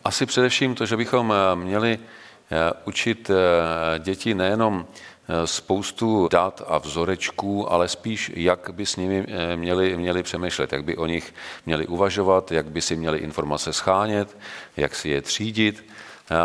asi 0.08 0.26
především 0.26 0.74
to, 0.74 0.86
že 0.86 0.96
bychom 0.96 1.32
eh, 1.32 1.56
měli 1.56 1.98
eh, 1.98 2.72
učit 2.84 3.30
eh, 3.30 3.98
děti 3.98 4.34
nejenom 4.34 4.86
spoustu 5.44 6.28
dat 6.28 6.62
a 6.66 6.78
vzorečků, 6.78 7.72
ale 7.72 7.88
spíš, 7.88 8.32
jak 8.34 8.70
by 8.72 8.86
s 8.86 8.96
nimi 8.96 9.26
měli, 9.56 9.96
měli 9.96 10.22
přemýšlet, 10.22 10.72
jak 10.72 10.84
by 10.84 10.96
o 10.96 11.06
nich 11.06 11.34
měli 11.66 11.86
uvažovat, 11.86 12.52
jak 12.52 12.66
by 12.66 12.80
si 12.80 12.96
měli 12.96 13.18
informace 13.18 13.72
schánět, 13.72 14.36
jak 14.76 14.94
si 14.94 15.08
je 15.08 15.22
třídit. 15.22 15.84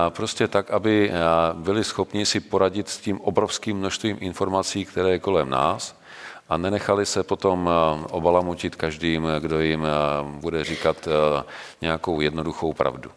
Prostě 0.10 0.48
tak, 0.48 0.72
aby 0.72 1.12
byli 1.54 1.84
schopni 1.84 2.26
si 2.26 2.40
poradit 2.40 2.90
s 2.90 2.98
tím 2.98 3.22
obrovským 3.22 3.78
množstvím 3.78 4.18
informací, 4.20 4.86
které 4.86 5.10
je 5.10 5.20
kolem 5.20 5.50
nás 5.50 5.96
a 6.50 6.58
nenechali 6.58 7.06
se 7.06 7.24
potom 7.24 7.70
obalamutit 8.12 8.76
každým, 8.76 9.28
kdo 9.40 9.60
jim 9.60 9.88
bude 10.24 10.64
říkat 10.64 11.08
nějakou 11.82 12.22
jednoduchou 12.22 12.74
pravdu. 12.74 13.12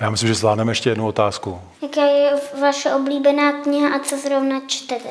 Já 0.00 0.10
myslím, 0.10 0.28
že 0.28 0.34
zvládneme 0.34 0.70
ještě 0.70 0.90
jednu 0.90 1.06
otázku. 1.06 1.60
Jaká 1.82 2.04
je 2.04 2.30
vaše 2.60 2.94
oblíbená 2.94 3.52
kniha 3.52 3.96
a 3.96 3.98
co 3.98 4.16
zrovna 4.16 4.60
čtete? 4.66 5.08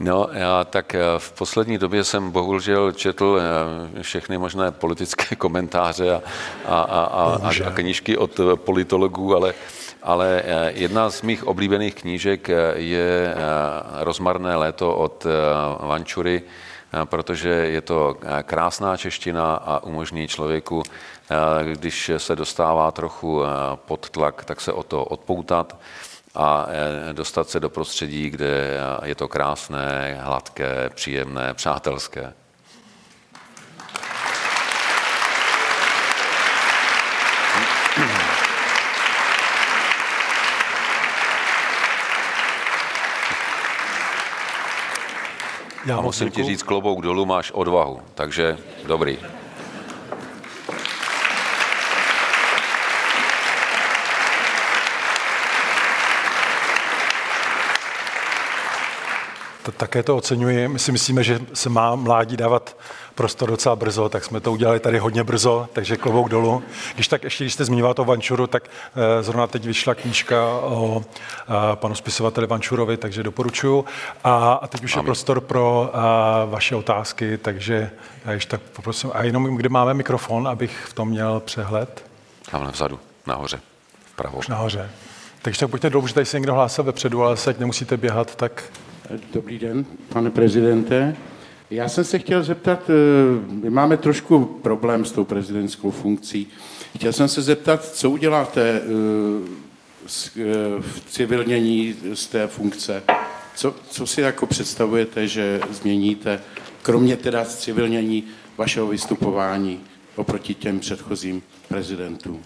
No, 0.00 0.28
já 0.32 0.64
tak 0.64 0.94
eh, 0.94 1.00
v 1.18 1.32
poslední 1.32 1.78
době 1.78 2.04
jsem 2.04 2.30
bohužel 2.30 2.92
četl 2.92 3.40
eh, 3.40 4.02
všechny 4.02 4.38
možné 4.38 4.70
politické 4.70 5.36
komentáře 5.36 6.14
a, 6.14 6.20
a, 6.66 6.80
a, 6.80 7.38
a, 7.42 7.50
a 7.66 7.70
knížky 7.70 8.16
od 8.16 8.40
eh, 8.40 8.56
politologů, 8.56 9.36
ale, 9.36 9.54
ale 10.02 10.42
jedna 10.74 11.10
z 11.10 11.22
mých 11.22 11.46
oblíbených 11.46 11.94
knížek 11.94 12.48
je 12.74 13.34
Rozmarné 14.00 14.56
léto 14.56 14.96
od 14.96 15.26
Vančury, 15.80 16.42
protože 17.04 17.48
je 17.48 17.80
to 17.80 18.16
krásná 18.42 18.96
čeština 18.96 19.54
a 19.54 19.82
umožní 19.82 20.28
člověku 20.28 20.82
když 21.64 22.10
se 22.16 22.36
dostává 22.36 22.90
trochu 22.90 23.42
pod 23.74 24.10
tlak, 24.10 24.44
tak 24.44 24.60
se 24.60 24.72
o 24.72 24.82
to 24.82 25.04
odpoutat 25.04 25.76
a 26.34 26.66
e, 27.10 27.12
dostat 27.12 27.48
se 27.48 27.60
do 27.60 27.70
prostředí, 27.70 28.30
kde 28.30 28.80
je 29.04 29.14
to 29.14 29.28
krásné, 29.28 30.18
hladké, 30.22 30.90
příjemné, 30.94 31.54
přátelské. 31.54 32.32
Já 45.86 45.98
a 45.98 46.00
musím 46.00 46.30
ti 46.30 46.44
říct, 46.44 46.62
klobouk 46.62 47.02
dolů 47.02 47.26
máš 47.26 47.50
odvahu, 47.52 48.00
takže 48.14 48.58
dobrý. 48.86 49.18
Také 59.72 60.02
to 60.02 60.16
oceňuji. 60.16 60.68
My 60.68 60.78
si 60.78 60.92
myslíme, 60.92 61.22
že 61.24 61.40
se 61.54 61.68
má 61.68 61.94
mládí 61.94 62.36
dávat 62.36 62.76
prostor 63.14 63.50
docela 63.50 63.76
brzo, 63.76 64.08
tak 64.08 64.24
jsme 64.24 64.40
to 64.40 64.52
udělali 64.52 64.80
tady 64.80 64.98
hodně 64.98 65.24
brzo, 65.24 65.68
takže 65.72 65.96
klobouk 65.96 66.28
dolů. 66.28 66.62
Když 66.94 67.08
tak 67.08 67.24
ještě, 67.24 67.44
když 67.44 67.54
jste 67.54 67.64
zmiňoval 67.64 67.94
to 67.94 68.04
Vančuru, 68.04 68.46
tak 68.46 68.62
eh, 68.68 69.22
zrovna 69.22 69.46
teď 69.46 69.66
vyšla 69.66 69.94
knížka 69.94 70.44
o 70.48 71.02
eh, 71.02 71.52
panu 71.74 71.94
spisovateli 71.94 72.46
Vančurovi, 72.46 72.96
takže 72.96 73.22
doporučuju. 73.22 73.84
A, 74.24 74.52
a 74.52 74.66
teď 74.66 74.84
už 74.84 74.94
Amen. 74.94 75.04
je 75.04 75.06
prostor 75.06 75.40
pro 75.40 75.90
a, 75.92 76.44
vaše 76.44 76.76
otázky, 76.76 77.38
takže 77.38 77.90
já 78.24 78.32
ještě 78.32 78.50
tak 78.50 78.60
poprosím. 78.60 79.10
A 79.14 79.22
jenom, 79.22 79.56
kde 79.56 79.68
máme 79.68 79.94
mikrofon, 79.94 80.48
abych 80.48 80.84
v 80.88 80.92
tom 80.92 81.08
měl 81.08 81.40
přehled? 81.40 82.04
Tamhle 82.50 82.72
vzadu, 82.72 83.00
nahoře, 83.26 83.60
vpravo. 84.12 84.38
Už 84.38 84.48
nahoře. 84.48 84.90
Takže 85.42 85.60
tak 85.60 85.70
pojďte 85.70 85.90
dolů, 85.90 86.06
že 86.06 86.14
tady 86.14 86.26
se 86.26 86.36
někdo 86.36 86.54
hlásil 86.54 86.84
vepředu, 86.84 87.24
ale 87.24 87.36
se 87.36 87.54
nemusíte 87.58 87.96
běhat, 87.96 88.34
tak... 88.34 88.64
Dobrý 89.32 89.58
den, 89.58 89.86
pane 90.08 90.30
prezidente. 90.30 91.16
Já 91.70 91.88
jsem 91.88 92.04
se 92.04 92.18
chtěl 92.18 92.42
zeptat, 92.42 92.90
eh, 92.90 92.94
my 93.50 93.70
máme 93.70 93.96
trošku 93.96 94.44
problém 94.44 95.04
s 95.04 95.12
tou 95.12 95.24
prezidentskou 95.24 95.90
funkcí. 95.90 96.46
Chtěl 96.96 97.12
jsem 97.12 97.28
se 97.28 97.42
zeptat, 97.42 97.84
co 97.84 98.10
uděláte 98.10 98.62
eh, 98.62 98.80
eh, 100.36 100.42
v 100.80 101.02
civilnění 101.08 101.94
z 102.14 102.26
té 102.26 102.46
funkce? 102.46 103.02
Co, 103.54 103.74
co 103.90 104.06
si 104.06 104.20
jako 104.20 104.46
představujete, 104.46 105.28
že 105.28 105.60
změníte, 105.70 106.40
kromě 106.82 107.16
teda 107.16 107.44
civilnění 107.44 108.24
vašeho 108.58 108.86
vystupování 108.86 109.80
oproti 110.16 110.54
těm 110.54 110.80
předchozím 110.80 111.42
prezidentům? 111.68 112.42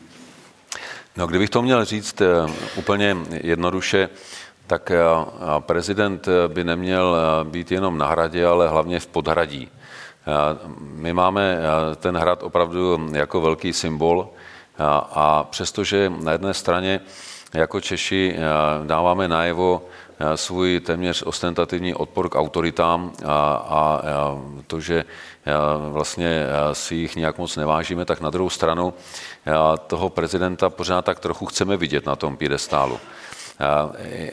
No, 1.16 1.26
kdybych 1.26 1.50
to 1.50 1.62
měl 1.62 1.84
říct 1.84 2.22
úplně 2.76 3.16
jednoduše, 3.30 4.08
tak 4.73 4.91
eh, 4.91 5.05
prezident 5.61 6.29
eh, 6.29 6.49
by 6.49 6.64
neměl 6.64 7.16
eh, 7.16 7.45
být 7.45 7.73
jenom 7.73 7.99
na 7.99 8.07
hradě, 8.07 8.47
ale 8.47 8.68
hlavně 8.68 9.01
v 9.01 9.07
podhradí. 9.07 9.68
My 10.79 11.12
máme 11.12 11.59
ten 11.97 12.16
hrad 12.16 12.43
opravdu 12.43 13.11
jako 13.12 13.41
velký 13.41 13.73
symbol 13.73 14.31
a 15.12 15.45
přestože 15.51 16.12
na 16.23 16.33
jedné 16.33 16.55
straně 16.55 17.01
jako 17.55 17.81
Češi 17.81 18.37
dáváme 18.87 19.29
najevo 19.29 19.83
svůj 20.35 20.81
téměř 20.81 21.23
ostentativní 21.23 21.95
odpor 21.95 22.29
k 22.29 22.39
autoritám 22.39 23.12
a, 23.25 23.35
a, 23.68 24.01
to, 24.66 24.81
že 24.81 25.05
vlastně 25.91 26.47
si 26.73 26.95
jich 26.95 27.16
nějak 27.16 27.39
moc 27.39 27.57
nevážíme, 27.57 28.05
tak 28.05 28.20
na 28.20 28.31
druhou 28.31 28.51
stranu 28.51 28.95
toho 29.87 30.09
prezidenta 30.09 30.70
pořád 30.70 31.05
tak 31.05 31.20
trochu 31.20 31.47
chceme 31.47 31.77
vidět 31.77 32.07
na 32.07 32.16
tom 32.16 32.37
piedestálu. 32.37 33.01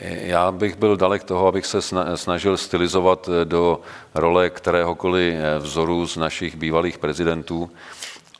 Já 0.04 0.52
bych 0.52 0.76
byl 0.76 0.96
dalek 0.96 1.24
toho, 1.24 1.46
abych 1.46 1.66
se 1.66 1.78
snažil 2.14 2.56
stylizovat 2.56 3.28
do 3.44 3.80
role 4.14 4.50
kteréhokoliv 4.50 5.34
vzoru 5.58 6.06
z 6.06 6.16
našich 6.16 6.56
bývalých 6.56 6.98
prezidentů, 6.98 7.70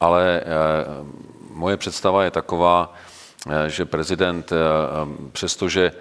ale 0.00 0.42
moje 1.50 1.76
představa 1.76 2.24
je 2.24 2.30
taková, 2.30 2.94
že 3.66 3.84
prezident, 3.84 4.52
přestože 5.32 5.92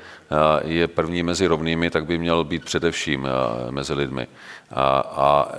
je 0.63 0.87
první 0.87 1.23
mezi 1.23 1.47
rovnými, 1.47 1.89
tak 1.89 2.05
by 2.05 2.17
měl 2.17 2.43
být 2.43 2.65
především 2.65 3.27
mezi 3.69 3.93
lidmi. 3.93 4.27
A, 4.72 4.99
a 4.99 5.51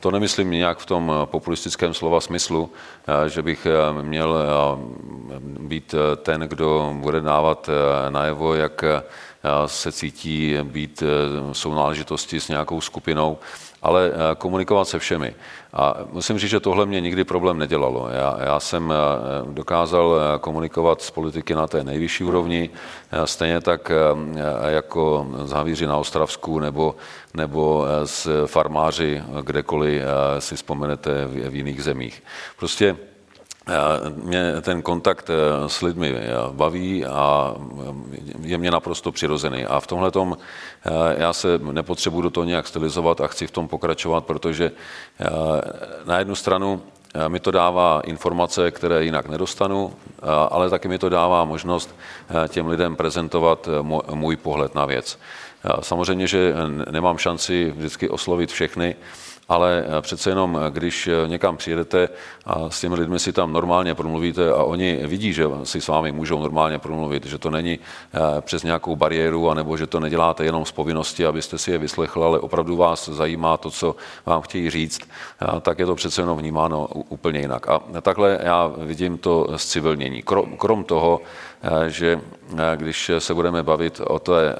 to 0.00 0.10
nemyslím 0.10 0.50
nějak 0.50 0.78
v 0.78 0.86
tom 0.86 1.12
populistickém 1.24 1.94
slova 1.94 2.20
smyslu, 2.20 2.70
že 3.26 3.42
bych 3.42 3.66
měl 4.02 4.38
být 5.58 5.94
ten, 6.22 6.40
kdo 6.40 6.92
bude 6.94 7.20
dávat 7.20 7.70
najevo, 8.08 8.54
jak 8.54 8.84
se 9.66 9.92
cítí 9.92 10.56
být 10.62 11.02
sounáležitosti 11.52 12.40
s 12.40 12.48
nějakou 12.48 12.80
skupinou, 12.80 13.38
ale 13.84 14.10
eh, 14.12 14.34
komunikovat 14.34 14.88
se 14.88 14.98
všemi. 14.98 15.34
A 15.76 15.94
musím 16.12 16.38
říct, 16.38 16.50
že 16.50 16.60
tohle 16.60 16.86
mě 16.86 17.00
nikdy 17.00 17.24
problém 17.24 17.58
nedělalo. 17.58 18.08
Já, 18.08 18.38
já 18.44 18.60
jsem 18.60 18.92
eh, 18.92 19.52
dokázal 19.52 20.16
eh, 20.16 20.38
komunikovat 20.38 21.02
s 21.02 21.10
politiky 21.10 21.54
na 21.54 21.66
té 21.66 21.84
nejvyšší 21.84 22.24
úrovni, 22.24 22.70
stejně 23.24 23.60
tak 23.60 23.92
jako 24.68 25.26
z 25.44 25.50
Havíři 25.50 25.86
na 25.86 25.96
Ostravsku 25.96 26.58
nebo, 26.58 26.96
nebo 27.34 27.86
s 28.04 28.46
farmáři, 28.46 29.22
kdekoliv 29.42 30.02
si 30.38 30.56
vzpomenete 30.56 31.26
v, 31.26 31.50
v 31.50 31.54
jiných 31.54 31.82
zemích. 31.82 32.22
Prostě 32.58 32.96
mě 34.14 34.54
ten 34.60 34.82
kontakt 34.82 35.30
eh, 35.30 35.68
s 35.68 35.82
lidmi 35.82 36.14
eh, 36.16 36.32
baví 36.50 37.06
a 37.06 37.54
eh, 37.56 38.24
je 38.40 38.58
mě 38.58 38.70
naprosto 38.70 39.12
přirozený. 39.12 39.66
A 39.66 39.80
v 39.80 39.86
tomhle 39.86 40.10
tom 40.10 40.36
já 41.16 41.32
se 41.32 41.58
nepotřebuji 41.58 42.20
do 42.20 42.30
toho 42.30 42.44
nějak 42.44 42.66
stylizovat 42.66 43.20
a 43.20 43.26
chci 43.26 43.46
v 43.46 43.50
tom 43.50 43.68
pokračovat, 43.68 44.24
protože 44.24 44.72
na 46.04 46.18
jednu 46.18 46.34
stranu 46.34 46.82
mi 47.28 47.40
to 47.40 47.50
dává 47.50 48.00
informace, 48.04 48.70
které 48.70 49.04
jinak 49.04 49.28
nedostanu, 49.28 49.94
ale 50.50 50.70
taky 50.70 50.88
mi 50.88 50.98
to 50.98 51.08
dává 51.08 51.44
možnost 51.44 51.96
těm 52.48 52.68
lidem 52.68 52.96
prezentovat 52.96 53.68
můj 54.14 54.36
pohled 54.36 54.74
na 54.74 54.84
věc. 54.84 55.18
Samozřejmě, 55.80 56.26
že 56.26 56.54
nemám 56.90 57.18
šanci 57.18 57.72
vždycky 57.76 58.08
oslovit 58.08 58.52
všechny, 58.52 58.96
ale 59.48 59.84
eh, 59.86 60.00
přece 60.00 60.30
jenom, 60.30 60.58
eh, 60.58 60.70
když 60.70 61.06
eh, 61.06 61.28
někam 61.28 61.56
přijedete 61.56 62.08
a 62.46 62.70
s 62.70 62.80
těmi 62.80 62.94
lidmi 62.94 63.18
si 63.18 63.32
tam 63.32 63.52
normálně 63.52 63.94
promluvíte 63.94 64.50
a 64.50 64.62
oni 64.62 64.96
vidí, 65.06 65.32
že 65.32 65.46
si 65.62 65.80
s 65.80 65.88
vámi 65.88 66.12
můžou 66.12 66.42
normálně 66.42 66.78
promluvit, 66.78 67.26
že 67.26 67.38
to 67.38 67.50
není 67.50 67.78
přes 68.40 68.62
nějakou 68.62 68.96
bariéru, 68.96 69.50
anebo 69.50 69.76
že 69.76 69.86
to 69.86 70.00
neděláte 70.00 70.44
jenom 70.44 70.64
z 70.64 70.72
povinnosti, 70.72 71.26
abyste 71.26 71.58
si 71.58 71.70
je 71.70 71.78
vyslechl, 71.78 72.24
ale 72.24 72.38
opravdu 72.38 72.76
vás 72.76 73.08
zajímá 73.08 73.56
to, 73.56 73.70
co 73.70 73.96
vám 74.26 74.42
chtějí 74.42 74.70
říct, 74.70 75.00
tak 75.60 75.78
je 75.78 75.86
to 75.86 75.94
přece 75.94 76.22
jenom 76.22 76.38
vnímáno 76.38 76.86
úplně 77.08 77.40
jinak. 77.40 77.68
A 77.68 77.80
takhle 78.02 78.38
já 78.42 78.72
vidím 78.76 79.18
to 79.18 79.46
zcivilnění. 79.56 80.22
Krom 80.58 80.84
toho, 80.84 81.20
že 81.86 82.20
když 82.76 83.10
se 83.18 83.34
budeme 83.34 83.62
bavit 83.62 84.00
o 84.06 84.18
té 84.18 84.56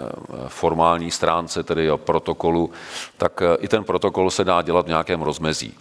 formální 0.49 1.11
stránce, 1.11 1.63
tedy 1.63 1.91
o 1.91 1.99
protokolu, 1.99 2.71
tak 3.17 3.43
i 3.59 3.69
ten 3.69 3.85
protokol 3.85 4.31
se 4.31 4.45
dá 4.45 4.63
dělat 4.63 4.85
v 4.85 4.89
nějakém 4.89 5.23
rozmezí. 5.23 5.75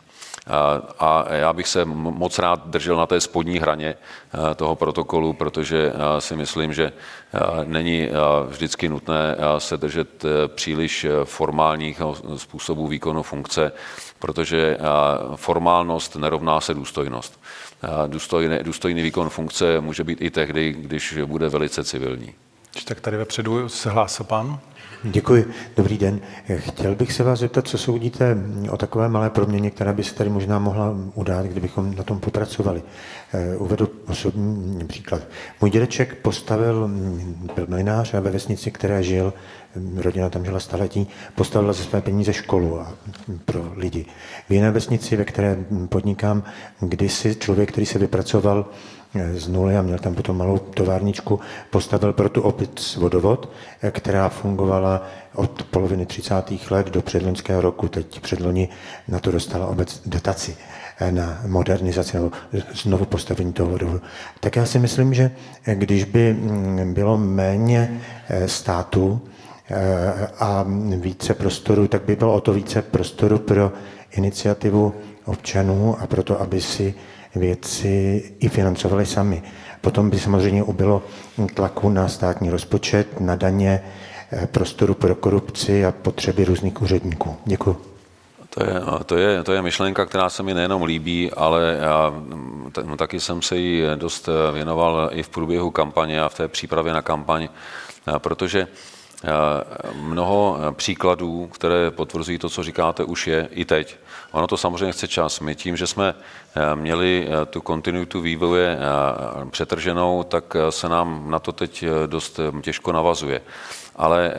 A 1.00 1.26
já 1.34 1.54
bych 1.54 1.68
se 1.68 1.86
moc 1.86 2.40
rád 2.40 2.68
držel 2.68 2.98
na 2.98 3.06
té 3.06 3.22
spodní 3.22 3.60
hraně 3.60 3.96
toho 4.56 4.76
protokolu, 4.76 5.34
protože 5.34 5.94
si 6.20 6.36
myslím, 6.36 6.74
že 6.74 6.92
není 7.64 8.10
vždycky 8.48 8.90
nutné 8.90 9.36
se 9.58 9.78
držet 9.78 10.24
příliš 10.48 11.06
formálních 11.24 12.02
způsobů 12.36 12.88
výkonu 12.88 13.24
funkce, 13.24 13.72
protože 14.20 14.78
formálnost 15.36 16.16
nerovná 16.16 16.62
se 16.62 16.74
důstojnost. 16.74 17.43
Důstojný, 18.08 18.58
důstojný 18.64 19.02
výkon 19.02 19.30
funkce 19.30 19.82
může 19.82 20.04
být 20.04 20.22
i 20.22 20.30
tehdy, 20.30 20.74
když 20.74 21.18
bude 21.26 21.50
velice 21.50 21.84
civilní. 21.84 22.34
Tak 22.86 23.02
tady 23.02 23.18
vepředu 23.18 23.70
se 23.70 23.90
hlásil 23.90 24.26
pan. 24.26 24.60
Děkuji, 25.04 25.52
dobrý 25.78 25.98
den. 25.98 26.20
Chtěl 26.58 26.96
bych 26.96 27.14
se 27.14 27.24
vás 27.24 27.40
zeptat, 27.40 27.68
co 27.68 27.78
soudíte 27.78 28.38
o 28.70 28.78
takové 28.78 29.10
malé 29.10 29.30
proměně, 29.30 29.72
která 29.72 29.94
by 29.94 30.04
se 30.04 30.16
tady 30.16 30.30
možná 30.30 30.60
mohla 30.60 30.96
udát, 31.14 31.46
kdybychom 31.46 31.96
na 31.96 32.04
tom 32.04 32.20
popracovali. 32.20 32.84
Eh, 33.34 33.58
uvedu 33.58 33.90
osobní 34.08 34.88
příklad. 34.88 35.22
Můj 35.62 35.70
dědeček 35.70 36.16
postavil, 36.16 36.90
byl 37.56 37.66
mlinář 37.70 38.14
a 38.14 38.20
ve 38.20 38.32
vesnici, 38.32 38.72
které 38.72 39.04
žil, 39.04 39.34
rodina 39.96 40.30
tam 40.30 40.46
žila 40.46 40.60
staletí, 40.60 41.08
postavila 41.36 41.74
ze 41.74 41.84
své 41.84 42.02
peníze 42.02 42.34
školu 42.34 42.80
a 42.80 42.94
pro 43.46 43.74
lidi. 43.76 44.06
V 44.50 44.52
jiné 44.54 44.72
vesnici, 44.72 45.16
ve 45.16 45.26
které 45.26 45.58
podnikám, 45.90 46.44
kdysi 46.80 47.36
člověk, 47.36 47.72
který 47.72 47.86
se 47.86 48.00
vypracoval 48.00 48.66
z 49.34 49.48
nuly 49.48 49.78
a 49.78 49.82
měl 49.82 49.98
tam 49.98 50.16
potom 50.16 50.38
malou 50.38 50.58
továrničku, 50.58 51.40
postavil 51.70 52.14
pro 52.14 52.30
tu 52.30 52.42
opic 52.42 52.96
vodovod, 52.96 53.50
která 53.92 54.30
fungovala 54.30 55.08
od 55.36 55.64
poloviny 55.64 56.06
30. 56.06 56.34
let 56.70 56.90
do 56.90 57.02
předloňského 57.02 57.62
roku. 57.62 57.88
Teď 57.88 58.20
předloni 58.20 58.70
na 59.08 59.20
to 59.20 59.32
dostala 59.32 59.68
obec 59.68 60.02
dotaci 60.06 60.58
eh, 61.00 61.12
na 61.12 61.42
modernizaci 61.48 62.18
nebo 62.18 62.32
znovu 62.74 63.06
postavení 63.06 63.54
toho 63.54 63.70
vodovodu. 63.70 64.02
Tak 64.40 64.56
já 64.56 64.66
si 64.66 64.80
myslím, 64.80 65.14
že 65.14 65.32
když 65.74 66.04
by 66.04 66.34
mm, 66.34 66.94
bylo 66.94 67.18
méně 67.18 68.02
eh, 68.30 68.48
eh, 68.48 69.24
a 70.40 70.66
více 70.98 71.34
prostoru, 71.34 71.88
tak 71.88 72.02
by 72.02 72.16
bylo 72.16 72.34
o 72.34 72.42
to 72.42 72.54
více 72.54 72.82
prostoru 72.82 73.40
pro 73.40 73.72
iniciativu 74.12 74.94
občanů 75.26 75.98
a 76.00 76.08
proto, 76.08 76.42
aby 76.42 76.62
si 76.62 76.94
věci 77.36 78.24
i 78.40 78.50
financovali 78.50 79.06
sami. 79.06 79.44
Potom 79.82 80.10
by 80.10 80.20
samozřejmě 80.20 80.64
ubylo 80.64 81.04
tlaku 81.54 81.90
na 81.90 82.08
státní 82.08 82.50
rozpočet, 82.50 83.20
na 83.20 83.36
daně, 83.36 83.84
eh, 84.32 84.48
prostoru 84.48 84.94
pro 84.94 85.16
korupci 85.16 85.86
a 85.86 85.92
potřeby 85.92 86.46
různých 86.46 86.82
úředníků. 86.82 87.36
Děkuji. 87.46 87.82
To 88.50 88.64
je, 88.64 88.82
to, 89.06 89.18
je, 89.18 89.44
to 89.44 89.54
je 89.54 89.62
myšlenka, 89.62 90.06
která 90.06 90.30
se 90.30 90.44
mi 90.44 90.54
nejenom 90.54 90.84
líbí, 90.84 91.32
ale 91.32 91.78
já 91.82 92.14
no, 92.86 92.98
taky 92.98 93.20
jsem 93.20 93.42
se 93.42 93.58
jí 93.58 93.84
dost 93.96 94.30
věnoval 94.54 95.10
i 95.14 95.24
v 95.24 95.30
průběhu 95.30 95.72
kampaně 95.72 96.22
a 96.22 96.30
v 96.30 96.36
té 96.36 96.48
přípravě 96.48 96.94
na 96.94 97.02
kampaň, 97.02 97.50
protože 98.18 98.68
mnoho 99.96 100.58
příkladů, 100.72 101.48
které 101.48 101.92
potvrzují 101.92 102.38
to, 102.38 102.50
co 102.50 102.64
říkáte, 102.64 103.04
už 103.04 103.28
je 103.28 103.48
i 103.52 103.66
teď. 103.66 103.98
Ono 104.32 104.48
to 104.48 104.58
samozřejmě 104.58 104.92
chce 104.92 105.08
čas. 105.08 105.40
My 105.40 105.56
tím, 105.56 105.78
že 105.78 105.88
jsme 105.88 106.16
měli 106.76 107.28
tu 107.50 107.62
kontinuitu 107.62 108.22
vývoje 108.22 108.80
přetrženou, 109.50 110.24
tak 110.24 110.56
se 110.70 110.90
nám 110.90 111.32
na 111.32 111.40
to 111.40 111.52
teď 111.52 111.86
dost 112.06 112.40
těžko 112.62 112.92
navazuje. 112.92 113.42
Ale 113.96 114.34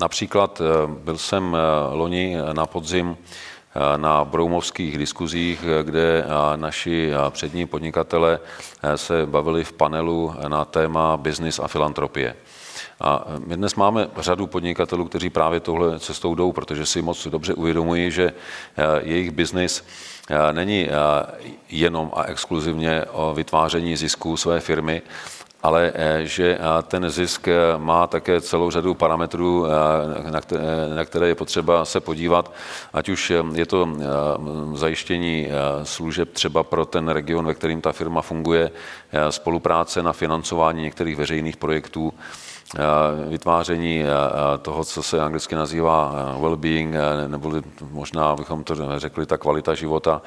například 0.00 0.62
byl 0.86 1.18
jsem 1.18 1.56
loni 1.92 2.36
na 2.52 2.66
podzim 2.66 3.16
na 3.96 4.24
broumovských 4.24 4.98
diskuzích, 4.98 5.64
kde 5.82 6.24
naši 6.56 7.12
přední 7.30 7.66
podnikatele 7.66 8.38
se 8.96 9.26
bavili 9.26 9.64
v 9.64 9.72
panelu 9.72 10.34
na 10.48 10.64
téma 10.64 11.16
business 11.16 11.58
a 11.58 11.68
filantropie. 11.68 12.36
A 13.00 13.24
my 13.46 13.56
dnes 13.56 13.74
máme 13.74 14.08
řadu 14.18 14.46
podnikatelů, 14.46 15.04
kteří 15.04 15.30
právě 15.30 15.60
touhle 15.60 16.00
cestou 16.00 16.34
jdou, 16.34 16.52
protože 16.52 16.86
si 16.86 17.02
moc 17.02 17.26
dobře 17.26 17.54
uvědomují, 17.54 18.10
že 18.10 18.32
jejich 19.02 19.30
biznis 19.30 19.84
není 20.52 20.88
jenom 21.68 22.12
a 22.14 22.24
exkluzivně 22.24 23.04
o 23.12 23.34
vytváření 23.34 23.96
zisků 23.96 24.36
své 24.36 24.60
firmy, 24.60 25.02
ale 25.66 25.92
eh, 25.94 26.20
že 26.26 26.54
eh, 26.54 26.82
ten 26.82 27.10
zisk 27.10 27.48
eh, 27.48 27.54
má 27.78 28.06
také 28.06 28.40
celou 28.40 28.70
řadu 28.70 28.94
parametrů, 28.94 29.66
na 30.94 31.04
které 31.04 31.28
je 31.28 31.34
potřeba 31.34 31.84
se 31.84 32.00
podívat, 32.00 32.52
ať 32.92 33.08
už 33.08 33.32
je 33.54 33.66
to 33.66 33.88
zajištění 34.74 35.48
služeb 35.82 36.32
třeba 36.32 36.62
pro 36.62 36.86
ten 36.86 37.08
region, 37.08 37.46
ve 37.46 37.54
kterým 37.54 37.80
ta 37.80 37.92
firma 37.92 38.22
funguje, 38.22 38.70
spolupráce 39.30 40.02
na 40.02 40.12
financování 40.12 40.82
některých 40.82 41.16
veřejných 41.16 41.56
projektů, 41.56 42.12
vytváření 43.28 44.04
toho, 44.62 44.84
co 44.84 45.02
se 45.02 45.20
anglicky 45.20 45.54
nazývá 45.54 46.34
well-being, 46.40 46.94
nebo 47.26 47.52
možná 47.90 48.36
bychom 48.36 48.64
to 48.64 48.98
řekli 48.98 49.26
ta 49.26 49.38
kvalita 49.38 49.74
života, 49.74 50.22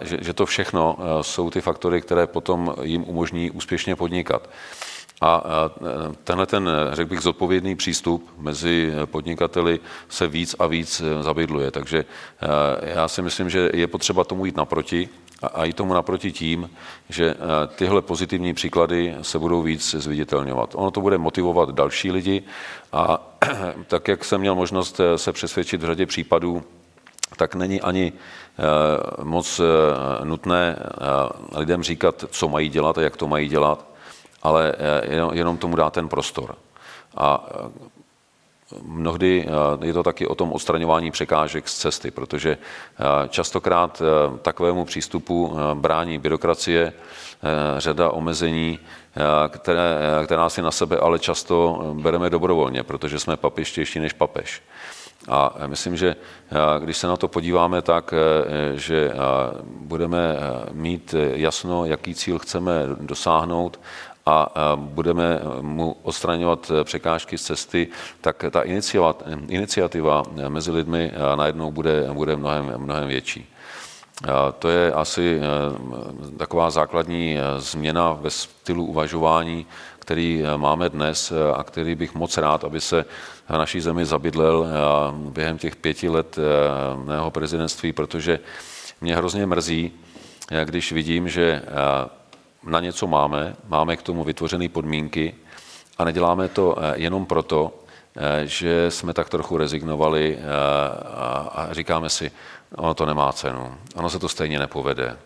že, 0.00 0.18
že 0.20 0.32
to 0.32 0.46
všechno 0.46 0.98
jsou 1.20 1.50
ty 1.50 1.60
faktory, 1.60 2.00
které 2.00 2.26
potom 2.26 2.74
jim 2.82 3.04
umožní 3.04 3.50
úspěšně 3.50 3.96
podnikat. 3.96 4.48
A 5.20 5.42
tenhle 6.24 6.46
ten, 6.46 6.70
řekl 6.92 7.10
bych, 7.10 7.20
zodpovědný 7.20 7.76
přístup 7.76 8.30
mezi 8.38 8.92
podnikateli 9.04 9.80
se 10.08 10.26
víc 10.26 10.56
a 10.58 10.66
víc 10.66 11.02
zabydluje. 11.20 11.70
Takže 11.70 12.04
já 12.82 13.08
si 13.08 13.22
myslím, 13.22 13.50
že 13.50 13.70
je 13.74 13.86
potřeba 13.86 14.24
tomu 14.24 14.46
jít 14.46 14.56
naproti 14.56 15.08
a 15.42 15.64
jít 15.64 15.76
tomu 15.76 15.94
naproti 15.94 16.32
tím, 16.32 16.70
že 17.08 17.34
tyhle 17.76 18.02
pozitivní 18.02 18.54
příklady 18.54 19.16
se 19.22 19.38
budou 19.38 19.62
víc 19.62 19.94
zviditelňovat. 19.94 20.74
Ono 20.74 20.90
to 20.90 21.00
bude 21.00 21.18
motivovat 21.18 21.70
další 21.70 22.10
lidi 22.10 22.42
a 22.92 23.34
tak, 23.86 24.08
jak 24.08 24.24
jsem 24.24 24.40
měl 24.40 24.54
možnost 24.54 25.00
se 25.16 25.32
přesvědčit 25.32 25.82
v 25.82 25.86
řadě 25.86 26.06
případů, 26.06 26.62
tak 27.36 27.54
není 27.54 27.80
ani 27.80 28.12
moc 29.22 29.60
nutné 30.24 30.76
lidem 31.56 31.82
říkat, 31.82 32.24
co 32.30 32.48
mají 32.48 32.68
dělat 32.68 32.98
a 32.98 33.02
jak 33.02 33.16
to 33.16 33.28
mají 33.28 33.48
dělat, 33.48 33.86
ale 34.42 34.74
jenom 35.32 35.58
tomu 35.58 35.76
dá 35.76 35.90
ten 35.90 36.08
prostor. 36.08 36.54
A 37.16 37.48
Mnohdy 38.82 39.46
je 39.82 39.92
to 39.92 40.02
taky 40.02 40.26
o 40.26 40.34
tom 40.34 40.52
odstraňování 40.52 41.10
překážek 41.10 41.68
z 41.68 41.74
cesty, 41.74 42.10
protože 42.10 42.58
častokrát 43.28 44.02
takovému 44.42 44.84
přístupu 44.84 45.56
brání 45.74 46.18
byrokracie, 46.18 46.92
řada 47.78 48.10
omezení, 48.10 48.78
které, 49.48 49.98
která 50.24 50.48
si 50.48 50.62
na 50.62 50.70
sebe 50.70 50.98
ale 50.98 51.18
často 51.18 51.82
bereme 51.94 52.30
dobrovolně, 52.30 52.82
protože 52.82 53.18
jsme 53.18 53.36
papištější 53.36 54.00
než 54.00 54.12
papež. 54.12 54.62
A 55.28 55.54
myslím, 55.66 55.96
že 55.96 56.16
když 56.78 56.96
se 56.96 57.06
na 57.06 57.16
to 57.16 57.28
podíváme 57.28 57.82
tak, 57.82 58.14
že 58.74 59.12
budeme 59.64 60.36
mít 60.72 61.14
jasno, 61.34 61.84
jaký 61.84 62.14
cíl 62.14 62.38
chceme 62.38 62.72
dosáhnout 63.00 63.80
a 64.26 64.52
budeme 64.76 65.40
mu 65.60 65.96
odstraňovat 66.02 66.72
překážky 66.84 67.38
z 67.38 67.42
cesty, 67.42 67.88
tak 68.20 68.44
ta 68.50 68.62
iniciativa 69.48 70.22
mezi 70.48 70.70
lidmi 70.70 71.12
najednou 71.34 71.70
bude, 71.70 72.08
bude 72.12 72.36
mnohem, 72.36 72.72
mnohem 72.76 73.08
větší. 73.08 73.48
To 74.58 74.68
je 74.68 74.92
asi 74.92 75.40
taková 76.36 76.70
základní 76.70 77.36
změna 77.56 78.12
ve 78.12 78.30
stylu 78.30 78.84
uvažování, 78.84 79.66
který 79.98 80.42
máme 80.56 80.88
dnes 80.88 81.32
a 81.54 81.62
který 81.62 81.94
bych 81.94 82.14
moc 82.14 82.36
rád, 82.36 82.64
aby 82.64 82.80
se 82.80 83.04
naší 83.50 83.80
zemi 83.80 84.04
zabydlel 84.04 84.66
během 85.12 85.58
těch 85.58 85.76
pěti 85.76 86.08
let 86.08 86.38
mého 87.04 87.30
prezidentství, 87.30 87.92
protože 87.92 88.38
mě 89.00 89.16
hrozně 89.16 89.46
mrzí, 89.46 89.92
když 90.64 90.92
vidím, 90.92 91.28
že 91.28 91.62
na 92.64 92.80
něco 92.80 93.06
máme, 93.06 93.56
máme 93.68 93.96
k 93.96 94.02
tomu 94.02 94.24
vytvořené 94.24 94.68
podmínky 94.68 95.34
a 95.98 96.04
neděláme 96.04 96.48
to 96.48 96.76
jenom 96.94 97.26
proto, 97.26 97.74
že 98.44 98.90
jsme 98.90 99.14
tak 99.14 99.28
trochu 99.28 99.56
rezignovali 99.56 100.38
a 101.52 101.68
říkáme 101.70 102.10
si, 102.10 102.30
ono 102.76 102.94
to 102.94 103.06
nemá 103.06 103.32
cenu, 103.32 103.74
ono 103.94 104.10
se 104.10 104.18
to 104.18 104.28
stejně 104.28 104.58
nepovede. 104.58 105.16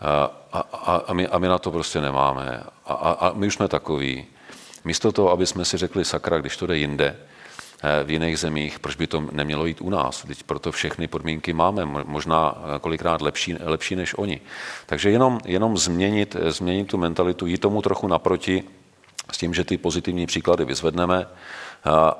A, 0.00 0.60
a, 0.72 1.02
a, 1.06 1.12
my, 1.12 1.26
a 1.26 1.38
my 1.38 1.48
na 1.48 1.58
to 1.58 1.70
prostě 1.70 2.00
nemáme. 2.00 2.62
A, 2.86 2.92
a, 2.92 3.10
a 3.12 3.32
my 3.32 3.46
už 3.46 3.54
jsme 3.54 3.68
takový. 3.68 4.26
Místo 4.84 5.12
toho, 5.12 5.30
aby 5.30 5.46
jsme 5.46 5.64
si 5.64 5.76
řekli, 5.76 6.04
sakra, 6.04 6.38
když 6.38 6.56
to 6.56 6.66
jde 6.66 6.76
jinde, 6.76 7.16
v 8.04 8.10
jiných 8.10 8.38
zemích, 8.38 8.78
proč 8.78 8.96
by 8.96 9.06
to 9.06 9.20
nemělo 9.32 9.66
jít 9.66 9.80
u 9.80 9.90
nás? 9.90 10.24
Teď 10.26 10.42
proto 10.42 10.72
všechny 10.72 11.08
podmínky 11.08 11.52
máme, 11.52 11.84
možná 12.04 12.54
kolikrát 12.80 13.22
lepší, 13.22 13.56
lepší 13.60 13.96
než 13.96 14.14
oni. 14.18 14.40
Takže 14.86 15.10
jenom, 15.10 15.40
jenom 15.44 15.78
změnit, 15.78 16.36
změnit 16.48 16.84
tu 16.84 16.98
mentalitu, 16.98 17.46
jít 17.46 17.60
tomu 17.60 17.82
trochu 17.82 18.08
naproti, 18.08 18.64
s 19.32 19.38
tím, 19.38 19.54
že 19.54 19.64
ty 19.64 19.78
pozitivní 19.78 20.26
příklady 20.26 20.64
vyzvedneme 20.64 21.26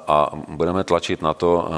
a 0.09 0.31
budeme 0.49 0.85
tlačit 0.85 1.23
na 1.23 1.35
to, 1.35 1.69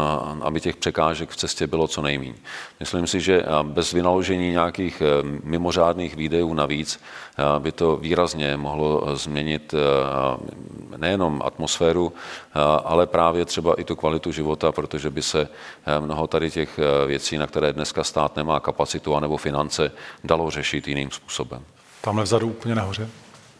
aby 0.42 0.60
těch 0.60 0.76
překážek 0.76 1.30
v 1.30 1.36
cestě 1.36 1.66
bylo 1.66 1.88
co 1.88 2.02
nejméně. 2.02 2.34
Myslím 2.80 3.06
si, 3.06 3.20
že 3.20 3.44
bez 3.62 3.92
vynaložení 3.92 4.50
nějakých 4.50 5.00
e, 5.00 5.04
mimořádných 5.44 6.16
výdejů 6.16 6.54
navíc 6.54 7.00
by 7.58 7.72
to 7.72 7.96
výrazně 7.96 8.56
mohlo 8.56 9.16
změnit 9.16 9.74
e, 9.74 9.78
nejenom 10.96 11.42
atmosféru, 11.44 12.12
ale 12.84 13.06
právě 13.06 13.44
třeba 13.44 13.74
i 13.74 13.84
tu 13.84 13.96
kvalitu 13.96 14.32
života, 14.32 14.72
protože 14.72 15.10
by 15.10 15.22
se 15.22 15.40
e, 15.40 16.00
mnoho 16.00 16.26
tady 16.26 16.50
těch 16.50 16.80
věcí, 17.06 17.38
na 17.38 17.46
které 17.46 17.72
dneska 17.72 18.04
stát 18.04 18.36
nemá 18.36 18.60
kapacitu 18.60 19.16
anebo 19.16 19.36
finance, 19.36 19.92
dalo 20.24 20.50
řešit 20.50 20.88
jiným 20.88 21.10
způsobem. 21.10 21.64
Tamhle 22.00 22.24
vzadu 22.24 22.48
úplně 22.48 22.74
nahoře. 22.74 23.08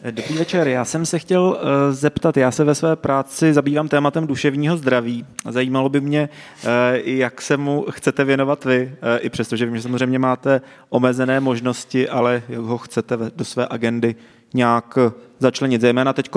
Dobrý 0.05 0.39
večer. 0.39 0.69
Já 0.69 0.85
jsem 0.85 1.07
se 1.07 1.19
chtěl 1.19 1.43
uh, 1.43 1.95
zeptat, 1.95 2.37
já 2.37 2.51
se 2.51 2.65
ve 2.65 2.75
své 2.75 2.97
práci 2.97 3.53
zabývám 3.53 3.89
tématem 3.89 4.27
duševního 4.27 4.77
zdraví. 4.77 5.27
Zajímalo 5.49 5.89
by 5.89 6.01
mě, 6.01 6.29
uh, 6.65 6.71
jak 7.05 7.43
se 7.43 7.57
mu 7.57 7.87
chcete 7.91 8.25
věnovat 8.25 8.65
vy, 8.65 8.93
uh, 8.93 9.09
i 9.21 9.31
přesto, 9.31 9.57
že 9.57 9.67
vím, 9.67 9.77
že 9.77 9.83
samozřejmě 9.83 10.19
máte 10.19 10.61
omezené 10.89 11.41
možnosti, 11.41 12.09
ale 12.09 12.43
jak 12.49 12.61
ho 12.61 12.79
chcete 12.79 13.17
do 13.37 13.45
své 13.45 13.67
agendy 13.71 14.15
nějak 14.55 14.99
začlenit. 15.39 15.81
Zejména 15.81 16.13
teď 16.13 16.31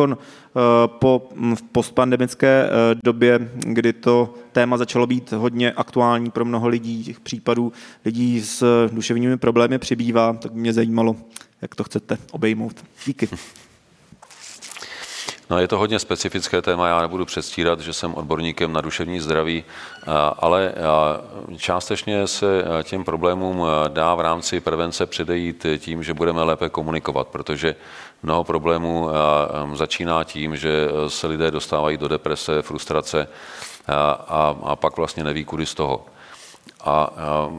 po 0.88 1.30
postpandemické 1.72 2.70
době, 3.04 3.52
kdy 3.66 3.94
to 3.94 4.34
téma 4.52 4.78
začalo 4.78 5.08
být 5.08 5.32
hodně 5.32 5.72
aktuální 5.72 6.32
pro 6.32 6.46
mnoho 6.46 6.68
lidí, 6.68 7.04
těch 7.04 7.20
případů 7.20 7.72
lidí 8.06 8.42
s 8.42 8.88
duševními 8.92 9.38
problémy 9.38 9.78
přibývá, 9.78 10.34
tak 10.34 10.52
by 10.52 10.60
mě 10.60 10.74
zajímalo, 10.74 11.16
jak 11.64 11.76
to 11.76 11.84
chcete 11.84 12.18
obejmout. 12.32 12.86
Díky. 13.06 13.30
No, 15.50 15.60
je 15.60 15.68
to 15.68 15.78
hodně 15.78 16.00
specifické 16.00 16.62
téma, 16.62 16.88
já 16.88 17.02
nebudu 17.02 17.26
předstírat, 17.26 17.80
že 17.80 17.94
jsem 17.94 18.14
odborníkem 18.14 18.74
na 18.74 18.82
duševní 18.82 19.20
zdraví, 19.20 19.64
ale 20.40 20.74
částečně 21.58 22.28
se 22.28 22.64
těm 22.84 23.04
problémům 23.04 23.66
dá 23.88 24.16
v 24.16 24.20
rámci 24.20 24.60
prevence 24.60 25.06
předejít 25.06 25.66
tím, 25.78 26.04
že 26.04 26.14
budeme 26.14 26.44
lépe 26.44 26.70
komunikovat, 26.70 27.28
protože 27.28 27.76
mnoho 28.24 28.44
problémů 28.44 29.10
začíná 29.74 30.24
tím, 30.24 30.56
že 30.56 30.88
se 31.08 31.28
lidé 31.28 31.52
dostávají 31.52 31.98
do 31.98 32.08
deprese, 32.08 32.62
frustrace 32.62 33.28
a, 33.88 34.56
a 34.64 34.76
pak 34.76 34.98
vlastně 34.98 35.24
neví, 35.24 35.46
kudy 35.46 35.66
z 35.66 35.74
toho. 35.74 36.06
A 36.86 37.10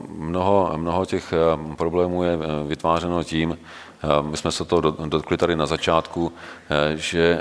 mnoho, 0.08 0.72
mnoho 0.76 1.06
těch 1.06 1.34
problémů 1.76 2.22
je 2.22 2.38
vytvářeno 2.66 3.24
tím, 3.24 3.58
My 4.20 4.36
jsme 4.36 4.52
se 4.52 4.64
to 4.64 4.80
dotkli 5.06 5.36
tady 5.36 5.56
na 5.56 5.66
začátku, 5.66 6.32
že 6.94 7.40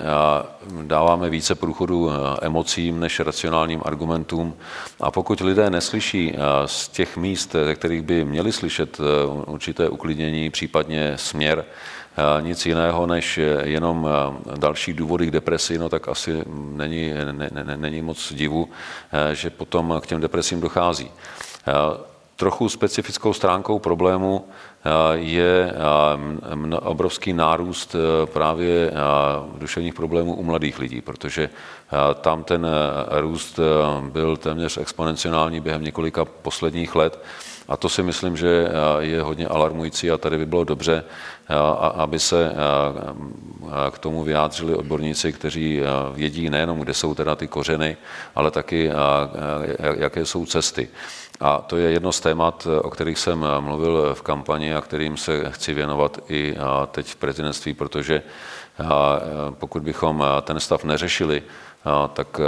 dáváme 0.81 1.29
více 1.29 1.55
průchodu 1.55 2.11
emocím 2.41 2.99
než 2.99 3.19
racionálním 3.19 3.81
argumentům. 3.85 4.53
A 4.99 5.11
pokud 5.11 5.39
lidé 5.41 5.69
neslyší 5.69 6.35
z 6.65 6.89
těch 6.89 7.17
míst, 7.17 7.55
ze 7.65 7.75
kterých 7.75 8.01
by 8.01 8.25
měli 8.25 8.51
slyšet 8.51 8.97
určité 9.45 9.89
uklidnění, 9.89 10.49
případně 10.49 11.13
směr, 11.15 11.65
nic 12.41 12.65
jiného 12.65 13.07
než 13.07 13.39
jenom 13.63 14.09
další 14.57 14.93
důvody 14.93 15.27
k 15.27 15.31
depresi, 15.31 15.77
no 15.77 15.89
tak 15.89 16.07
asi 16.07 16.43
není, 16.47 17.13
ne, 17.31 17.49
ne, 17.63 17.77
není 17.77 18.01
moc 18.01 18.33
divu, 18.33 18.69
že 19.33 19.49
potom 19.49 19.99
k 20.03 20.07
těm 20.07 20.21
depresím 20.21 20.61
dochází. 20.61 21.11
Trochu 22.35 22.69
specifickou 22.69 23.33
stránkou 23.33 23.79
problému 23.79 24.45
je 25.13 25.73
obrovský 26.81 27.33
nárůst 27.33 27.95
právě 28.25 28.91
duševních 29.57 29.93
problémů 29.93 30.35
u 30.35 30.43
mladých 30.43 30.79
lidí, 30.79 31.01
protože 31.01 31.49
tam 32.21 32.43
ten 32.43 32.67
růst 33.09 33.59
byl 34.11 34.37
téměř 34.37 34.77
exponenciální 34.77 35.59
během 35.59 35.83
několika 35.83 36.25
posledních 36.25 36.95
let 36.95 37.23
a 37.67 37.77
to 37.77 37.89
si 37.89 38.03
myslím, 38.03 38.37
že 38.37 38.69
je 38.99 39.21
hodně 39.21 39.47
alarmující 39.47 40.11
a 40.11 40.17
tady 40.17 40.37
by 40.37 40.45
bylo 40.45 40.63
dobře, 40.63 41.03
aby 41.93 42.19
se 42.19 42.53
k 43.91 43.99
tomu 43.99 44.23
vyjádřili 44.23 44.75
odborníci, 44.75 45.33
kteří 45.33 45.81
vědí 46.13 46.49
nejenom, 46.49 46.79
kde 46.79 46.93
jsou 46.93 47.15
teda 47.15 47.35
ty 47.35 47.47
kořeny, 47.47 47.97
ale 48.35 48.51
taky, 48.51 48.91
jaké 49.97 50.25
jsou 50.25 50.45
cesty. 50.45 50.89
A 51.39 51.57
to 51.57 51.77
je 51.77 51.91
jedno 51.91 52.11
z 52.11 52.19
témat, 52.19 52.67
o 52.81 52.89
kterých 52.89 53.19
jsem 53.19 53.45
mluvil 53.59 54.15
v 54.15 54.21
kampani 54.21 54.73
a 54.73 54.81
kterým 54.81 55.17
se 55.17 55.51
chci 55.51 55.73
věnovat 55.73 56.19
i 56.29 56.55
teď 56.91 57.07
v 57.07 57.15
prezidentství, 57.15 57.73
protože 57.73 58.23
pokud 59.51 59.83
bychom 59.83 60.23
ten 60.41 60.59
stav 60.59 60.83
neřešili, 60.83 61.43
tak 62.13 62.41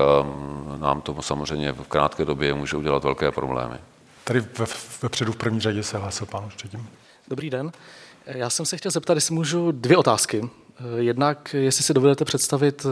nám 0.77 1.01
to 1.01 1.21
samozřejmě 1.21 1.71
v 1.71 1.87
krátké 1.87 2.25
době 2.25 2.53
může 2.53 2.77
udělat 2.77 3.03
velké 3.03 3.31
problémy. 3.31 3.75
Tady 4.23 4.43
vepředu 5.01 5.31
v 5.31 5.35
první 5.35 5.59
řadě 5.59 5.83
se 5.83 5.97
hlásil 5.97 6.27
pán 6.27 6.45
už 6.45 6.55
předtím. 6.55 6.89
Dobrý 7.27 7.49
den. 7.49 7.71
Já 8.25 8.49
jsem 8.49 8.65
se 8.65 8.77
chtěl 8.77 8.91
zeptat, 8.91 9.13
jestli 9.13 9.35
můžu 9.35 9.71
dvě 9.71 9.97
otázky. 9.97 10.49
Jednak, 10.97 11.53
jestli 11.53 11.83
si 11.83 11.93
dovedete 11.93 12.25
představit 12.25 12.85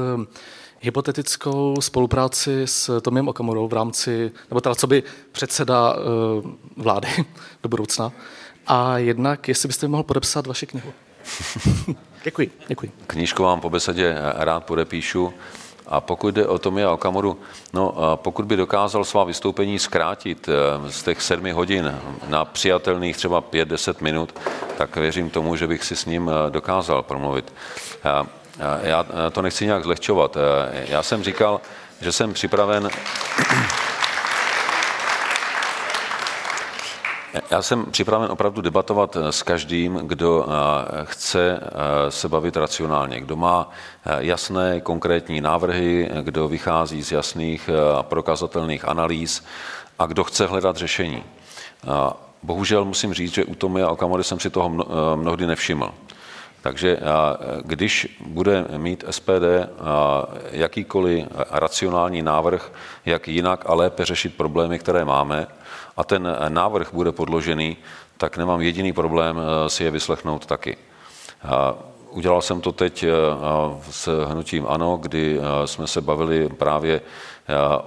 hypotetickou 0.84 1.82
spolupráci 1.82 2.62
s 2.66 3.02
Tomiem 3.02 3.28
Okamurou 3.28 3.68
v 3.68 3.74
rámci, 3.74 4.32
nebo 4.50 4.62
teda 4.62 4.76
co 4.76 4.88
by 4.88 5.04
předseda 5.32 5.96
eh, 5.96 6.50
vlády 6.78 7.08
do 7.64 7.70
budoucna. 7.70 8.12
A 8.68 8.98
jednak, 8.98 9.48
jestli 9.48 9.68
byste 9.68 9.88
mohl 9.88 10.04
podepsat 10.04 10.48
vaši 10.48 10.68
knihu. 10.68 10.94
děkuji, 12.24 12.52
děkuji. 12.68 12.92
Knížku 13.08 13.44
vám 13.44 13.62
po 13.62 13.70
besedě 13.70 14.16
rád 14.36 14.66
podepíšu. 14.66 15.34
A 15.88 16.02
pokud 16.02 16.36
jde 16.36 16.48
o 16.48 16.60
Tomia 16.60 16.92
Okamoru, 16.92 17.40
no 17.74 17.96
pokud 18.16 18.46
by 18.46 18.56
dokázal 18.56 19.04
svá 19.04 19.24
vystoupení 19.24 19.80
zkrátit 19.80 20.50
eh, 20.50 20.92
z 20.92 21.04
těch 21.04 21.22
sedmi 21.22 21.52
hodin 21.52 22.00
na 22.28 22.46
přijatelných 22.46 23.18
třeba 23.18 23.42
5-10 23.42 23.96
minut, 24.02 24.40
tak 24.78 24.96
věřím 24.96 25.30
tomu, 25.30 25.56
že 25.56 25.68
bych 25.68 25.84
si 25.84 25.96
s 25.96 26.06
ním 26.06 26.30
eh, 26.30 26.52
dokázal 26.52 27.04
promluvit. 27.04 27.54
Já 28.82 29.06
to 29.32 29.42
nechci 29.42 29.66
nějak 29.66 29.84
zlehčovat. 29.84 30.38
Eh, 30.38 30.86
já 30.90 31.04
jsem 31.04 31.24
říkal, 31.24 31.62
že 32.02 32.12
jsem 32.12 32.34
připraven 32.34 32.90
Já 37.52 37.62
jsem 37.62 37.86
připraven 37.86 38.32
opravdu 38.32 38.62
debatovat 38.62 39.16
eh, 39.16 39.32
s 39.32 39.44
každým, 39.44 39.96
kdo 39.96 40.46
eh, 40.48 40.52
chce 41.04 41.60
se 42.10 42.30
bavit 42.30 42.58
racionálně, 42.58 43.20
kdo 43.20 43.36
má 43.36 43.70
jasné, 44.18 44.82
konkrétní 44.82 45.42
návrhy, 45.42 46.10
kdo 46.22 46.48
vychází 46.48 47.04
z 47.04 47.12
jasných 47.12 47.70
a 47.98 48.04
prokazatelných 48.04 48.88
analýz 48.88 49.44
a 50.00 50.06
kdo 50.06 50.24
chce 50.24 50.48
hledat 50.48 50.78
řešení. 50.78 51.24
Bohužel 52.44 52.86
musím 52.86 53.14
říct, 53.14 53.34
že 53.34 53.46
u 53.46 53.56
Tomia 53.56 53.90
Okamory 53.90 54.24
jsem 54.24 54.40
si 54.40 54.50
toho 54.50 54.70
mnohdy 55.16 55.48
nevšiml. 55.48 55.94
Takže 56.64 56.98
když 57.64 58.18
bude 58.26 58.66
mít 58.78 59.04
SPD 59.10 59.70
jakýkoliv 60.52 61.26
racionální 61.52 62.22
návrh, 62.22 62.72
jak 63.06 63.28
jinak 63.28 63.64
a 63.70 63.74
lépe 63.74 64.06
řešit 64.06 64.38
problémy, 64.38 64.80
které 64.80 65.06
máme, 65.06 65.48
a 65.98 66.04
ten 66.04 66.38
návrh 66.50 66.94
bude 66.94 67.12
podložený, 67.12 67.78
tak 68.18 68.38
nemám 68.38 68.62
jediný 68.62 68.94
problém 68.94 69.38
eh, 69.40 69.70
si 69.70 69.84
je 69.84 69.92
vyslechnout 69.92 70.46
taky. 70.46 70.78
Udělal 72.10 72.42
jsem 72.42 72.62
to 72.62 72.72
teď 72.72 73.04
eh, 73.04 73.10
s 73.92 74.26
hnutím 74.26 74.66
ANO, 74.68 74.98
kdy 74.98 75.40
eh, 75.40 75.68
jsme 75.68 75.88
se 75.88 76.02
bavili 76.02 76.50
právě 76.50 77.02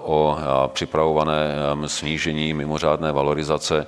o 0.04 0.38
připravovaném 0.72 1.88
snížení 1.88 2.54
mimořádné 2.54 3.12
valorizace 3.12 3.86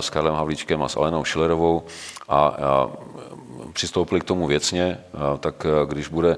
s 0.00 0.10
Karlem 0.10 0.34
Havlíčkem 0.34 0.82
a 0.82 0.88
s 0.88 0.96
Alenou 0.96 1.24
Šilerovou 1.24 1.82
a 2.28 2.54
přistoupili 3.72 4.20
k 4.20 4.24
tomu 4.24 4.46
věcně, 4.46 4.98
tak 5.40 5.66
když 5.88 6.08
bude 6.08 6.36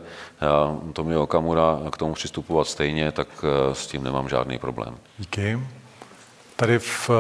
Tomio 0.93 1.23
Okamura 1.23 1.79
k 1.93 1.97
tomu 1.97 2.15
přistupovat 2.15 2.67
stejně, 2.67 3.13
tak 3.13 3.29
s 3.73 3.87
tím 3.87 4.05
nemám 4.05 4.29
žádný 4.29 4.59
problém. 4.59 4.97
Díky. 5.19 5.59
Tady 6.57 6.79
v 6.79 7.11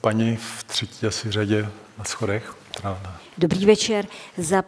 paní 0.00 0.36
v 0.36 0.64
třetí 0.64 1.06
asi 1.06 1.30
řadě 1.30 1.68
na 1.98 2.04
schodech. 2.04 2.54
Dobrý 3.38 3.66
večer. 3.66 4.06
Za 4.38 4.62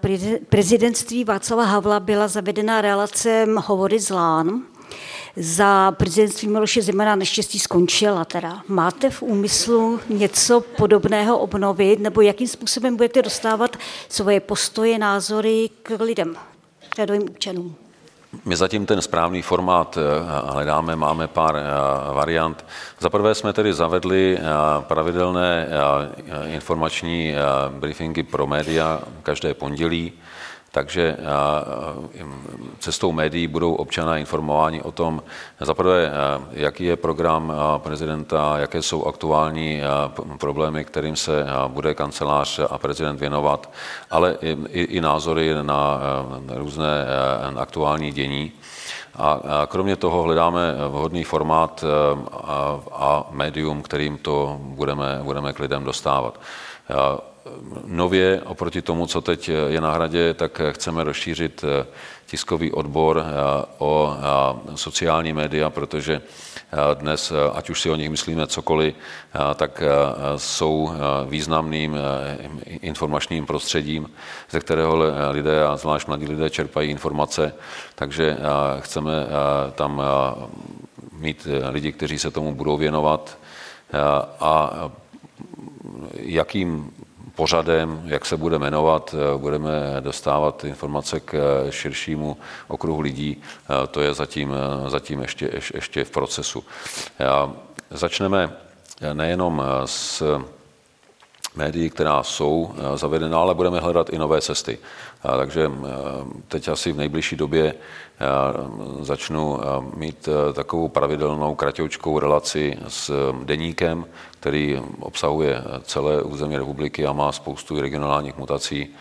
prezidentství 0.48 1.24
Václava 1.24 1.64
Havla 1.64 2.00
byla 2.00 2.28
zavedena 2.28 2.80
relace 2.80 3.46
Hovory 3.56 4.00
z 4.00 4.10
Lán. 4.10 4.62
Za 5.36 5.92
prezidentství 5.92 6.48
Miloše 6.48 6.82
Zemana 6.82 7.16
neštěstí 7.16 7.58
skončila 7.58 8.24
teda. 8.24 8.62
Máte 8.68 9.10
v 9.10 9.22
úmyslu 9.22 10.00
něco 10.08 10.60
podobného 10.60 11.38
obnovit, 11.38 12.00
nebo 12.00 12.20
jakým 12.20 12.48
způsobem 12.48 12.96
budete 12.96 13.22
dostávat 13.22 13.76
svoje 14.08 14.40
postoje, 14.40 14.98
názory 14.98 15.70
k 15.82 16.04
lidem, 16.04 16.36
k 16.88 16.96
řadovým 16.96 17.22
občanům? 17.22 17.76
My 18.44 18.56
zatím 18.56 18.86
ten 18.86 19.02
správný 19.02 19.42
formát 19.42 19.98
eh, 19.98 20.52
hledáme, 20.52 20.96
máme 20.96 21.26
pár 21.26 21.56
eh, 21.56 21.62
variant. 22.14 22.64
Za 23.00 23.10
prvé 23.10 23.34
jsme 23.34 23.52
tedy 23.52 23.72
zavedli 23.72 24.38
eh, 24.38 24.42
pravidelné 24.80 25.68
informační 26.46 27.34
briefingy 27.70 28.22
pro 28.22 28.46
média 28.46 29.00
každé 29.22 29.54
pondělí. 29.54 30.12
Takže 30.74 31.16
cestou 32.78 33.12
médií 33.12 33.46
budou 33.46 33.74
občané 33.74 34.20
informováni 34.20 34.82
o 34.82 34.92
tom, 34.92 35.22
zaprvé, 35.60 36.12
jaký 36.50 36.84
je 36.84 36.96
program 36.96 37.52
prezidenta, 37.78 38.58
jaké 38.58 38.82
jsou 38.82 39.04
aktuální 39.04 39.80
problémy, 40.38 40.84
kterým 40.84 41.16
se 41.16 41.46
bude 41.68 41.94
kancelář 41.94 42.60
a 42.70 42.78
prezident 42.78 43.20
věnovat, 43.20 43.70
ale 44.10 44.36
i, 44.40 44.82
i 44.82 45.00
názory 45.00 45.54
na 45.62 46.00
různé 46.48 47.06
aktuální 47.56 48.12
dění. 48.12 48.52
A 49.14 49.40
kromě 49.66 49.96
toho 49.96 50.22
hledáme 50.22 50.74
vhodný 50.88 51.24
formát 51.24 51.84
a, 52.32 52.80
a 52.92 53.24
médium, 53.30 53.82
kterým 53.82 54.18
to 54.18 54.56
budeme, 54.60 55.20
budeme 55.22 55.52
k 55.52 55.58
lidem 55.58 55.84
dostávat. 55.84 56.40
Nově 57.86 58.42
oproti 58.44 58.82
tomu, 58.82 59.06
co 59.06 59.20
teď 59.20 59.50
je 59.68 59.80
na 59.80 59.92
hradě, 59.92 60.34
tak 60.34 60.60
chceme 60.70 61.04
rozšířit 61.04 61.64
eh, 61.64 61.86
tiskový 62.26 62.72
odbor 62.72 63.24
eh, 63.24 63.64
o 63.78 64.16
eh, 64.16 64.76
sociální 64.76 65.32
média, 65.32 65.70
protože 65.70 66.22
dnes, 66.94 67.32
ať 67.52 67.70
už 67.70 67.80
si 67.80 67.90
o 67.90 67.96
nich 67.96 68.10
myslíme 68.10 68.46
cokoliv, 68.46 68.94
tak 69.54 69.82
jsou 70.36 70.92
významným 71.28 71.96
informačním 72.66 73.46
prostředím, 73.46 74.10
ze 74.50 74.60
kterého 74.60 75.12
lidé 75.30 75.64
a 75.64 75.76
zvlášť 75.76 76.08
mladí 76.08 76.26
lidé 76.26 76.50
čerpají 76.50 76.90
informace, 76.90 77.54
takže 77.94 78.36
chceme 78.80 79.12
tam 79.74 80.02
mít 81.12 81.46
lidi, 81.70 81.92
kteří 81.92 82.18
se 82.18 82.30
tomu 82.30 82.54
budou 82.54 82.76
věnovat 82.76 83.38
a 84.40 84.90
jakým 86.16 86.90
pořadem, 87.42 88.02
jak 88.06 88.26
se 88.26 88.36
bude 88.36 88.58
jmenovat, 88.58 89.14
eh, 89.14 89.38
budeme 89.38 89.70
dostávat 90.00 90.64
informace 90.64 91.20
k 91.20 91.34
eh, 91.34 91.72
širšímu 91.72 92.36
okruhu 92.68 93.00
lidí, 93.00 93.42
eh, 93.42 93.86
to 93.86 94.00
je 94.00 94.14
zatím, 94.14 94.54
zatím 94.86 95.20
ještě, 95.20 95.50
ještě 95.74 96.04
v 96.04 96.10
procesu. 96.10 96.64
Začneme 97.90 98.52
nejenom 99.12 99.62
s 99.84 100.22
médií, 101.56 101.90
která 101.90 102.22
jsou 102.22 102.74
zavedená, 102.94 103.38
ale 103.38 103.54
budeme 103.54 103.80
hledat 103.80 104.10
i 104.10 104.18
nové 104.18 104.40
cesty. 104.40 104.78
Takže 105.22 105.70
teď 106.48 106.68
asi 106.68 106.92
v 106.92 106.96
nejbližší 106.96 107.36
době 107.36 107.74
začnu 109.00 109.60
mít 109.96 110.28
takovou 110.52 110.88
pravidelnou 110.88 111.54
kratěučkou 111.54 112.18
relaci 112.18 112.78
s 112.88 113.32
deníkem, 113.44 114.04
který 114.40 114.82
obsahuje 115.00 115.62
celé 115.82 116.22
území 116.22 116.56
republiky 116.56 117.06
a 117.06 117.12
má 117.12 117.32
spoustu 117.32 117.80
regionálních 117.80 118.36
mutací 118.36 118.94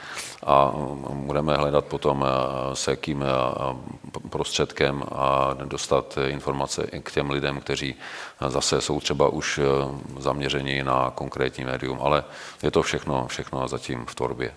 a 0.46 0.72
budeme 1.14 1.56
hledat 1.58 1.86
potom 1.86 2.26
s 2.74 2.88
jakým 2.88 3.24
prostředkem 4.30 5.04
a 5.12 5.58
dostat 5.66 6.18
informace 6.28 6.88
k 7.04 7.12
těm 7.12 7.30
lidem, 7.30 7.60
kteří 7.60 7.96
zase 8.48 8.82
jsou 8.82 9.00
třeba 9.00 9.30
už 9.30 9.60
zaměřeni 10.20 10.84
na 10.84 11.12
konkrétní 11.16 11.64
médium, 11.64 11.98
ale 12.02 12.24
je 12.64 12.72
to 12.72 12.82
všechno, 12.82 13.28
všechno 13.28 13.68
zatím 13.68 14.06
v 14.06 14.16
tvorbě. 14.16 14.54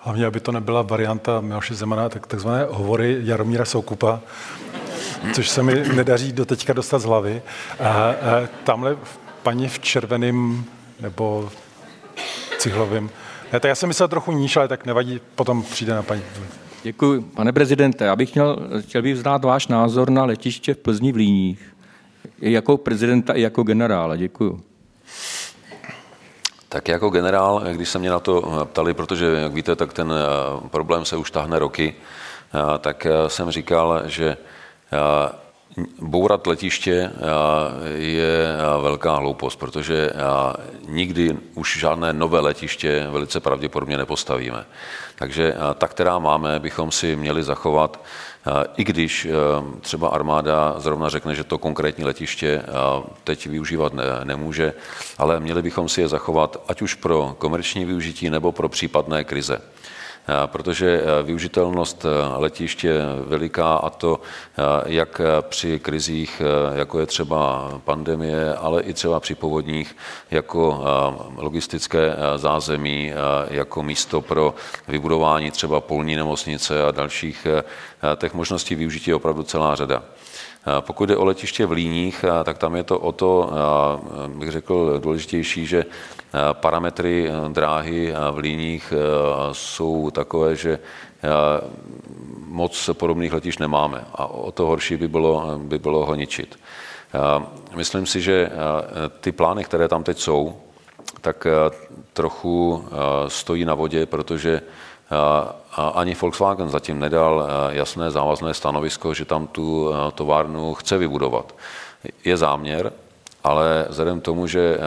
Hlavně, 0.00 0.26
aby 0.26 0.40
to 0.40 0.52
nebyla 0.52 0.82
varianta 0.82 1.40
Miloše 1.40 1.74
Zemana, 1.74 2.08
tak 2.08 2.26
takzvané 2.26 2.66
hovory 2.70 3.18
Jaromíra 3.20 3.64
Soukupa, 3.64 4.20
což 5.32 5.48
se 5.48 5.62
mi 5.62 5.74
nedaří 5.94 6.32
do 6.32 6.44
teďka 6.44 6.72
dostat 6.72 6.98
z 6.98 7.04
hlavy. 7.04 7.42
A, 7.80 7.88
a 7.88 8.14
tamhle 8.64 8.96
paní 9.42 9.68
v 9.68 9.78
červeném 9.78 10.64
nebo 11.00 11.50
cihlovém. 12.58 13.10
Ne, 13.52 13.60
tak 13.60 13.68
já 13.68 13.74
jsem 13.74 13.88
myslel 13.88 14.08
trochu 14.08 14.32
níž, 14.32 14.56
ale 14.56 14.68
tak 14.68 14.86
nevadí, 14.86 15.20
potom 15.34 15.62
přijde 15.62 15.94
na 15.94 16.02
paní. 16.02 16.22
Děkuji. 16.82 17.20
Pane 17.20 17.52
prezidente, 17.52 18.04
já 18.04 18.16
bych 18.16 18.30
chtěl, 18.30 18.58
chtěl 18.80 19.02
bych 19.02 19.18
znát 19.18 19.44
váš 19.44 19.68
názor 19.68 20.10
na 20.10 20.24
letiště 20.24 20.74
v 20.74 20.78
Plzni 20.78 21.12
v 21.12 21.16
Líních. 21.16 21.74
Jako 22.40 22.76
prezidenta, 22.76 23.32
i 23.32 23.40
jako 23.40 23.62
generála. 23.62 24.16
Děkuji. 24.16 24.67
Tak 26.68 26.88
jako 26.88 27.10
generál, 27.10 27.62
když 27.72 27.88
se 27.88 27.98
mě 27.98 28.10
na 28.10 28.20
to 28.20 28.66
ptali, 28.72 28.94
protože, 28.94 29.26
jak 29.26 29.52
víte, 29.52 29.76
tak 29.76 29.92
ten 29.92 30.12
eh, 30.12 30.68
problém 30.68 31.04
se 31.04 31.16
už 31.16 31.30
tahne 31.30 31.58
roky, 31.58 31.94
eh, 31.94 32.78
tak 32.78 33.06
eh, 33.06 33.28
jsem 33.28 33.50
říkal, 33.50 34.02
že 34.06 34.36
bourat 36.00 36.46
letiště 36.46 37.12
je 37.94 38.56
velká 38.80 39.16
hloupost, 39.16 39.56
protože 39.56 40.10
nikdy 40.88 41.36
už 41.54 41.78
žádné 41.78 42.12
nové 42.12 42.40
letiště 42.40 43.06
velice 43.10 43.40
pravděpodobně 43.40 43.98
nepostavíme. 43.98 44.64
Takže 45.16 45.54
ta, 45.78 45.88
která 45.88 46.18
máme, 46.18 46.58
bychom 46.58 46.90
si 46.90 47.16
měli 47.16 47.42
zachovat 47.42 48.00
i 48.76 48.84
když 48.84 49.24
eh, 49.24 49.30
třeba 49.80 50.08
armáda 50.08 50.74
zrovna 50.78 51.08
řekne, 51.08 51.34
že 51.34 51.44
to 51.44 51.58
konkrétní 51.58 52.04
letiště 52.04 52.62
eh, 52.62 52.70
teď 53.24 53.46
využívat 53.46 53.92
nemůže, 54.24 54.72
ale 55.18 55.40
měli 55.40 55.62
bychom 55.62 55.88
si 55.88 56.00
je 56.00 56.08
zachovat 56.08 56.64
ať 56.68 56.82
už 56.82 56.94
pro 56.94 57.34
komerční 57.38 57.84
využití 57.84 58.30
nebo 58.30 58.52
pro 58.52 58.68
případné 58.68 59.24
krize 59.24 59.60
protože 60.46 61.02
eh, 61.02 61.22
využitelnost 61.22 62.04
eh, 62.04 62.38
letišť 62.38 62.84
je 62.84 62.98
veliká 63.26 63.74
a 63.74 63.90
to 63.90 64.20
eh, 64.20 64.62
jak 64.86 65.20
při 65.40 65.78
krizích, 65.78 66.42
jako 66.74 67.00
je 67.00 67.06
třeba 67.06 67.70
pandemie, 67.84 68.54
ale 68.54 68.82
i 68.82 68.92
třeba 68.92 69.20
při 69.20 69.34
povodních, 69.34 69.96
jako 70.30 70.84
logistické 71.36 72.16
zázemí, 72.36 73.12
jako 73.50 73.82
místo 73.82 74.20
pro 74.20 74.54
vybudování 74.88 75.50
třeba 75.50 75.80
polní 75.80 76.16
nemocnice 76.16 76.84
a 76.84 76.90
dalších 76.90 77.46
těch 78.16 78.34
možností 78.34 78.74
využití 78.74 79.10
je 79.10 79.14
opravdu 79.14 79.42
celá 79.42 79.74
řada. 79.74 80.02
Pokud 80.80 81.08
jde 81.08 81.16
o 81.16 81.24
letiště 81.24 81.66
v 81.66 81.72
Líních, 81.72 82.24
tak 82.44 82.58
tam 82.58 82.76
je 82.76 82.82
to 82.82 82.98
o 82.98 83.12
to, 83.12 83.50
bych 84.26 84.50
řekl, 84.50 84.98
důležitější, 85.02 85.66
že 85.66 85.86
parametry 86.52 87.30
dráhy 87.48 88.14
v 88.30 88.38
Líních 88.38 88.92
jsou 89.52 90.10
takové, 90.10 90.56
že 90.56 90.78
moc 92.46 92.90
podobných 92.92 93.32
letišť 93.32 93.60
nemáme 93.60 94.04
a 94.14 94.26
o 94.26 94.52
to 94.52 94.66
horší 94.66 94.96
by 94.96 95.08
bylo, 95.08 95.58
by 95.58 95.78
bylo 95.78 96.06
ho 96.06 96.14
ničit. 96.14 96.58
Myslím 97.74 98.06
si, 98.06 98.20
že 98.20 98.50
ty 99.20 99.32
plány, 99.32 99.64
které 99.64 99.88
tam 99.88 100.02
teď 100.02 100.18
jsou, 100.18 100.56
tak 101.20 101.46
trochu 102.12 102.84
stojí 103.28 103.64
na 103.64 103.74
vodě, 103.74 104.06
protože 104.06 104.62
ani 105.94 106.14
Volkswagen 106.14 106.68
zatím 106.68 106.98
nedal 107.00 107.48
jasné 107.70 108.10
závazné 108.10 108.54
stanovisko, 108.54 109.14
že 109.14 109.24
tam 109.24 109.46
tu 109.46 109.90
továrnu 110.14 110.74
chce 110.74 110.98
vybudovat. 110.98 111.54
Je 112.24 112.36
záměr, 112.36 112.92
ale 113.44 113.86
vzhledem 113.88 114.20
k 114.20 114.24
tomu, 114.24 114.46
že 114.46 114.78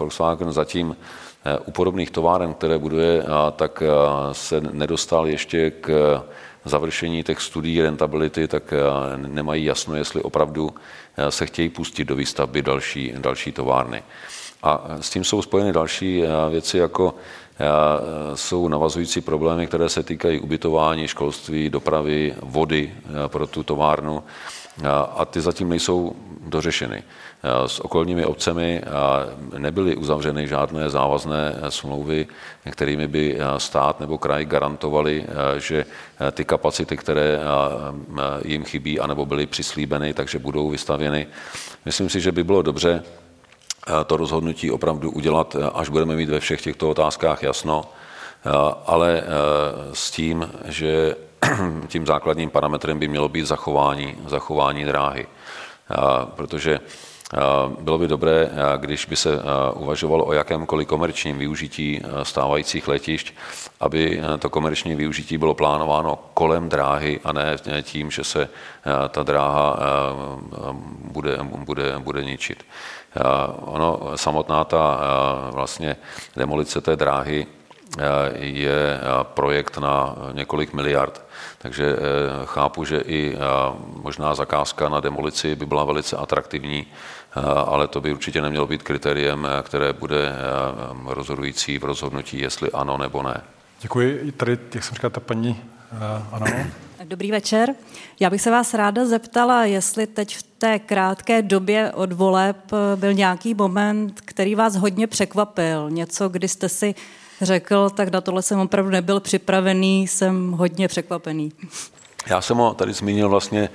Volkswagen 0.00 0.52
zatím 0.52 0.96
u 1.64 1.70
podobných 1.70 2.10
továren, 2.10 2.54
které 2.54 2.78
buduje, 2.78 3.24
tak 3.56 3.82
se 4.32 4.60
nedostal 4.60 5.26
ještě 5.26 5.70
k 5.70 6.20
završení 6.64 7.22
těch 7.22 7.40
studií 7.40 7.82
rentability, 7.82 8.48
tak 8.48 8.74
nemají 9.16 9.64
jasno, 9.64 9.96
jestli 9.96 10.22
opravdu 10.22 10.74
se 11.28 11.46
chtějí 11.46 11.68
pustit 11.68 12.04
do 12.04 12.16
výstavby 12.16 12.62
další, 12.62 13.12
další 13.18 13.52
továrny. 13.52 14.02
A 14.62 14.84
s 15.00 15.10
tím 15.10 15.24
jsou 15.24 15.42
spojeny 15.42 15.72
další 15.72 16.22
věci, 16.50 16.78
jako 16.78 17.14
jsou 18.34 18.68
navazující 18.68 19.20
problémy, 19.20 19.66
které 19.66 19.88
se 19.88 20.02
týkají 20.02 20.40
ubytování, 20.40 21.08
školství, 21.08 21.70
dopravy, 21.70 22.34
vody 22.42 22.92
pro 23.26 23.46
tu 23.46 23.62
továrnu 23.62 24.22
a 25.16 25.24
ty 25.24 25.40
zatím 25.40 25.68
nejsou 25.68 26.16
dořešeny. 26.46 27.02
S 27.66 27.80
okolními 27.80 28.24
obcemi 28.24 28.82
nebyly 29.58 29.96
uzavřeny 29.96 30.48
žádné 30.48 30.90
závazné 30.90 31.54
smlouvy, 31.68 32.26
kterými 32.70 33.08
by 33.08 33.38
stát 33.56 34.00
nebo 34.00 34.18
kraj 34.18 34.44
garantovali, 34.44 35.26
že 35.58 35.86
ty 36.32 36.44
kapacity, 36.44 36.96
které 36.96 37.40
jim 38.44 38.64
chybí, 38.64 39.00
anebo 39.00 39.26
byly 39.26 39.46
přislíbeny, 39.46 40.14
takže 40.14 40.38
budou 40.38 40.68
vystavěny. 40.68 41.26
Myslím 41.84 42.08
si, 42.08 42.20
že 42.20 42.32
by 42.32 42.44
bylo 42.44 42.62
dobře 42.62 43.02
to 44.06 44.16
rozhodnutí 44.16 44.70
opravdu 44.70 45.10
udělat, 45.10 45.56
až 45.74 45.88
budeme 45.88 46.16
mít 46.16 46.28
ve 46.28 46.40
všech 46.40 46.62
těchto 46.62 46.90
otázkách 46.90 47.42
jasno, 47.42 47.84
ale 48.86 49.22
s 49.92 50.10
tím, 50.10 50.50
že 50.64 51.16
tím 51.88 52.06
základním 52.06 52.50
parametrem 52.50 52.98
by 52.98 53.08
mělo 53.08 53.28
být 53.28 53.46
zachování, 53.46 54.16
zachování 54.26 54.84
dráhy. 54.84 55.26
Protože 56.24 56.80
bylo 57.80 57.98
by 57.98 58.08
dobré, 58.08 58.50
když 58.76 59.06
by 59.06 59.16
se 59.16 59.30
uvažovalo 59.74 60.24
o 60.24 60.32
jakémkoliv 60.32 60.88
komerčním 60.88 61.38
využití 61.38 62.02
stávajících 62.22 62.88
letišť, 62.88 63.34
aby 63.80 64.20
to 64.38 64.50
komerční 64.50 64.94
využití 64.94 65.38
bylo 65.38 65.54
plánováno 65.54 66.18
kolem 66.34 66.68
dráhy 66.68 67.20
a 67.24 67.32
ne 67.32 67.56
tím, 67.82 68.10
že 68.10 68.24
se 68.24 68.48
ta 69.08 69.22
dráha 69.22 69.78
bude, 71.04 71.38
bude, 71.42 71.98
bude 71.98 72.24
ničit. 72.24 72.64
Ono, 73.60 74.00
samotná 74.14 74.64
ta 74.64 75.00
vlastně 75.50 75.96
demolice 76.36 76.80
té 76.80 76.96
dráhy 76.96 77.46
je 78.34 79.00
projekt 79.22 79.78
na 79.78 80.16
několik 80.32 80.72
miliard. 80.72 81.24
Takže 81.58 81.96
chápu, 82.44 82.84
že 82.84 83.00
i 83.00 83.36
možná 84.02 84.34
zakázka 84.34 84.88
na 84.88 85.00
demolici 85.00 85.54
by 85.54 85.66
byla 85.66 85.84
velice 85.84 86.16
atraktivní, 86.16 86.86
ale 87.66 87.88
to 87.88 88.00
by 88.00 88.12
určitě 88.12 88.42
nemělo 88.42 88.66
být 88.66 88.82
kritériem, 88.82 89.48
které 89.62 89.92
bude 89.92 90.32
rozhodující 91.06 91.78
v 91.78 91.84
rozhodnutí, 91.84 92.40
jestli 92.40 92.70
ano 92.72 92.98
nebo 92.98 93.22
ne. 93.22 93.40
Děkuji. 93.80 94.32
Tady, 94.32 94.58
jak 94.74 94.84
jsem 94.84 94.94
říkal, 94.94 95.10
ta 95.10 95.20
paní, 95.20 95.62
ano. 96.32 96.46
Dobrý 97.10 97.30
večer. 97.30 97.74
Já 98.20 98.30
bych 98.30 98.40
se 98.40 98.50
vás 98.50 98.74
ráda 98.74 99.04
zeptala, 99.04 99.64
jestli 99.64 100.06
teď 100.06 100.36
v 100.36 100.42
té 100.42 100.78
krátké 100.78 101.42
době 101.42 101.92
od 101.92 102.12
voleb 102.12 102.56
byl 102.96 103.12
nějaký 103.12 103.54
moment, 103.54 104.20
který 104.24 104.54
vás 104.54 104.76
hodně 104.76 105.06
překvapil. 105.06 105.90
Něco, 105.90 106.28
kdy 106.28 106.48
jste 106.48 106.68
si 106.68 106.94
řekl, 107.40 107.90
tak 107.90 108.12
na 108.12 108.20
tohle 108.20 108.42
jsem 108.42 108.60
opravdu 108.60 108.90
nebyl 108.90 109.20
připravený, 109.20 110.08
jsem 110.08 110.52
hodně 110.52 110.88
překvapený. 110.88 111.52
Já 112.26 112.40
jsem 112.40 112.56
ho 112.56 112.74
tady 112.74 112.92
zmínil 112.92 113.28
vlastně 113.28 113.68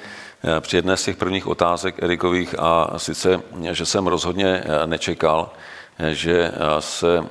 eh, 0.43 0.61
při 0.61 0.75
jedné 0.75 0.97
z 0.97 1.03
těch 1.03 1.17
prvních 1.17 1.47
otázek 1.47 2.03
Erikových 2.03 2.55
a 2.59 2.99
sice, 2.99 3.41
že 3.71 3.85
jsem 3.85 4.07
rozhodně 4.07 4.47
eh, 4.47 4.87
nečekal, 4.87 5.53
eh, 5.99 6.13
že 6.13 6.51
se 6.79 7.23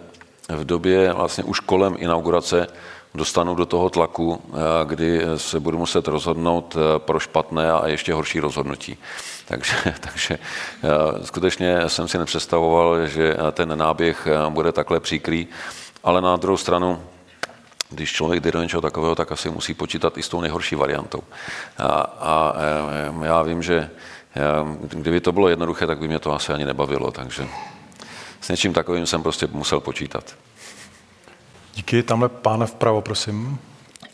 v 0.48 0.64
době 0.64 1.12
vlastně 1.12 1.44
už 1.44 1.60
kolem 1.60 1.96
inaugurace 1.98 2.66
dostanu 3.14 3.54
do 3.54 3.66
toho 3.66 3.90
tlaku, 3.90 4.42
kdy 4.84 5.22
se 5.36 5.60
budu 5.60 5.78
muset 5.78 6.08
rozhodnout 6.08 6.76
pro 6.98 7.20
špatné 7.20 7.72
a 7.72 7.88
ještě 7.88 8.14
horší 8.14 8.40
rozhodnutí. 8.40 8.98
Takže, 9.46 9.74
takže 10.00 10.38
skutečně 11.24 11.88
jsem 11.88 12.08
si 12.08 12.18
nepředstavoval, 12.18 13.06
že 13.06 13.36
ten 13.52 13.78
náběh 13.78 14.28
bude 14.48 14.72
takhle 14.72 15.00
příkrý, 15.00 15.46
ale 16.04 16.20
na 16.20 16.36
druhou 16.36 16.56
stranu 16.56 17.00
když 17.90 18.12
člověk 18.12 18.42
jde 18.42 18.52
do 18.52 18.62
něčeho 18.62 18.80
takového, 18.80 19.14
tak 19.14 19.32
asi 19.32 19.50
musí 19.50 19.74
počítat 19.74 20.18
i 20.18 20.22
s 20.22 20.28
tou 20.28 20.40
nejhorší 20.40 20.74
variantou. 20.74 21.22
A, 21.78 21.86
a 22.20 22.54
já 23.22 23.42
vím, 23.42 23.62
že 23.62 23.90
kdyby 24.82 25.20
to 25.20 25.32
bylo 25.32 25.48
jednoduché, 25.48 25.86
tak 25.86 25.98
by 25.98 26.08
mě 26.08 26.18
to 26.18 26.34
asi 26.34 26.52
ani 26.52 26.64
nebavilo, 26.64 27.10
takže 27.10 27.48
s 28.40 28.48
něčím 28.48 28.72
takovým 28.72 29.06
jsem 29.06 29.22
prostě 29.22 29.48
musel 29.52 29.80
počítat. 29.80 30.34
Díky, 31.76 32.02
tamhle 32.02 32.28
pán 32.28 32.66
vpravo, 32.66 33.02
prosím. 33.02 33.58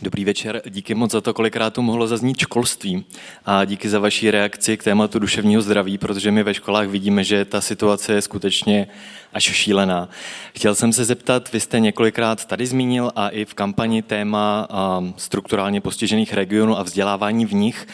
Dobrý 0.02 0.24
večer, 0.24 0.62
díky 0.68 0.94
moc 0.94 1.10
za 1.10 1.20
to, 1.20 1.34
kolikrát 1.34 1.74
tu 1.74 1.82
mohlo 1.82 2.06
zaznít 2.06 2.38
školství 2.38 3.04
a 3.44 3.64
díky 3.64 3.88
za 3.88 3.98
vaší 3.98 4.30
reakci 4.30 4.76
k 4.76 4.84
tématu 4.84 5.18
duševního 5.18 5.62
zdraví, 5.62 5.98
protože 5.98 6.30
my 6.30 6.42
ve 6.42 6.54
školách 6.54 6.88
vidíme, 6.88 7.24
že 7.24 7.44
ta 7.44 7.60
situace 7.60 8.12
je 8.12 8.22
skutečně 8.22 8.88
až 9.32 9.44
šílená. 9.44 10.08
Chtěl 10.54 10.74
jsem 10.74 10.92
se 10.92 11.04
zeptat, 11.04 11.52
vy 11.52 11.60
jste 11.60 11.80
několikrát 11.80 12.44
tady 12.44 12.66
zmínil 12.66 13.12
a 13.16 13.28
i 13.28 13.44
v 13.44 13.54
kampani 13.54 14.02
téma 14.02 14.68
strukturálně 15.16 15.80
postižených 15.80 16.34
regionů 16.34 16.78
a 16.78 16.82
vzdělávání 16.82 17.46
v 17.46 17.54
nich. 17.54 17.86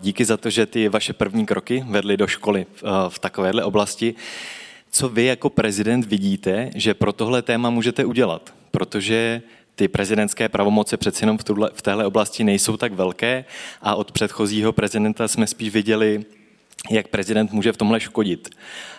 Díky 0.00 0.24
za 0.24 0.36
to, 0.36 0.50
že 0.50 0.66
ty 0.66 0.88
vaše 0.88 1.12
první 1.12 1.46
kroky 1.46 1.84
vedly 1.88 2.16
do 2.16 2.26
školy 2.26 2.66
v 3.08 3.18
takovéhle 3.18 3.64
oblasti. 3.64 4.14
Co 4.90 5.08
vy 5.08 5.24
jako 5.24 5.50
prezident 5.50 6.06
vidíte, 6.06 6.70
že 6.74 6.94
pro 6.94 7.12
tohle 7.12 7.42
téma 7.42 7.70
můžete 7.70 8.04
udělat? 8.04 8.54
Protože 8.70 9.42
ty 9.74 9.88
prezidentské 9.88 10.48
pravomoce 10.48 10.96
přeci 10.96 11.22
jenom 11.22 11.38
v, 11.38 11.44
tuhle, 11.44 11.70
v 11.74 11.82
téhle 11.82 12.06
oblasti 12.06 12.44
nejsou 12.44 12.76
tak 12.76 12.92
velké 12.92 13.44
a 13.82 13.94
od 13.94 14.12
předchozího 14.12 14.72
prezidenta 14.72 15.28
jsme 15.28 15.46
spíš 15.46 15.70
viděli, 15.70 16.24
jak 16.90 17.08
prezident 17.08 17.52
může 17.52 17.72
v 17.72 17.76
tomhle 17.76 18.00
škodit. 18.00 18.48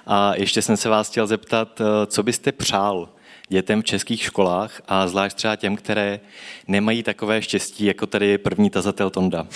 A 0.08 0.36
ještě 0.36 0.62
jsem 0.62 0.78
se 0.78 0.89
vás 0.89 1.10
chtěl 1.10 1.28
zeptat, 1.28 1.82
eh, 1.82 2.06
co 2.06 2.24
byste 2.24 2.52
přál 2.52 3.10
dětem 3.50 3.82
v 3.82 3.86
českých 3.86 4.24
školách 4.24 4.82
a 4.88 5.08
zvlášť 5.08 5.38
třeba 5.38 5.56
těm, 5.56 5.76
které 5.76 6.20
nemají 6.68 7.04
takové 7.04 7.42
štěstí, 7.42 7.86
jako 7.86 8.08
tady 8.08 8.38
první 8.38 8.70
tazatel 8.70 9.10
Tonda. 9.10 9.48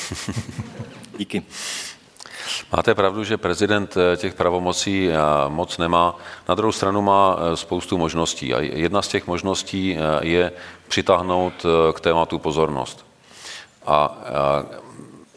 Díky. 1.18 1.44
Máte 2.72 2.96
pravdu, 2.96 3.24
že 3.24 3.38
prezident 3.38 3.98
eh, 3.98 4.18
těch 4.18 4.34
pravomocí 4.34 5.10
eh, 5.10 5.16
moc 5.48 5.78
nemá. 5.78 6.16
Na 6.50 6.56
druhou 6.56 6.72
stranu 6.72 7.02
má 7.02 7.38
eh, 7.38 7.58
spoustu 7.58 7.98
možností. 7.98 8.54
A 8.54 8.60
jedna 8.60 9.02
z 9.02 9.08
těch 9.08 9.28
možností 9.28 9.98
je 10.22 10.52
přitáhnout 10.88 11.66
k 11.94 12.00
tématu 12.00 12.40
pozornost. 12.40 13.06
A 13.86 14.18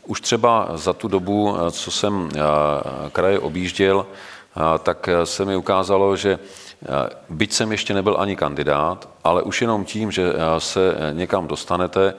už 0.07 0.21
třeba 0.21 0.69
za 0.75 0.93
tu 0.93 1.09
dobu, 1.09 1.57
co 1.71 1.91
jsem 1.91 2.31
kraje 3.13 3.39
objížděl, 3.39 4.07
tak 4.83 5.09
se 5.25 5.45
mi 5.45 5.57
ukázalo, 5.57 6.17
že 6.17 6.39
byť 7.29 7.53
jsem 7.53 7.73
ještě 7.73 7.95
nebyl 7.95 8.17
ani 8.19 8.37
kandidát, 8.37 9.09
ale 9.25 9.43
už 9.43 9.61
jenom 9.61 9.85
tím, 9.85 10.11
že 10.11 10.33
se 10.59 10.97
někam 11.13 11.47
dostanete, 11.47 12.15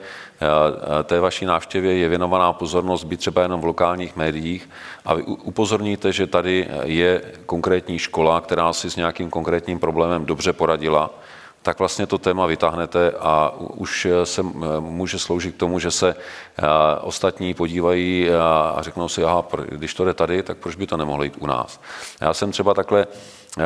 té 1.04 1.20
vaší 1.20 1.44
návštěvě 1.44 1.96
je 1.96 2.08
věnovaná 2.08 2.52
pozornost 2.52 3.04
být 3.04 3.20
třeba 3.20 3.42
jenom 3.42 3.60
v 3.60 3.64
lokálních 3.64 4.16
médiích 4.16 4.70
a 5.04 5.14
vy 5.14 5.22
upozorníte, 5.22 6.12
že 6.12 6.26
tady 6.26 6.68
je 6.82 7.22
konkrétní 7.46 7.98
škola, 7.98 8.40
která 8.40 8.72
si 8.72 8.90
s 8.90 8.96
nějakým 8.96 9.30
konkrétním 9.30 9.78
problémem 9.78 10.24
dobře 10.26 10.52
poradila, 10.52 11.10
tak 11.62 11.78
vlastně 11.78 12.06
to 12.06 12.18
téma 12.18 12.46
vytáhnete 12.46 13.12
a 13.20 13.52
už 13.58 14.06
se 14.24 14.42
může 14.80 15.18
sloužit 15.18 15.54
k 15.54 15.58
tomu, 15.58 15.78
že 15.78 15.90
se 15.90 16.14
ostatní 17.00 17.54
podívají 17.54 18.30
a 18.30 18.76
řeknou 18.80 19.08
si, 19.08 19.24
aha, 19.24 19.44
když 19.68 19.94
to 19.94 20.04
jde 20.04 20.14
tady, 20.14 20.42
tak 20.42 20.56
proč 20.56 20.76
by 20.76 20.86
to 20.86 20.96
nemohlo 20.96 21.24
jít 21.24 21.36
u 21.38 21.46
nás. 21.46 21.80
Já 22.20 22.34
jsem 22.34 22.52
třeba 22.52 22.74
takhle 22.74 23.06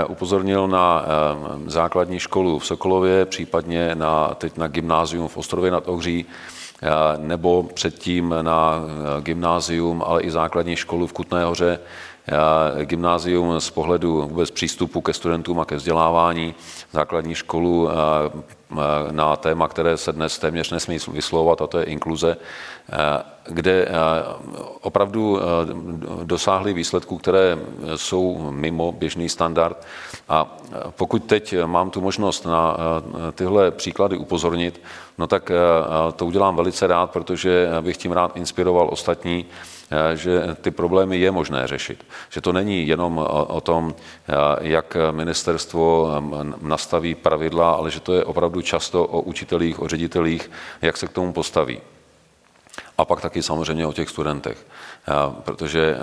upozornil 0.09 0.69
na 0.69 1.05
základní 1.67 2.19
školu 2.19 2.59
v 2.59 2.67
Sokolově, 2.67 3.25
případně 3.25 3.95
na, 3.95 4.35
teď 4.35 4.57
na 4.57 4.67
gymnázium 4.69 5.29
v 5.29 5.37
Ostrově 5.37 5.71
nad 5.71 5.89
Ohří, 5.89 6.27
nebo 7.17 7.63
předtím 7.63 8.35
na 8.43 8.81
gymnázium, 9.21 10.03
ale 10.07 10.23
i 10.23 10.31
základní 10.31 10.77
školu 10.77 11.07
v 11.07 11.13
Kutné 11.13 11.45
hoře, 11.45 11.79
gymnázium 12.85 13.61
z 13.61 13.71
pohledu 13.71 14.23
vůbec 14.23 14.51
přístupu 14.51 15.01
ke 15.01 15.13
studentům 15.13 15.61
a 15.61 15.65
ke 15.65 15.77
vzdělávání, 15.77 16.55
základní 16.93 17.35
školu 17.35 17.89
na 19.11 19.37
téma, 19.37 19.69
které 19.69 19.97
se 19.97 20.13
dnes 20.13 20.39
téměř 20.39 20.71
nesmí 20.71 20.99
vyslovovat, 21.13 21.63
a 21.63 21.67
to 21.67 21.79
je 21.79 21.85
inkluze, 21.85 22.37
kde 23.49 23.89
opravdu 24.81 25.41
dosáhly 26.25 26.73
výsledků, 26.73 27.19
které 27.19 27.59
jsou 27.97 28.51
mimo 28.51 28.93
běžný 28.93 29.29
standard. 29.29 29.87
A 30.29 30.57
pokud 30.91 31.25
teď 31.25 31.55
mám 31.67 31.91
tu 31.91 32.01
možnost 32.01 32.45
na 32.47 32.77
tyhle 33.35 33.71
příklady 33.71 34.17
upozornit, 34.17 34.81
no 35.19 35.27
tak 35.27 35.51
to 36.17 36.27
udělám 36.27 36.57
velice 36.57 36.87
rád, 36.87 37.11
protože 37.11 37.69
bych 37.81 37.97
tím 37.97 38.13
rád 38.13 38.37
inspiroval 38.37 38.89
ostatní, 38.93 39.47
že 40.15 40.57
ty 40.61 40.71
problémy 40.71 41.19
je 41.19 41.31
možné 41.31 41.67
řešit. 41.67 42.07
Že 42.31 42.41
to 42.41 42.53
není 42.53 42.89
jenom 42.89 43.19
o 43.49 43.61
tom, 43.61 43.95
jak 44.61 44.97
ministerstvo 45.11 46.11
nastaví 46.61 47.15
pravidla, 47.15 47.71
ale 47.71 47.91
že 47.91 48.01
to 48.01 48.13
je 48.13 48.25
opravdu 48.25 48.63
často 48.63 49.05
o 49.07 49.21
učitelích, 49.21 49.81
o 49.83 49.89
ředitelích, 49.89 50.51
jak 50.83 50.97
se 50.97 51.07
k 51.07 51.13
tomu 51.13 51.33
postaví. 51.33 51.81
A 52.99 53.05
pak 53.05 53.21
taky 53.21 53.43
samozřejmě 53.43 53.87
o 53.87 53.93
těch 53.93 54.09
studentech. 54.09 54.67
Protože 55.45 55.97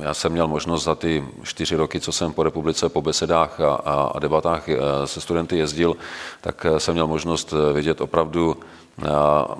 já 0.00 0.14
jsem 0.14 0.32
měl 0.32 0.48
možnost 0.48 0.84
za 0.84 0.94
ty 0.94 1.24
čtyři 1.42 1.76
roky, 1.76 2.00
co 2.00 2.12
jsem 2.12 2.32
po 2.32 2.42
republice 2.42 2.88
po 2.88 3.02
besedách 3.02 3.60
a, 3.60 3.74
a 4.14 4.18
debatách 4.18 4.68
se 5.04 5.20
studenty 5.20 5.58
jezdil, 5.58 5.96
tak 6.40 6.66
jsem 6.78 6.94
měl 6.94 7.06
možnost 7.06 7.54
vidět 7.72 8.00
opravdu 8.00 8.56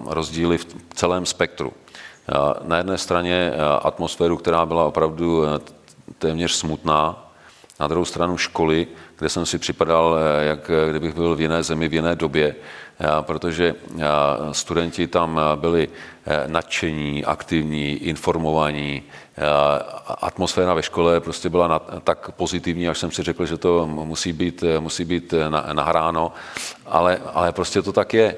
rozdíly 0.06 0.58
v 0.58 0.66
celém 0.94 1.26
spektru. 1.26 1.72
Na 2.64 2.77
jedné 2.77 2.99
straně 2.99 3.53
atmosféru, 3.83 4.37
která 4.37 4.66
byla 4.66 4.85
opravdu 4.85 5.45
e, 5.45 5.49
téměř 6.18 6.53
smutná, 6.53 7.22
na 7.81 7.87
druhou 7.87 8.05
stranu 8.05 8.37
školy, 8.37 8.87
kde 9.18 9.29
jsem 9.29 9.47
si 9.47 9.59
připadal, 9.59 10.16
e, 10.18 10.45
jak 10.45 10.70
kdybych 10.91 11.14
byl 11.14 11.37
v 11.37 11.41
jiné 11.41 11.62
zemi, 11.62 11.89
v 11.89 11.95
jiné 11.95 12.16
době, 12.16 12.55
protože 13.20 13.74
studenti 14.53 15.07
tam 15.07 15.41
byli 15.55 15.89
e, 16.27 16.49
nadšení, 16.49 17.24
aktivní, 17.24 17.91
informovaní. 17.93 19.03
Atmosféra 20.20 20.74
ve 20.74 20.83
škole 20.83 21.20
prostě 21.20 21.49
byla 21.49 21.79
tak 22.05 22.31
pozitivní, 22.31 22.89
až 22.89 22.99
jsem 22.99 23.11
si 23.11 23.22
řekl, 23.22 23.47
že 23.47 23.57
to 23.57 23.87
musí 23.87 24.33
být, 24.33 24.64
musí 24.79 25.05
být 25.05 25.35
nahráno, 25.72 26.33
ale, 26.87 27.20
ale 27.35 27.53
prostě 27.53 27.83
to 27.83 27.93
tak 27.93 28.14
je. 28.14 28.37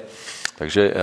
Takže 0.59 0.91
eh, 0.91 0.95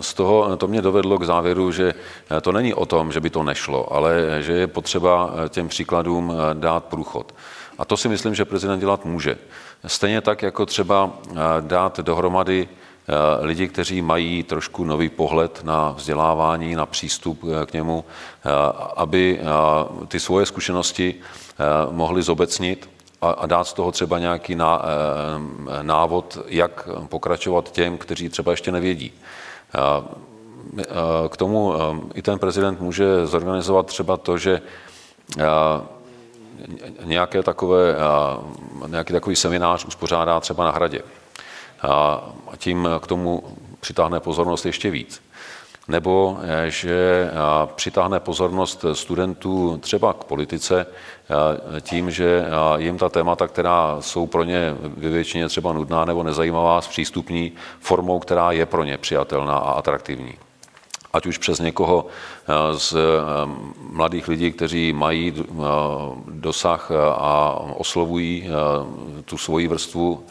z 0.00 0.14
toho 0.14 0.56
to 0.56 0.68
mě 0.68 0.82
dovedlo 0.82 1.18
k 1.18 1.24
závěru, 1.24 1.72
že 1.72 1.94
eh, 2.30 2.40
to 2.40 2.52
není 2.52 2.74
o 2.74 2.86
tom, 2.86 3.12
že 3.12 3.20
by 3.20 3.30
to 3.30 3.42
nešlo, 3.42 3.92
ale 3.92 4.12
že 4.40 4.52
je 4.52 4.66
potřeba 4.66 5.30
eh, 5.32 5.48
těm 5.48 5.68
příkladům 5.68 6.32
dát 6.52 6.84
průchod. 6.84 7.34
A 7.78 7.84
to 7.84 7.96
si 7.96 8.08
myslím, 8.08 8.34
že 8.34 8.44
prezident 8.44 8.80
dělat 8.80 9.04
může. 9.04 9.38
Stejně 9.86 10.20
tak, 10.20 10.42
jako 10.42 10.66
třeba 10.66 11.10
dát 11.60 12.00
dohromady 12.00 12.68
lidi, 13.40 13.68
kteří 13.68 14.02
mají 14.02 14.42
trošku 14.42 14.84
nový 14.84 15.08
pohled 15.08 15.64
na 15.64 15.90
vzdělávání, 15.96 16.74
na 16.74 16.86
přístup 16.86 17.40
k 17.66 17.72
němu, 17.72 18.04
aby 18.96 19.40
ty 20.08 20.20
svoje 20.20 20.46
zkušenosti 20.46 21.14
mohli 21.90 22.22
zobecnit 22.22 22.90
a, 23.20 23.46
dát 23.46 23.64
z 23.64 23.72
toho 23.72 23.92
třeba 23.92 24.18
nějaký 24.18 24.54
eh, 24.54 24.58
návod, 25.82 26.38
jak 26.46 26.88
pokračovat 27.08 27.72
těm, 27.72 27.98
kteří 27.98 28.28
třeba 28.28 28.50
ještě 28.52 28.72
nevědí. 28.72 29.12
Eh, 29.74 30.84
k 31.28 31.36
tomu 31.36 31.74
eh, 31.74 31.78
i 32.14 32.22
ten 32.22 32.38
prezident 32.38 32.80
může 32.80 33.26
zorganizovat 33.26 33.86
třeba 33.86 34.16
to, 34.16 34.38
že 34.38 34.60
nějaké 37.04 37.42
takové, 37.42 37.96
nějaký 38.86 39.12
takový 39.12 39.36
seminář 39.36 39.84
uspořádá 39.84 40.40
třeba 40.40 40.64
na 40.64 40.70
hradě. 40.70 41.02
A 41.82 42.22
tím 42.56 42.88
k 43.00 43.06
tomu 43.06 43.42
přitáhne 43.80 44.20
pozornost 44.20 44.66
ještě 44.66 44.90
víc 44.90 45.22
nebo 45.88 46.38
že 46.68 47.30
přitáhne 47.74 48.20
pozornost 48.20 48.84
studentů 48.92 49.78
třeba 49.78 50.12
k 50.12 50.24
politice 50.24 50.86
tím, 51.80 52.10
že 52.10 52.44
jim 52.76 52.98
ta 52.98 53.08
témata, 53.08 53.48
která 53.48 53.96
jsou 54.00 54.26
pro 54.26 54.44
ně 54.44 54.76
ve 54.80 55.10
většině 55.10 55.48
třeba 55.48 55.72
nudná 55.72 56.04
nebo 56.04 56.22
nezajímavá, 56.22 56.80
zpřístupní 56.80 57.52
formou, 57.80 58.18
která 58.18 58.52
je 58.52 58.66
pro 58.66 58.84
ně 58.84 58.98
přijatelná 58.98 59.56
a 59.56 59.70
atraktivní. 59.70 60.34
Ať 61.12 61.26
už 61.26 61.38
přes 61.38 61.58
někoho 61.58 62.06
z 62.72 62.96
mladých 63.90 64.28
lidí, 64.28 64.52
kteří 64.52 64.92
mají 64.92 65.34
dosah 66.28 66.90
a 67.16 67.60
oslovují 67.76 68.48
tu 69.24 69.38
svoji 69.38 69.68
vrstvu, 69.68 70.24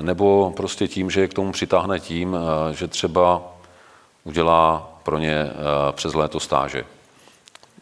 nebo 0.00 0.52
prostě 0.56 0.88
tím, 0.88 1.10
že 1.10 1.20
je 1.20 1.28
k 1.28 1.34
tomu 1.34 1.52
přitáhne 1.52 2.00
tím, 2.00 2.36
že 2.72 2.88
třeba 2.88 3.42
udělá 4.24 4.88
pro 5.02 5.18
ně 5.18 5.34
eh, 5.34 5.52
přes 5.92 6.14
léto 6.14 6.40
stáže, 6.40 6.84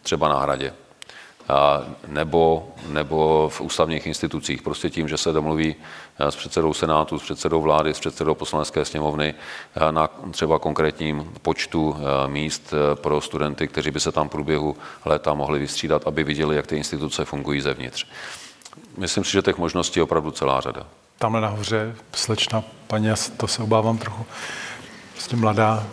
třeba 0.03 0.29
na 0.29 0.39
hradě, 0.39 0.75
nebo, 2.07 2.69
nebo 2.89 3.49
v 3.49 3.61
ústavních 3.61 4.07
institucích, 4.07 4.63
prostě 4.63 4.91
tím, 4.91 5.09
že 5.09 5.17
se 5.17 5.33
domluví 5.33 5.77
eh, 6.19 6.31
s 6.31 6.37
předsedou 6.37 6.75
Senátu, 6.75 7.19
s 7.19 7.23
předsedou 7.23 7.61
vlády, 7.61 7.95
s 7.95 8.01
předsedou 8.01 8.35
poslanecké 8.35 8.85
sněmovny 8.85 9.35
eh, 9.35 9.93
na 9.93 10.11
třeba 10.31 10.59
konkrétním 10.59 11.33
počtu 11.43 11.97
míst 12.27 12.75
pro 12.95 13.21
studenty, 13.21 13.69
kteří 13.69 13.91
by 13.91 14.01
se 14.01 14.13
tam 14.13 14.29
v 14.29 14.31
průběhu 14.31 14.77
léta 15.05 15.35
mohli 15.35 15.59
vystřídat, 15.59 16.07
aby 16.07 16.25
viděli, 16.25 16.57
jak 16.57 16.67
ty 16.67 16.77
instituce 16.77 17.25
fungují 17.25 17.61
zevnitř. 17.61 18.07
Myslím 18.97 19.25
si, 19.25 19.33
že 19.33 19.43
těch 19.43 19.59
možností 19.59 20.01
je 20.01 20.05
opravdu 20.05 20.31
celá 20.31 20.61
řada. 20.61 20.87
Tamhle 21.19 21.41
nahoře 21.41 21.95
slečna, 22.15 22.65
paní, 22.87 23.09
to 23.37 23.49
se 23.49 23.63
obávám 23.63 23.99
trochu, 23.99 24.27
prostě 25.13 25.37
mladá. 25.37 25.87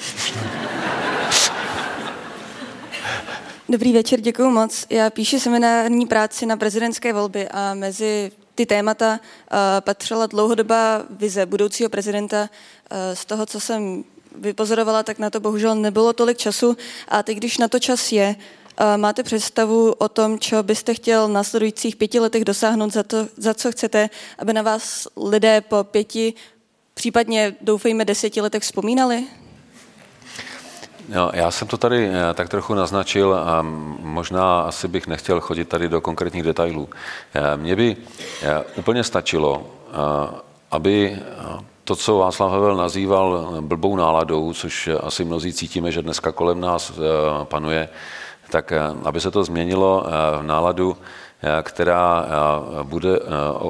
Slečna. 0.00 1.05
Dobrý 3.68 3.92
večer, 3.92 4.20
děkuji 4.20 4.50
moc. 4.50 4.86
Já 4.90 5.10
píšu 5.10 5.40
seminární 5.40 6.06
práci 6.06 6.46
na 6.46 6.56
prezidentské 6.56 7.12
volby 7.12 7.48
a 7.48 7.74
mezi 7.74 8.32
ty 8.54 8.66
témata 8.66 9.20
uh, 9.20 9.58
patřila 9.80 10.26
dlouhodobá 10.26 11.02
vize 11.10 11.46
budoucího 11.46 11.90
prezidenta. 11.90 12.40
Uh, 12.40 12.98
z 13.14 13.24
toho, 13.24 13.46
co 13.46 13.60
jsem 13.60 14.04
vypozorovala, 14.36 15.02
tak 15.02 15.18
na 15.18 15.30
to 15.30 15.40
bohužel 15.40 15.74
nebylo 15.74 16.12
tolik 16.12 16.38
času. 16.38 16.76
A 17.08 17.22
teď, 17.22 17.36
když 17.36 17.58
na 17.58 17.68
to 17.68 17.78
čas 17.78 18.12
je, 18.12 18.36
uh, 18.36 18.96
máte 18.96 19.22
představu 19.22 19.92
o 19.92 20.08
tom, 20.08 20.38
co 20.38 20.62
byste 20.62 20.94
chtěl 20.94 21.28
v 21.28 21.30
následujících 21.30 21.96
pěti 21.96 22.20
letech 22.20 22.44
dosáhnout, 22.44 22.92
za, 22.92 23.02
to, 23.02 23.28
za 23.36 23.54
co 23.54 23.72
chcete, 23.72 24.10
aby 24.38 24.52
na 24.52 24.62
vás 24.62 25.08
lidé 25.16 25.60
po 25.60 25.84
pěti, 25.84 26.34
případně 26.94 27.56
doufejme 27.60 28.04
deseti 28.04 28.40
letech 28.40 28.62
vzpomínali? 28.62 29.24
No, 31.08 31.30
já 31.34 31.50
jsem 31.50 31.68
to 31.68 31.76
tady 31.76 32.10
eh, 32.12 32.34
tak 32.34 32.48
trochu 32.48 32.74
naznačil 32.74 33.34
a 33.34 33.62
možná 34.00 34.60
asi 34.60 34.88
bych 34.88 35.06
nechtěl 35.06 35.40
chodit 35.40 35.68
tady 35.68 35.88
do 35.88 36.00
konkrétních 36.00 36.42
detailů. 36.42 36.88
Eh, 37.34 37.56
mně 37.56 37.76
by 37.76 37.96
eh, 38.42 38.64
úplně 38.76 39.04
stačilo, 39.04 39.66
aby 40.70 41.18
to, 41.84 41.96
co 41.96 42.18
Václav 42.18 42.52
Havel 42.52 42.76
nazýval 42.76 43.56
blbou 43.60 43.96
náladou, 43.96 44.52
což 44.52 44.88
asi 45.00 45.24
mnozí 45.24 45.52
cítíme, 45.52 45.92
že 45.92 46.02
dneska 46.02 46.32
kolem 46.32 46.60
nás 46.60 46.92
panuje, 47.44 47.88
tak 48.50 48.72
aby 49.04 49.20
se 49.20 49.30
to 49.30 49.44
změnilo 49.44 50.06
v 50.40 50.42
náladu, 50.42 50.96
která 51.62 52.26
bude 52.82 53.18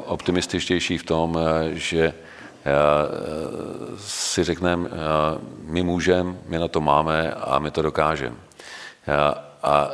optimističtější 0.05 0.97
v 0.97 1.03
tom, 1.03 1.39
že 1.71 2.13
si 3.97 4.43
řekneme, 4.43 4.89
my 5.61 5.83
můžeme, 5.83 6.35
my 6.47 6.59
na 6.59 6.67
to 6.67 6.81
máme 6.81 7.31
a 7.31 7.59
my 7.59 7.71
to 7.71 7.81
dokážeme. 7.81 8.35
A 9.63 9.89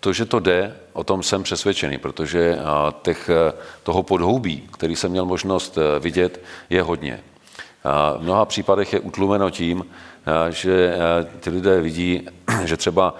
to, 0.00 0.12
že 0.12 0.24
to 0.24 0.40
jde, 0.40 0.76
o 0.92 1.04
tom 1.04 1.22
jsem 1.22 1.42
přesvědčený, 1.42 1.98
protože 1.98 2.58
těch, 3.02 3.30
toho 3.82 4.02
podhoubí, 4.02 4.68
který 4.72 4.96
jsem 4.96 5.10
měl 5.10 5.26
možnost 5.26 5.78
vidět, 6.00 6.40
je 6.70 6.82
hodně. 6.82 7.20
V 8.18 8.22
mnoha 8.22 8.44
případech 8.44 8.92
je 8.92 9.00
utlumeno 9.00 9.50
tím, 9.50 9.84
že 10.48 10.94
ty 11.40 11.50
lidé 11.50 11.80
vidí, 11.80 12.28
že 12.64 12.76
třeba 12.76 13.14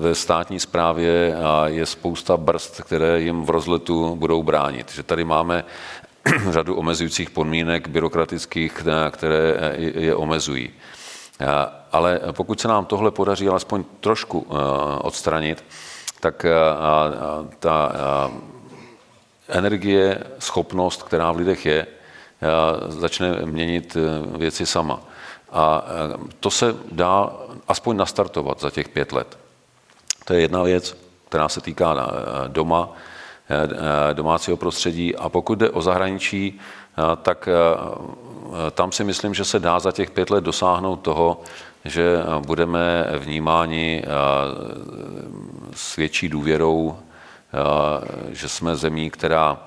ve 0.00 0.14
státní 0.14 0.60
správě 0.60 1.36
je 1.66 1.86
spousta 1.86 2.36
brzd, 2.36 2.80
které 2.80 3.20
jim 3.20 3.44
v 3.44 3.50
rozletu 3.50 4.16
budou 4.16 4.42
bránit. 4.42 4.92
Že 4.92 5.02
tady 5.02 5.24
máme 5.24 5.64
řadu 6.50 6.74
omezujících 6.74 7.30
podmínek 7.30 7.88
byrokratických, 7.88 8.86
které 9.10 9.56
je 9.94 10.14
omezují. 10.14 10.70
Ale 11.92 12.20
pokud 12.32 12.60
se 12.60 12.68
nám 12.68 12.84
tohle 12.84 13.10
podaří 13.10 13.48
alespoň 13.48 13.84
trošku 14.00 14.46
eh, 14.50 14.54
odstranit, 14.98 15.64
tak 16.20 16.44
eh, 16.44 16.50
ta 17.58 17.92
energie, 19.48 20.24
schopnost, 20.38 21.02
která 21.02 21.32
v 21.32 21.36
lidech 21.36 21.66
je, 21.66 21.86
začne 22.88 23.32
měnit 23.44 23.96
eh, 23.96 24.38
věci 24.38 24.66
sama. 24.66 25.00
A 25.52 25.84
to 26.40 26.50
se 26.50 26.74
dá 26.92 27.32
aspoň 27.68 27.96
nastartovat 27.96 28.60
za 28.60 28.70
těch 28.70 28.88
pět 28.88 29.12
let. 29.12 29.38
To 30.24 30.34
je 30.34 30.40
jedna 30.40 30.62
věc, 30.62 30.96
která 31.28 31.48
se 31.48 31.60
týká 31.60 32.10
doma, 32.46 32.88
Eh, 32.92 33.07
domácího 34.12 34.56
prostředí. 34.56 35.16
A 35.16 35.28
pokud 35.28 35.58
jde 35.58 35.70
o 35.70 35.82
zahraničí, 35.82 36.60
eh, 36.60 37.02
tak 37.22 37.48
eh, 37.48 38.70
tam 38.70 38.92
si 38.92 39.04
myslím, 39.04 39.34
že 39.34 39.44
se 39.44 39.58
dá 39.58 39.78
za 39.78 39.92
těch 39.92 40.10
pět 40.10 40.30
let 40.30 40.44
dosáhnout 40.44 40.96
toho, 40.96 41.40
že 41.84 42.18
budeme 42.46 43.06
vnímáni 43.18 44.04
s 45.74 45.96
větší 45.96 46.28
důvěrou, 46.28 46.96
že 48.30 48.48
jsme 48.48 48.76
zemí, 48.76 49.10
která 49.10 49.58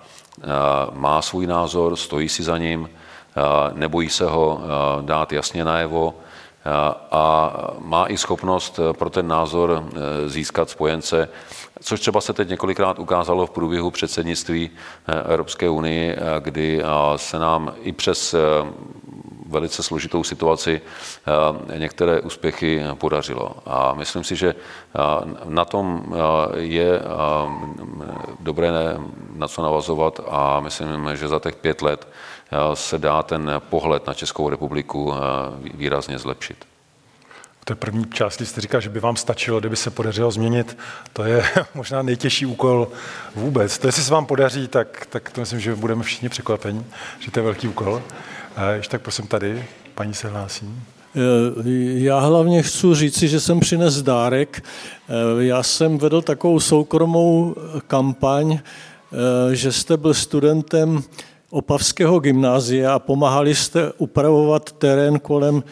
má 0.94 1.22
svůj 1.22 1.48
názor, 1.48 1.96
stojí 1.96 2.30
si 2.30 2.44
za 2.44 2.58
ním, 2.58 2.90
nebojí 3.74 4.10
se 4.10 4.26
ho 4.26 4.62
dát 5.02 5.34
jasně 5.34 5.66
najevo 5.66 6.14
a 7.12 7.54
má 7.80 8.06
i 8.06 8.18
schopnost 8.18 8.80
pro 8.92 9.10
ten 9.10 9.28
názor 9.28 9.84
získat 10.28 10.70
spojence 10.70 11.30
což 11.82 12.00
třeba 12.00 12.22
se 12.22 12.34
teď 12.34 12.50
několikrát 12.50 13.00
ukázalo 13.00 13.46
v 13.46 13.50
průběhu 13.50 13.92
předsednictví 13.92 14.70
eh, 15.08 15.34
Evropské 15.34 15.70
unii, 15.70 16.12
eh, 16.12 16.18
kdy 16.40 16.82
eh, 16.84 16.88
se 17.16 17.40
nám 17.40 17.74
i 17.82 17.92
přes 17.92 18.36
velice 19.48 19.84
složitou 19.84 20.24
situaci 20.24 20.82
některé 21.78 22.22
úspěchy 22.22 22.84
podařilo. 22.94 23.56
A 23.66 23.94
myslím 23.94 24.24
si, 24.24 24.36
že 24.36 24.56
na 25.46 25.66
tom 25.66 26.14
je 26.58 27.02
dobré 28.40 28.72
na 29.36 29.48
co 29.48 29.62
navazovat 29.62 30.20
a 30.28 30.60
myslím, 30.60 31.10
že 31.14 31.28
za 31.28 31.40
těch 31.40 31.56
pět 31.56 31.82
let 31.82 32.08
se 32.74 33.00
dá 33.00 33.24
ten 33.24 33.52
pohled 33.70 34.08
na 34.08 34.14
Českou 34.14 34.50
republiku 34.50 35.14
výrazně 35.74 36.20
zlepšit 36.20 36.66
té 37.72 37.76
první 37.76 38.06
části 38.06 38.46
jste 38.46 38.62
říkal, 38.62 38.82
že 38.82 38.90
by 38.90 39.00
vám 39.00 39.16
stačilo, 39.16 39.60
kdyby 39.60 39.76
se 39.76 39.90
podařilo 39.90 40.32
změnit. 40.32 40.78
To 41.14 41.24
je 41.24 41.44
možná 41.76 42.02
nejtěžší 42.02 42.46
úkol 42.46 42.88
vůbec. 43.36 43.78
To, 43.78 43.88
jestli 43.88 44.04
se 44.04 44.14
vám 44.14 44.26
podaří, 44.26 44.68
tak, 44.68 45.08
tak 45.10 45.30
to 45.30 45.42
myslím, 45.42 45.60
že 45.60 45.76
budeme 45.76 46.04
všichni 46.04 46.30
překvapení, 46.30 46.86
že 47.20 47.32
to 47.32 47.40
je 47.40 47.44
velký 47.44 47.68
úkol. 47.68 48.02
A 48.56 48.70
ještě 48.70 48.92
tak 48.92 49.02
prosím 49.02 49.28
tady, 49.28 49.66
paní 49.96 50.14
se 50.14 50.28
hlásí. 50.28 50.76
Eh, 51.16 51.20
já 52.00 52.20
hlavně 52.20 52.64
chci 52.64 52.88
říci, 52.94 53.28
že 53.28 53.40
jsem 53.40 53.60
přines 53.60 54.02
dárek. 54.02 54.64
Eh, 54.64 55.44
já 55.44 55.64
jsem 55.64 55.98
vedl 55.98 56.22
takovou 56.22 56.60
soukromou 56.60 57.56
kampaň, 57.88 58.60
eh, 58.60 59.56
že 59.56 59.72
jste 59.72 59.98
byl 59.98 60.14
studentem 60.14 61.04
Opavského 61.52 62.20
gymnázia 62.20 62.94
a 62.94 63.00
pomáhali 63.00 63.56
jste 63.56 63.92
upravovat 63.98 64.72
terén 64.72 65.20
kolem 65.20 65.64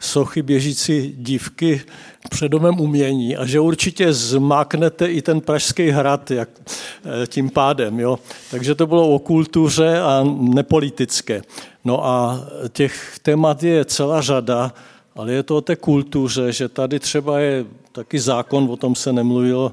sochy 0.00 0.42
běžící 0.42 1.14
dívky 1.18 1.82
před 2.30 2.48
domem 2.48 2.80
umění 2.80 3.36
a 3.36 3.46
že 3.46 3.60
určitě 3.60 4.12
zmáknete 4.12 5.06
i 5.06 5.22
ten 5.22 5.40
Pražský 5.40 5.90
hrad 5.90 6.30
jak, 6.30 6.48
eh, 6.58 7.26
tím 7.26 7.50
pádem. 7.50 8.00
Jo? 8.00 8.18
Takže 8.50 8.74
to 8.74 8.86
bylo 8.86 9.08
o 9.08 9.18
kultuře 9.18 10.00
a 10.00 10.24
nepolitické. 10.38 11.42
No 11.84 12.06
a 12.06 12.40
těch 12.72 13.18
témat 13.22 13.62
je 13.62 13.84
celá 13.84 14.20
řada, 14.20 14.74
ale 15.16 15.32
je 15.32 15.42
to 15.42 15.56
o 15.56 15.60
té 15.60 15.76
kultuře, 15.76 16.52
že 16.52 16.68
tady 16.68 16.98
třeba 16.98 17.38
je 17.38 17.64
taky 17.92 18.18
zákon, 18.18 18.68
o 18.70 18.76
tom 18.76 18.94
se 18.94 19.12
nemluvilo, 19.12 19.72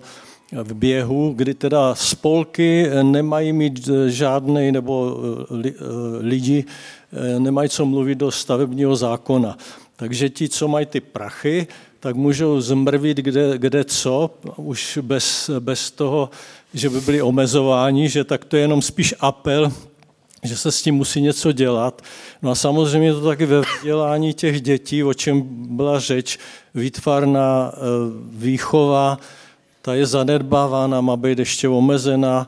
v 0.52 0.74
běhu, 0.74 1.34
kdy 1.36 1.54
teda 1.54 1.96
spolky 1.96 2.90
nemají 3.04 3.54
mít 3.54 3.90
žádný, 4.08 4.72
nebo 4.72 5.18
eh, 5.52 5.74
lidi 6.20 6.66
eh, 7.14 7.40
nemají 7.40 7.70
co 7.70 7.86
mluvit 7.86 8.18
do 8.18 8.32
stavebního 8.32 8.96
zákona. 8.96 9.58
Takže 9.96 10.30
ti, 10.30 10.50
co 10.50 10.68
mají 10.68 10.86
ty 10.86 11.02
prachy, 11.02 11.68
tak 12.00 12.16
můžou 12.16 12.62
zmrvit 12.62 13.18
kde, 13.18 13.58
kde 13.58 13.84
co, 13.84 14.30
už 14.56 15.00
bez, 15.02 15.50
bez 15.60 15.92
toho, 15.92 16.30
že 16.74 16.90
by 16.90 17.02
byli 17.02 17.22
omezováni, 17.22 18.10
že 18.10 18.24
tak 18.24 18.46
to 18.46 18.56
je 18.56 18.62
jenom 18.62 18.82
spíš 18.82 19.16
apel, 19.20 19.72
že 20.44 20.58
se 20.58 20.72
s 20.72 20.82
tím 20.82 20.96
musí 20.96 21.22
něco 21.22 21.52
dělat. 21.52 22.02
No 22.42 22.52
a 22.52 22.56
samozřejmě 22.56 23.14
to 23.14 23.22
taky 23.22 23.46
ve 23.46 23.62
vzdělání 23.62 24.34
těch 24.34 24.62
dětí, 24.62 25.04
o 25.04 25.14
čem 25.14 25.42
byla 25.50 26.00
řeč, 26.00 26.38
výtvarná 26.76 27.72
výchova, 28.32 29.18
ta 29.90 29.96
je 29.96 30.06
zanedbávána, 30.06 31.02
má 31.02 31.18
být 31.18 31.40
ještě 31.40 31.70
omezená, 31.70 32.48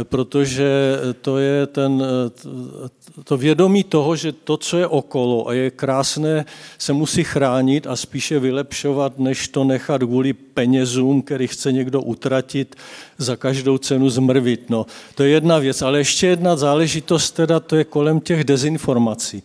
e, 0.00 0.04
protože 0.04 0.98
to 1.20 1.38
je 1.38 1.66
ten, 1.66 2.02
e, 2.02 3.24
to 3.24 3.36
vědomí 3.36 3.84
toho, 3.84 4.16
že 4.16 4.32
to, 4.32 4.56
co 4.56 4.78
je 4.78 4.86
okolo 4.86 5.48
a 5.48 5.52
je 5.52 5.70
krásné, 5.70 6.44
se 6.78 6.92
musí 6.92 7.24
chránit 7.24 7.86
a 7.86 7.96
spíše 7.96 8.38
vylepšovat, 8.38 9.18
než 9.18 9.48
to 9.48 9.64
nechat 9.64 10.02
kvůli 10.02 10.32
penězům, 10.32 11.22
který 11.22 11.46
chce 11.46 11.72
někdo 11.72 12.02
utratit, 12.02 12.76
za 13.18 13.36
každou 13.36 13.78
cenu 13.78 14.10
zmrvit. 14.10 14.70
No, 14.70 14.86
to 15.14 15.22
je 15.22 15.30
jedna 15.30 15.58
věc, 15.58 15.82
ale 15.82 15.98
ještě 15.98 16.26
jedna 16.26 16.56
záležitost, 16.56 17.30
teda 17.30 17.60
to 17.60 17.76
je 17.76 17.84
kolem 17.84 18.20
těch 18.20 18.44
dezinformací. 18.44 19.42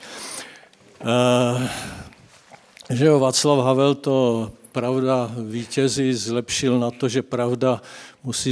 Uh, 1.05 1.61
že 2.89 3.05
jo, 3.05 3.19
Václav 3.19 3.65
Havel 3.65 3.95
to 3.95 4.49
pravda 4.75 5.31
vítězí 5.39 6.13
zlepšil 6.13 6.79
na 6.79 6.91
to, 6.91 7.07
že 7.07 7.23
pravda 7.23 7.81
musí 8.23 8.51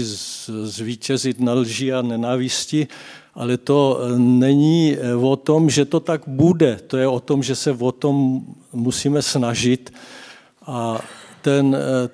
zvítězit 0.64 1.40
na 1.40 1.54
lži 1.54 1.94
a 1.94 2.02
nenávisti 2.02 2.88
ale 3.36 3.58
to 3.58 3.98
eh, 3.98 4.20
není 4.20 4.94
eh, 4.94 5.16
o 5.16 5.36
tom, 5.36 5.70
že 5.70 5.86
to 5.86 6.00
tak 6.00 6.22
bude. 6.28 6.80
To 6.88 6.98
je 6.98 7.08
o 7.08 7.20
tom, 7.20 7.44
že 7.44 7.56
se 7.56 7.72
o 7.74 7.92
tom 7.92 8.46
musíme 8.74 9.22
snažit. 9.22 9.94
A 10.66 11.02
ten, 11.42 11.74
eh, 11.74 12.10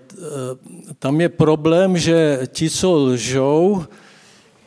tam 0.99 1.21
je 1.21 1.29
problém, 1.29 1.97
že 1.97 2.39
ti, 2.47 2.69
co 2.69 2.93
lžou, 2.93 3.83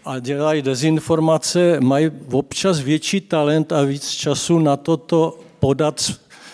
a 0.05 0.19
dělají 0.19 0.63
dezinformace, 0.63 1.81
mají 1.81 2.11
občas 2.31 2.81
větší 2.81 3.21
talent 3.21 3.73
a 3.73 3.83
víc 3.83 4.11
času 4.11 4.59
na 4.59 4.77
to 4.77 4.97
to 4.97 5.39
podat 5.61 6.13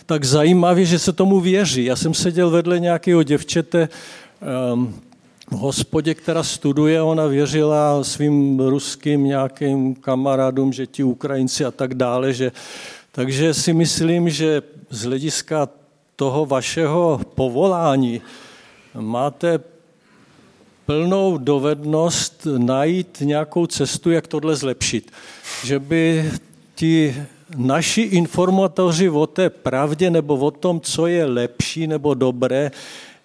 tak 0.09 0.25
zajímavě, 0.25 0.85
že 0.85 0.99
se 0.99 1.13
tomu 1.13 1.41
věří. 1.41 1.85
Já 1.85 1.97
jsem 1.97 2.15
seděl 2.15 2.51
vedle 2.51 2.81
nějakého 2.81 3.23
děvčete 3.23 3.89
um, 4.73 5.01
v 5.51 5.57
hospodě, 5.57 6.15
která 6.15 6.43
studuje, 6.43 7.03
ona 7.03 7.27
věřila 7.27 8.05
svým 8.05 8.61
ruským 8.61 9.25
nějakým 9.25 9.95
kamarádům, 9.95 10.73
že 10.73 10.87
ti 10.87 11.05
Ukrajinci 11.05 11.65
a 11.65 11.71
tak 11.71 11.95
dále, 11.95 12.33
že 12.33 12.53
takže 13.13 13.55
si 13.55 13.73
myslím, 13.73 14.31
že 14.31 14.63
z 14.91 15.05
hlediska 15.05 15.69
toho 16.17 16.47
vašeho 16.47 17.21
povolání 17.35 18.21
máte 18.95 19.61
plnou 20.87 21.39
dovednost 21.39 22.47
najít 22.59 23.19
nějakou 23.21 23.67
cestu, 23.67 24.11
jak 24.11 24.27
tohle 24.27 24.57
zlepšit. 24.57 25.13
Že 25.65 25.79
by 25.79 26.33
ti 26.75 27.17
naši 27.57 28.01
informatoři 28.03 29.09
o 29.11 29.27
té 29.27 29.51
pravdě 29.51 30.11
nebo 30.11 30.37
o 30.37 30.51
tom, 30.51 30.81
co 30.81 31.07
je 31.07 31.25
lepší 31.25 31.87
nebo 31.87 32.15
dobré, 32.15 32.71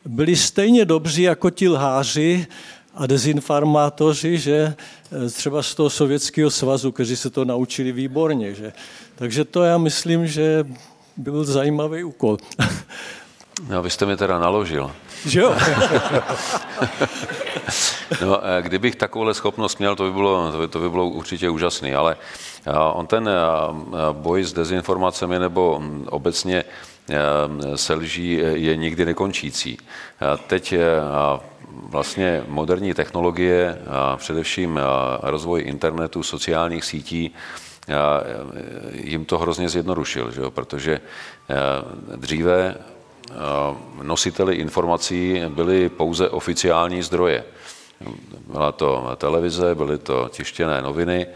byli 0.06 0.36
stejně 0.36 0.86
dobří 0.86 1.22
jako 1.22 1.50
ti 1.50 1.70
lháři 1.70 2.48
a 2.96 3.08
dezinformátoři, 3.08 4.38
že 4.38 4.76
eh, 5.26 5.30
třeba 5.30 5.64
z 5.64 5.76
toho 5.76 5.90
Sovětského 5.90 6.50
svazu, 6.50 6.92
kteří 6.92 7.16
se 7.16 7.30
to 7.30 7.46
naučili 7.46 7.92
výborně. 7.92 8.54
Že? 8.54 8.74
Takže 9.16 9.46
to 9.46 9.64
já 9.64 9.78
myslím, 9.78 10.28
že 10.28 10.66
byl 11.18 11.44
zajímavý 11.44 12.04
úkol. 12.04 12.38
No, 13.70 13.84
vy 13.84 13.90
jste 13.90 14.06
mi 14.06 14.18
teda 14.18 14.40
naložil. 14.40 14.92
Že 15.26 15.40
jo? 15.40 15.56
no, 18.22 18.40
eh, 18.46 18.62
kdybych 18.62 18.96
takovouhle 18.96 19.34
schopnost 19.34 19.80
měl, 19.80 19.96
to 19.96 20.04
by 20.04 20.12
bylo, 20.12 20.52
to 20.52 20.60
by, 20.60 20.68
to 20.68 20.80
by 20.80 20.90
bylo 20.90 21.10
určitě 21.10 21.50
úžasný, 21.50 21.94
ale 21.94 22.16
on 22.94 23.08
ten 23.08 23.30
boj 24.12 24.44
s 24.44 24.54
dezinformacemi 24.54 25.40
nebo 25.40 25.82
obecně 26.10 26.64
se 27.76 27.94
lží 27.94 28.42
je 28.54 28.76
nikdy 28.76 29.06
nekončící. 29.06 29.78
Teď 30.48 30.76
vlastně 31.70 32.44
moderní 32.48 32.94
technologie, 32.94 33.82
především 34.16 34.80
rozvoj 35.22 35.62
internetu, 35.66 36.24
sociálních 36.24 36.86
sítí, 36.86 37.36
jim 38.92 39.26
to 39.26 39.38
hrozně 39.38 39.70
zjednodušil, 39.70 40.32
že 40.32 40.42
jo? 40.42 40.52
protože 40.52 41.02
dříve 42.16 42.76
nositeli 44.02 44.56
informací 44.56 45.42
byly 45.50 45.90
pouze 45.90 46.30
oficiální 46.30 47.04
zdroje. 47.04 47.44
Byla 48.48 48.72
to 48.72 49.16
televize, 49.18 49.76
byly 49.76 49.98
to 49.98 50.30
tištěné 50.30 50.82
noviny, 50.82 51.28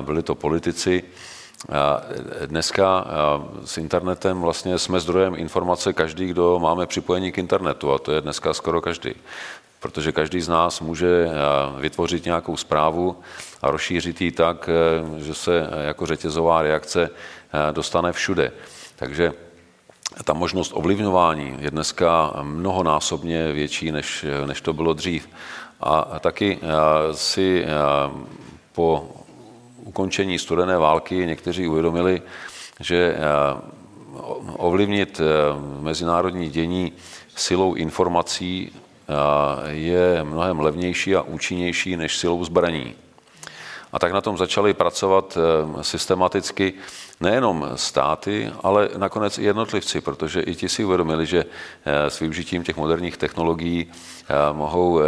byli 0.00 0.22
to 0.22 0.34
politici. 0.34 1.02
Dneska 2.46 3.06
s 3.64 3.78
internetem 3.78 4.40
vlastně 4.40 4.78
jsme 4.78 5.00
zdrojem 5.00 5.34
informace 5.34 5.92
každý, 5.92 6.26
kdo 6.26 6.58
máme 6.58 6.86
připojení 6.86 7.32
k 7.32 7.38
internetu 7.38 7.92
a 7.92 7.98
to 7.98 8.12
je 8.12 8.20
dneska 8.20 8.54
skoro 8.54 8.80
každý 8.80 9.14
protože 9.80 10.12
každý 10.12 10.40
z 10.40 10.48
nás 10.48 10.80
může 10.80 11.28
vytvořit 11.78 12.24
nějakou 12.24 12.56
zprávu 12.56 13.16
a 13.62 13.70
rozšířit 13.70 14.20
ji 14.20 14.32
tak, 14.32 14.68
eh, 14.68 15.22
že 15.22 15.34
se 15.34 15.68
jako 15.86 16.06
řetězová 16.06 16.62
reakce 16.62 17.10
dostane 17.72 18.12
všude. 18.12 18.52
Takže 18.96 19.32
ta 20.24 20.32
možnost 20.32 20.72
ovlivňování 20.74 21.56
je 21.58 21.70
dneska 21.70 22.32
mnohonásobně 22.42 23.52
větší, 23.52 23.92
než, 23.92 24.26
než 24.46 24.60
to 24.60 24.72
bylo 24.72 24.92
dřív. 24.92 25.28
A 25.80 26.18
taky 26.20 26.58
si 27.12 27.66
po 28.72 29.08
ukončení 29.86 30.38
studené 30.38 30.78
války 30.78 31.26
někteří 31.26 31.68
uvědomili, 31.68 32.22
že 32.80 33.16
ovlivnit 34.56 35.20
mezinárodní 35.80 36.50
dění 36.50 36.92
silou 37.36 37.74
informací 37.74 38.72
je 39.66 40.24
mnohem 40.24 40.60
levnější 40.60 41.16
a 41.16 41.22
účinnější 41.22 41.96
než 41.96 42.16
silou 42.16 42.44
zbraní. 42.44 42.94
A 43.92 43.98
tak 43.98 44.12
na 44.12 44.20
tom 44.20 44.38
začali 44.38 44.74
pracovat 44.74 45.38
eh, 45.38 45.84
systematicky 45.84 46.72
nejenom 47.20 47.68
státy, 47.74 48.52
ale 48.62 48.88
nakonec 48.96 49.38
i 49.38 49.44
jednotlivci, 49.44 50.00
protože 50.00 50.40
i 50.40 50.54
ti 50.54 50.68
si 50.68 50.84
uvědomili, 50.84 51.26
že 51.26 51.44
eh, 51.84 52.10
s 52.10 52.20
využitím 52.20 52.62
těch 52.62 52.76
moderních 52.76 53.16
technologií 53.16 53.86
eh, 53.88 54.34
mohou 54.52 55.00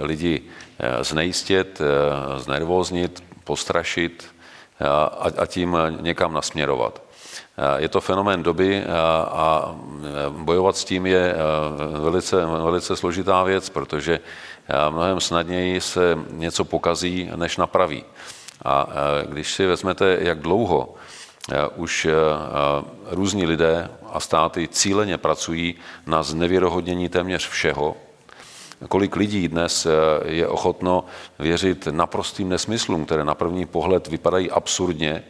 lidi 0.00 0.42
znejistit, 1.02 1.82
znervóznit, 2.36 3.22
postrašit 3.44 4.34
a 5.38 5.46
tím 5.46 5.78
někam 6.00 6.32
nasměrovat. 6.32 7.02
Je 7.76 7.88
to 7.88 8.00
fenomén 8.00 8.42
doby 8.42 8.84
a 9.28 9.74
bojovat 10.28 10.76
s 10.76 10.84
tím 10.84 11.06
je 11.06 11.34
velice, 12.00 12.46
velice 12.46 12.96
složitá 12.96 13.42
věc, 13.42 13.68
protože 13.68 14.20
mnohem 14.90 15.20
snadněji 15.20 15.80
se 15.80 16.18
něco 16.30 16.64
pokazí, 16.64 17.30
než 17.36 17.56
napraví. 17.56 18.04
A 18.64 18.86
když 19.28 19.54
si 19.54 19.66
vezmete, 19.66 20.18
jak 20.20 20.38
dlouho 20.38 20.94
už 21.76 22.06
různí 23.10 23.46
lidé 23.46 23.88
a 24.12 24.20
státy 24.20 24.68
cíleně 24.68 25.18
pracují 25.18 25.74
na 26.06 26.22
znevěrohodnění 26.22 27.08
téměř 27.08 27.48
všeho, 27.48 27.96
kolik 28.88 29.16
lidí 29.16 29.48
dnes 29.48 29.86
je 30.24 30.48
ochotno 30.48 31.04
věřit 31.38 31.88
naprostým 31.90 32.48
nesmyslům, 32.48 33.04
které 33.04 33.24
na 33.24 33.34
první 33.34 33.66
pohled 33.66 34.08
vypadají 34.08 34.50
absurdně, 34.50 35.22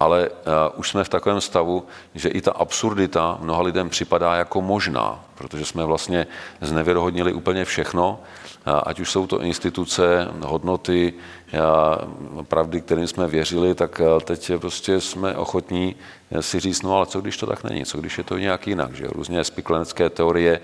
ale 0.00 0.28
uh, 0.28 0.34
už 0.76 0.90
jsme 0.90 1.04
v 1.04 1.08
takovém 1.08 1.40
stavu, 1.40 1.86
že 2.14 2.28
i 2.28 2.40
ta 2.40 2.52
absurdita 2.52 3.38
mnoha 3.40 3.62
lidem 3.62 3.88
připadá 3.88 4.34
jako 4.34 4.60
možná, 4.60 5.24
protože 5.34 5.64
jsme 5.64 5.84
vlastně 5.84 6.26
znevěrohodnili 6.60 7.32
úplně 7.32 7.64
všechno, 7.64 8.20
uh, 8.66 8.80
ať 8.86 9.00
už 9.00 9.10
jsou 9.10 9.26
to 9.26 9.42
instituce, 9.42 10.28
hodnoty, 10.44 11.14
pravdy, 12.42 12.80
kterým 12.80 13.06
jsme 13.06 13.26
věřili, 13.26 13.74
tak 13.74 14.00
teď 14.24 14.52
prostě 14.58 15.00
jsme 15.00 15.36
ochotní 15.36 15.96
si 16.40 16.60
říct, 16.60 16.82
no 16.82 16.96
ale 16.96 17.06
co 17.06 17.20
když 17.20 17.36
to 17.36 17.46
tak 17.46 17.64
není, 17.64 17.84
co 17.84 17.98
když 17.98 18.18
je 18.18 18.24
to 18.24 18.38
nějak 18.38 18.66
jinak, 18.66 18.94
že 18.94 19.06
různě 19.06 19.44
spiklenecké 19.44 20.10
teorie, 20.10 20.60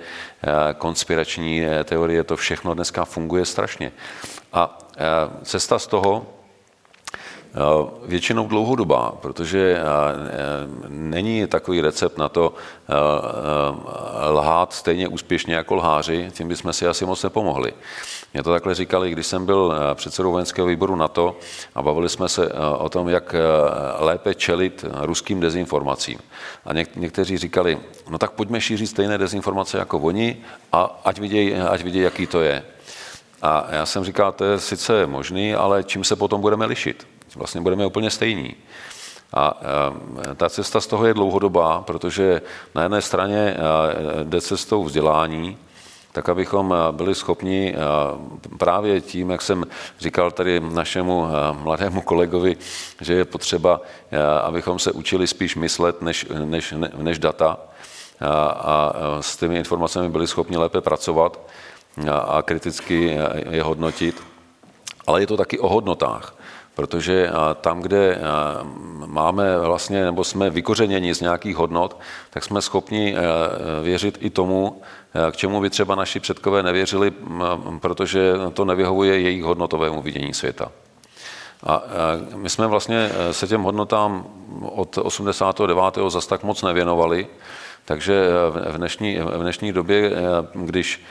konspirační 0.79 1.63
teorie, 1.85 2.25
to 2.25 2.37
všechno 2.37 2.75
dneska 2.75 3.05
funguje 3.05 3.45
strašně. 3.45 3.93
A 4.53 4.79
cesta 5.43 5.79
z 5.79 5.87
toho, 5.87 6.27
Eh, 6.27 6.42
většinou 8.05 8.49
dlouhodobá, 8.49 9.13
protože 9.21 9.77
eh, 9.77 9.83
není 10.89 11.47
takový 11.47 11.81
recept 11.81 12.19
na 12.19 12.29
to 12.29 12.55
eh, 12.89 12.95
lhát 14.29 14.73
stejně 14.73 15.09
úspěšně 15.09 15.55
jako 15.55 15.75
lháři, 15.75 16.31
tím 16.33 16.49
bychom 16.49 16.73
si 16.73 16.87
asi 16.87 17.07
moc 17.07 17.23
nepomohli. 17.23 17.73
Mě 18.35 18.43
to 18.43 18.53
takhle 18.53 18.75
říkali, 18.75 19.11
když 19.11 19.27
jsem 19.27 19.47
byl 19.47 19.75
předsedou 19.95 20.31
vojenského 20.31 20.67
výboru 20.67 20.97
NATO 20.97 21.37
a 21.75 21.83
bavili 21.83 22.09
jsme 22.09 22.29
se 22.29 22.53
o 22.79 22.89
tom, 22.89 23.09
jak 23.09 23.35
lépe 23.99 24.35
čelit 24.35 24.85
ruským 25.01 25.41
dezinformacím. 25.41 26.19
A 26.65 26.73
něk- 26.75 26.97
někteří 26.97 27.39
říkali, 27.39 27.79
no 28.11 28.19
tak 28.19 28.31
pojďme 28.31 28.61
šířit 28.61 28.87
stejné 28.87 29.19
dezinformace 29.19 29.79
jako 29.79 29.99
oni 29.99 30.37
a 30.73 31.01
ať 31.05 31.19
vidějí, 31.19 31.55
ať 31.55 31.83
viděj, 31.83 32.03
jaký 32.03 32.27
to 32.27 32.41
je. 32.41 32.65
A 33.43 33.67
já 33.71 33.87
jsem 33.87 34.05
říkal, 34.05 34.33
to 34.33 34.45
je 34.45 34.59
sice 34.61 35.07
možný, 35.07 35.55
ale 35.55 35.85
čím 35.85 36.05
se 36.05 36.17
potom 36.17 36.41
budeme 36.41 36.67
lišit? 36.67 37.12
Vlastně 37.37 37.61
budeme 37.61 37.87
úplně 37.87 38.11
stejní. 38.11 38.55
A 39.35 39.61
ta 40.37 40.49
cesta 40.49 40.81
z 40.81 40.87
toho 40.87 41.07
je 41.07 41.15
dlouhodobá, 41.15 41.83
protože 41.83 42.43
na 42.75 42.83
jedné 42.83 43.03
straně 43.03 43.57
jde 44.25 44.41
cestou 44.41 44.85
vzdělání, 44.85 45.59
tak 46.13 46.29
abychom 46.29 46.75
byli 46.91 47.15
schopni 47.15 47.75
právě 48.59 49.01
tím, 49.01 49.31
jak 49.31 49.43
jsem 49.43 49.65
říkal 50.01 50.31
tady 50.31 50.61
našemu 50.61 51.27
mladému 51.53 52.01
kolegovi, 52.01 52.57
že 53.01 53.15
je 53.15 53.25
potřeba, 53.25 53.81
abychom 54.43 54.79
se 54.79 54.93
učili 54.93 55.27
spíš 55.27 55.57
myslet 55.57 56.03
než, 56.03 56.27
než, 56.45 56.75
než 56.97 57.19
data 57.19 57.59
a 58.51 58.93
s 59.21 59.37
těmi 59.37 59.57
informacemi 59.57 60.09
byli 60.09 60.27
schopni 60.27 60.57
lépe 60.57 60.81
pracovat 60.81 61.41
a 62.27 62.43
kriticky 62.43 63.19
je 63.51 63.63
hodnotit. 63.63 64.23
Ale 65.07 65.21
je 65.21 65.27
to 65.27 65.37
taky 65.37 65.59
o 65.59 65.69
hodnotách 65.69 66.35
protože 66.75 67.31
tam, 67.61 67.81
kde 67.81 68.19
máme 69.07 69.59
vlastně, 69.59 70.05
nebo 70.05 70.25
jsme 70.25 70.51
vykořeněni 70.51 71.15
z 71.15 71.21
nějakých 71.21 71.57
hodnot, 71.57 72.01
tak 72.31 72.45
jsme 72.45 72.63
schopni 72.63 73.17
věřit 73.83 74.19
i 74.21 74.31
tomu, 74.31 74.83
k 75.33 75.37
čemu 75.37 75.61
by 75.61 75.71
třeba 75.71 75.95
naši 75.95 76.21
předkové 76.21 76.63
nevěřili, 76.63 77.13
protože 77.81 78.33
to 78.55 78.65
nevyhovuje 78.65 79.21
jejich 79.21 79.43
hodnotovému 79.43 80.03
vidění 80.03 80.35
světa. 80.35 80.73
A 81.67 81.83
my 82.35 82.51
jsme 82.51 82.67
vlastně 82.67 83.11
se 83.31 83.47
těm 83.47 83.63
hodnotám 83.63 84.25
od 84.63 84.99
89. 84.99 85.99
zas 86.09 86.27
tak 86.27 86.43
moc 86.43 86.63
nevěnovali, 86.63 87.27
takže 87.85 88.27
v 88.51 88.77
dnešní, 88.77 89.19
v 89.19 89.43
dnešní 89.43 89.73
době, 89.73 90.13
když 90.55 91.03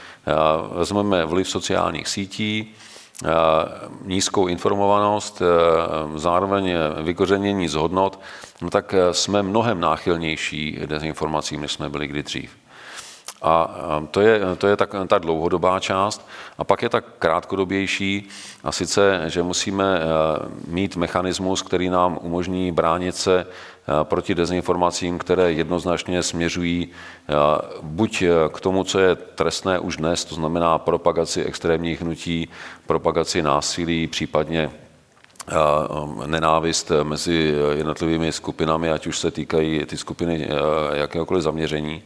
vezmeme 0.72 1.26
vliv 1.26 1.50
sociálních 1.50 2.08
sítí, 2.08 2.76
nízkou 4.06 4.48
informovanost, 4.48 5.42
zároveň 6.16 6.74
vykořenění 7.04 7.68
z 7.68 7.74
hodnot, 7.74 8.20
no 8.62 8.70
tak 8.70 8.96
jsme 9.12 9.44
mnohem 9.44 9.80
náchylnější 9.80 10.80
dezinformacím, 10.86 11.62
než 11.62 11.72
jsme 11.72 11.90
byli 11.90 12.08
kdy 12.08 12.24
dřív. 12.24 12.52
A 13.42 13.76
to 14.12 14.22
je, 14.22 14.40
to 14.58 14.68
je 14.68 14.78
tak, 14.78 14.96
ta 15.08 15.18
dlouhodobá 15.18 15.80
část. 15.80 16.28
A 16.58 16.64
pak 16.64 16.82
je 16.82 16.90
tak 16.90 17.06
krátkodobější, 17.20 18.30
a 18.64 18.72
sice, 18.72 19.24
že 19.28 19.44
musíme 19.44 20.00
eh, 20.00 20.06
mít 20.68 20.96
mechanismus, 20.96 21.62
který 21.62 21.90
nám 21.90 22.20
umožní 22.22 22.72
bránit 22.72 23.16
se 23.16 23.40
eh, 23.40 23.46
proti 24.04 24.36
dezinformacím, 24.36 25.18
které 25.18 25.52
jednoznačně 25.52 26.24
směřují 26.24 26.88
eh, 26.88 27.34
buď 27.82 28.24
k 28.54 28.60
tomu, 28.60 28.84
co 28.84 29.00
je 29.00 29.16
trestné 29.16 29.80
už 29.80 29.98
dnes, 29.98 30.26
to 30.26 30.36
znamená 30.36 30.78
propagaci 30.78 31.44
extrémních 31.44 32.02
hnutí, 32.02 32.50
propagaci 32.88 33.42
násilí, 33.42 34.08
případně 34.08 34.72
nenávist 36.26 36.92
mezi 37.04 37.54
jednotlivými 37.72 38.32
skupinami, 38.32 38.92
ať 38.92 39.08
už 39.08 39.20
se 39.20 39.32
týkají 39.32 39.86
ty 39.86 39.98
skupiny 39.98 40.50
jakéhokoliv 40.94 41.44
zaměření, 41.44 42.04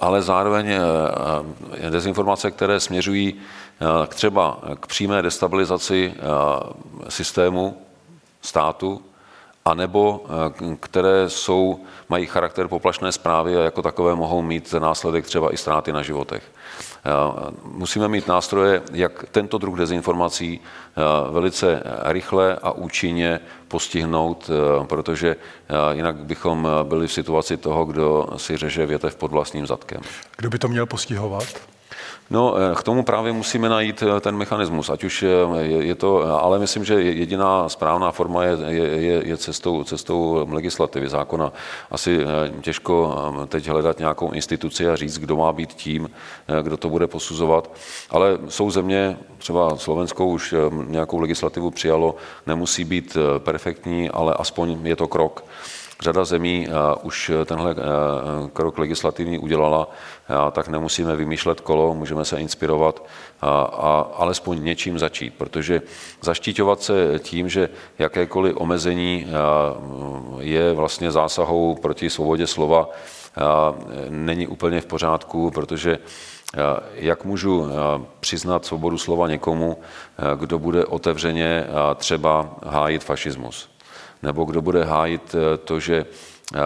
ale 0.00 0.22
zároveň 0.22 0.74
dezinformace, 1.90 2.50
které 2.50 2.80
směřují 2.80 3.34
k 4.08 4.14
třeba 4.14 4.58
k 4.80 4.86
přímé 4.86 5.22
destabilizaci 5.22 6.14
systému 7.08 7.76
státu, 8.42 9.02
anebo 9.70 10.24
které 10.80 11.30
jsou, 11.30 11.80
mají 12.08 12.26
charakter 12.26 12.68
poplašné 12.68 13.12
zprávy 13.12 13.56
a 13.56 13.60
jako 13.60 13.82
takové 13.82 14.14
mohou 14.14 14.42
mít 14.42 14.74
následek 14.78 15.26
třeba 15.26 15.54
i 15.54 15.56
ztráty 15.56 15.92
na 15.92 16.02
životech. 16.02 16.42
Musíme 17.64 18.08
mít 18.08 18.28
nástroje, 18.28 18.82
jak 18.92 19.24
tento 19.30 19.58
druh 19.58 19.78
dezinformací 19.78 20.60
velice 21.30 21.82
rychle 22.04 22.56
a 22.62 22.70
účinně 22.70 23.40
postihnout, 23.68 24.50
protože 24.86 25.36
jinak 25.92 26.16
bychom 26.16 26.68
byli 26.82 27.06
v 27.06 27.12
situaci 27.12 27.56
toho, 27.56 27.84
kdo 27.84 28.26
si 28.36 28.56
řeže 28.56 28.86
větev 28.86 29.16
pod 29.16 29.30
vlastním 29.30 29.66
zadkem. 29.66 30.00
Kdo 30.36 30.50
by 30.50 30.58
to 30.58 30.68
měl 30.68 30.86
postihovat? 30.86 31.44
No, 32.30 32.56
eh, 32.56 32.74
k 32.74 32.82
tomu 32.82 33.02
právě 33.02 33.32
musíme 33.32 33.68
najít 33.68 34.02
eh, 34.02 34.20
ten 34.20 34.36
mechanismus, 34.36 34.90
ať 34.90 35.04
už 35.04 35.22
eh, 35.22 35.26
je, 35.62 35.86
je 35.86 35.94
to, 35.94 36.22
ale 36.42 36.58
myslím, 36.58 36.84
že 36.84 37.02
jediná 37.02 37.68
správná 37.68 38.10
forma 38.10 38.44
je, 38.44 38.56
je, 38.68 39.28
je 39.28 39.36
cestou, 39.36 39.84
cestou 39.84 40.46
legislativy 40.50 41.08
zákona. 41.08 41.52
Asi 41.90 42.20
těžko 42.60 43.14
teď 43.48 43.68
hledat 43.68 43.98
nějakou 43.98 44.30
instituci 44.30 44.88
a 44.88 44.96
říct, 44.96 45.18
kdo 45.18 45.36
má 45.36 45.52
být 45.52 45.72
tím, 45.72 46.10
kdo 46.62 46.76
to 46.76 46.88
bude 46.88 47.06
posuzovat, 47.06 47.70
ale 48.10 48.38
jsou 48.48 48.70
země, 48.70 49.16
třeba 49.38 49.76
Slovensko 49.76 50.26
už 50.26 50.54
nějakou 50.86 51.18
legislativu 51.18 51.70
přijalo, 51.70 52.14
nemusí 52.46 52.84
být 52.84 53.16
perfektní, 53.38 54.10
ale 54.10 54.34
aspoň 54.34 54.78
je 54.82 54.96
to 54.96 55.08
krok. 55.08 55.44
Řada 56.00 56.24
zemí 56.24 56.68
už 57.02 57.30
tenhle 57.44 57.74
krok 58.52 58.78
legislativní 58.78 59.38
udělala, 59.38 59.88
tak 60.52 60.68
nemusíme 60.68 61.16
vymýšlet 61.16 61.60
kolo, 61.60 61.94
můžeme 61.94 62.24
se 62.24 62.40
inspirovat 62.40 63.06
a, 63.40 63.48
a 63.62 64.06
alespoň 64.16 64.64
něčím 64.64 64.98
začít, 64.98 65.34
protože 65.38 65.82
zaštiťovat 66.22 66.82
se 66.82 67.18
tím, 67.18 67.48
že 67.48 67.68
jakékoliv 67.98 68.56
omezení 68.56 69.26
je 70.38 70.72
vlastně 70.72 71.12
zásahou 71.12 71.74
proti 71.74 72.10
svobodě 72.10 72.46
slova, 72.46 72.88
není 74.08 74.46
úplně 74.46 74.80
v 74.80 74.86
pořádku, 74.86 75.50
protože 75.50 75.98
jak 76.94 77.24
můžu 77.24 77.66
přiznat 78.20 78.64
svobodu 78.64 78.98
slova 78.98 79.28
někomu, 79.28 79.76
kdo 80.36 80.58
bude 80.58 80.84
otevřeně 80.84 81.66
třeba 81.96 82.56
hájit 82.66 83.04
fašismus? 83.04 83.79
Nebo 84.22 84.44
kdo 84.44 84.62
bude 84.62 84.84
hájit 84.84 85.34
eh, 85.34 85.56
to, 85.56 85.80
že 85.80 86.06
eh, 86.54 86.58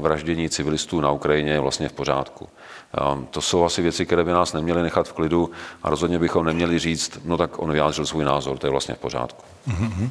vraždění 0.00 0.48
civilistů 0.48 1.00
na 1.00 1.10
Ukrajině 1.10 1.52
je 1.52 1.60
vlastně 1.60 1.88
v 1.88 1.92
pořádku. 1.92 2.48
Ehm, 2.94 3.26
to 3.30 3.40
jsou 3.40 3.64
asi 3.64 3.82
věci, 3.82 4.06
které 4.06 4.24
by 4.24 4.32
nás 4.32 4.52
neměly 4.52 4.82
nechat 4.82 5.08
v 5.08 5.12
klidu 5.12 5.50
a 5.82 5.90
rozhodně 5.90 6.18
bychom 6.18 6.44
neměli 6.46 6.78
říct, 6.78 7.20
no 7.24 7.36
tak 7.36 7.58
on 7.58 7.72
vyjádřil 7.72 8.06
svůj 8.06 8.24
názor, 8.24 8.58
to 8.58 8.66
je 8.66 8.70
vlastně 8.70 8.94
v 8.94 8.98
pořádku. 8.98 9.42
Mm-hmm. 9.68 10.08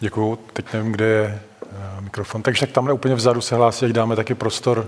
Děkuju. 0.00 0.38
Teď 0.52 0.72
nevím, 0.72 0.92
kde 0.92 1.04
je 1.04 1.40
eh, 1.62 2.00
mikrofon. 2.00 2.42
Takže 2.42 2.60
tak 2.60 2.70
tamhle 2.74 2.92
úplně 2.94 3.14
vzadu 3.14 3.40
se 3.40 3.56
hlásí, 3.56 3.84
jak 3.84 3.92
dáme 3.92 4.16
taky 4.16 4.34
prostor 4.34 4.86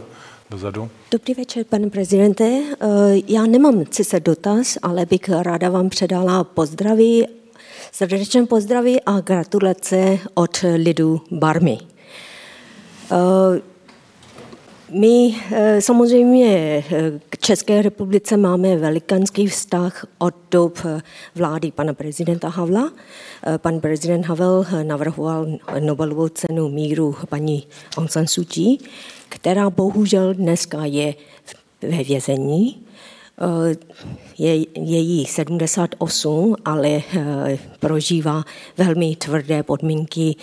dozadu. 0.50 0.90
Dobrý 1.10 1.34
večer, 1.34 1.64
pane 1.64 1.90
prezidente. 1.90 2.62
Já 3.26 3.46
nemám 3.46 3.84
sice 3.90 4.20
dotaz, 4.20 4.78
ale 4.82 5.06
bych 5.06 5.28
ráda 5.28 5.70
vám 5.70 5.88
předala 5.88 6.44
pozdraví 6.44 7.26
Srdečné 7.92 8.46
pozdraví 8.48 9.00
a 9.04 9.20
gratulace 9.20 10.18
od 10.34 10.64
lidu 10.76 11.20
Barmy. 11.30 11.78
Eh, 13.12 13.60
my 14.90 15.34
eh, 15.52 15.80
samozřejmě 15.80 16.48
eh, 16.90 17.20
k 17.28 17.38
České 17.38 17.82
republice 17.82 18.36
máme 18.36 18.76
velikánský 18.76 19.46
vztah 19.46 20.06
od 20.18 20.34
dob 20.50 20.78
vlády 21.34 21.70
pana 21.70 21.94
prezidenta 21.94 22.48
Havla. 22.48 22.92
Pan 23.56 23.80
prezident 23.80 24.26
Havel 24.26 24.66
navrhoval 24.82 25.46
Nobelovou 25.80 26.28
cenu 26.28 26.68
míru 26.68 27.16
paní 27.28 27.66
Aung 27.96 28.10
San 28.10 28.26
Suu 28.26 28.44
Kyi, 28.44 28.78
která 29.28 29.70
bohužel 29.70 30.34
dneska 30.34 30.84
je 30.84 31.14
ve 31.82 32.04
vězení 32.04 32.86
je, 34.38 34.56
je 34.78 34.98
jí 34.98 35.26
78, 35.26 36.56
ale 36.64 36.88
eh, 36.88 37.58
prožívá 37.80 38.44
velmi 38.78 39.16
tvrdé 39.16 39.62
podmínky 39.62 40.36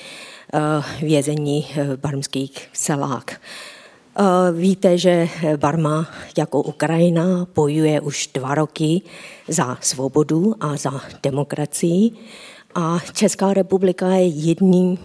eh, 0.53 0.59
vězení 1.05 1.67
v 1.75 1.97
barmských 1.97 2.69
celách. 2.73 3.25
Eh, 3.29 4.51
víte, 4.51 4.97
že 4.97 5.27
Barma 5.57 6.07
jako 6.37 6.61
Ukrajina 6.61 7.47
bojuje 7.55 8.01
už 8.01 8.27
dva 8.33 8.55
roky 8.55 9.01
za 9.47 9.77
svobodu 9.81 10.55
a 10.59 10.77
za 10.77 11.01
demokracii. 11.23 12.11
A 12.75 12.99
Česká 13.13 13.53
republika 13.53 14.07
je 14.07 14.25
jedním 14.25 14.97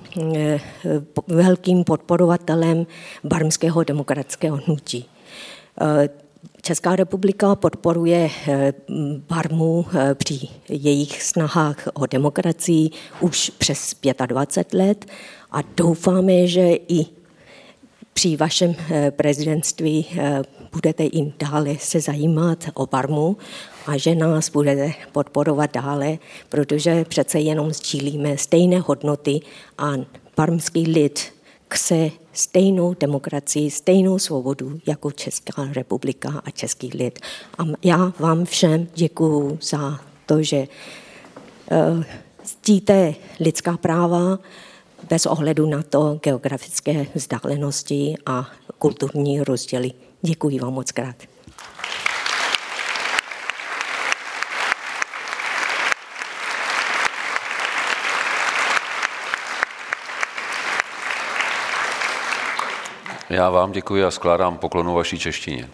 velkým 1.27 1.85
podporovatelem 1.85 2.87
barmského 3.25 3.85
demokratického 3.85 4.57
hnutí. 4.57 5.09
Česká 6.65 6.97
republika 6.97 7.55
podporuje 7.55 8.31
eh, 8.49 8.73
Barmu 9.29 9.87
eh, 9.95 10.15
při 10.15 10.41
jejich 10.69 11.23
snahách 11.23 11.89
o 11.95 12.07
demokracii 12.07 12.91
už 13.21 13.51
přes 13.59 13.95
25 14.27 14.79
let. 14.79 15.07
A 15.51 15.59
doufáme, 15.77 16.47
že 16.47 16.71
i 16.89 17.07
při 18.13 18.37
vašem 18.37 18.75
eh, 18.91 19.11
prezidentství 19.11 20.07
budete 20.73 21.05
i 21.05 21.33
dále 21.39 21.77
se 21.79 22.01
zajímat 22.01 22.65
o 22.75 22.87
Barmu 22.87 23.37
a 23.87 23.97
že 23.97 24.15
nás 24.15 24.51
budete 24.51 24.93
podporovat 25.13 25.75
dále, 25.75 26.19
protože 26.49 27.05
přece 27.05 27.41
jenom 27.41 27.73
sdílíme 27.73 28.39
stejné 28.39 28.79
hodnoty 28.81 29.41
a 29.79 29.93
barmský 30.37 30.87
lid 30.87 31.34
chce 31.71 32.11
stejnou 32.33 32.95
demokracii, 33.01 33.71
stejnou 33.71 34.19
svobodu 34.19 34.81
jako 34.87 35.13
Česká 35.13 35.69
republika 35.73 36.43
a 36.45 36.51
Český 36.51 36.91
lid. 36.95 37.19
A 37.59 37.63
já 37.83 38.13
vám 38.19 38.45
všem 38.45 38.89
děkuju 38.95 39.59
za 39.63 40.01
to, 40.27 40.43
že 40.43 40.69
uh, 41.71 42.05
ctíte 42.45 43.15
lidská 43.41 43.77
práva 43.77 44.39
bez 45.11 45.27
ohledu 45.27 45.67
na 45.67 45.83
to 45.83 46.21
geografické 46.23 47.07
vzdálenosti 47.15 48.15
a 48.27 48.51
kulturní 48.79 49.41
rozděly. 49.41 49.93
Děkuji 50.23 50.59
vám 50.59 50.73
moc 50.73 50.93
krát. 50.93 51.34
Já 63.35 63.51
vám 63.51 63.73
děkuji 63.73 64.05
a 64.05 64.11
skládám 64.11 64.59
poklonu 64.59 64.95
vaší 64.95 65.19
češtině. 65.19 65.69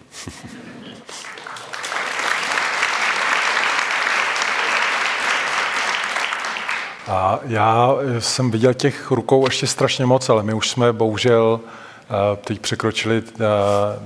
A 7.07 7.39
já 7.43 7.95
jsem 8.19 8.51
viděl 8.51 8.73
těch 8.73 9.11
rukou 9.11 9.45
ještě 9.45 9.67
strašně 9.67 10.05
moc, 10.05 10.29
ale 10.29 10.43
my 10.43 10.53
už 10.53 10.69
jsme 10.69 10.93
bohužel 10.93 11.59
eh, 11.63 12.35
teď 12.35 12.59
překročili 12.59 13.23
eh, 13.25 13.43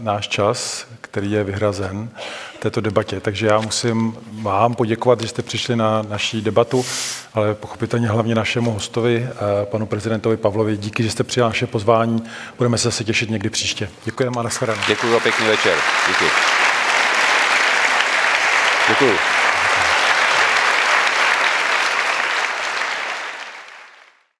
náš 0.01 0.27
čas, 0.27 0.87
který 1.15 1.31
je 1.31 1.43
vyhrazen 1.43 2.09
této 2.59 2.81
debatě. 2.81 3.19
Takže 3.19 3.47
já 3.47 3.59
musím 3.59 4.17
vám 4.41 4.73
poděkovat, 4.73 5.21
že 5.21 5.27
jste 5.27 5.41
přišli 5.41 5.75
na 5.75 6.01
naší 6.01 6.41
debatu, 6.41 6.85
ale 7.33 7.55
pochopitelně 7.55 8.07
hlavně 8.07 8.35
našemu 8.35 8.71
hostovi, 8.71 9.29
eh, 9.29 9.65
panu 9.65 9.85
prezidentovi 9.85 10.37
Pavlovi. 10.37 10.77
Díky, 10.77 11.03
že 11.03 11.11
jste 11.11 11.23
přijal 11.23 11.49
naše 11.49 11.67
pozvání. 11.67 12.23
Budeme 12.57 12.77
se 12.77 12.87
zase 12.87 13.03
těšit 13.03 13.29
někdy 13.29 13.49
příště. 13.49 13.89
Děkujeme 14.05 14.39
a 14.39 14.43
nashledanou. 14.43 14.81
Děkuji 14.87 15.11
za 15.11 15.19
pěkný 15.19 15.47
večer. 15.47 15.77
Díky. 16.07 16.25
Děkuji. 18.89 19.34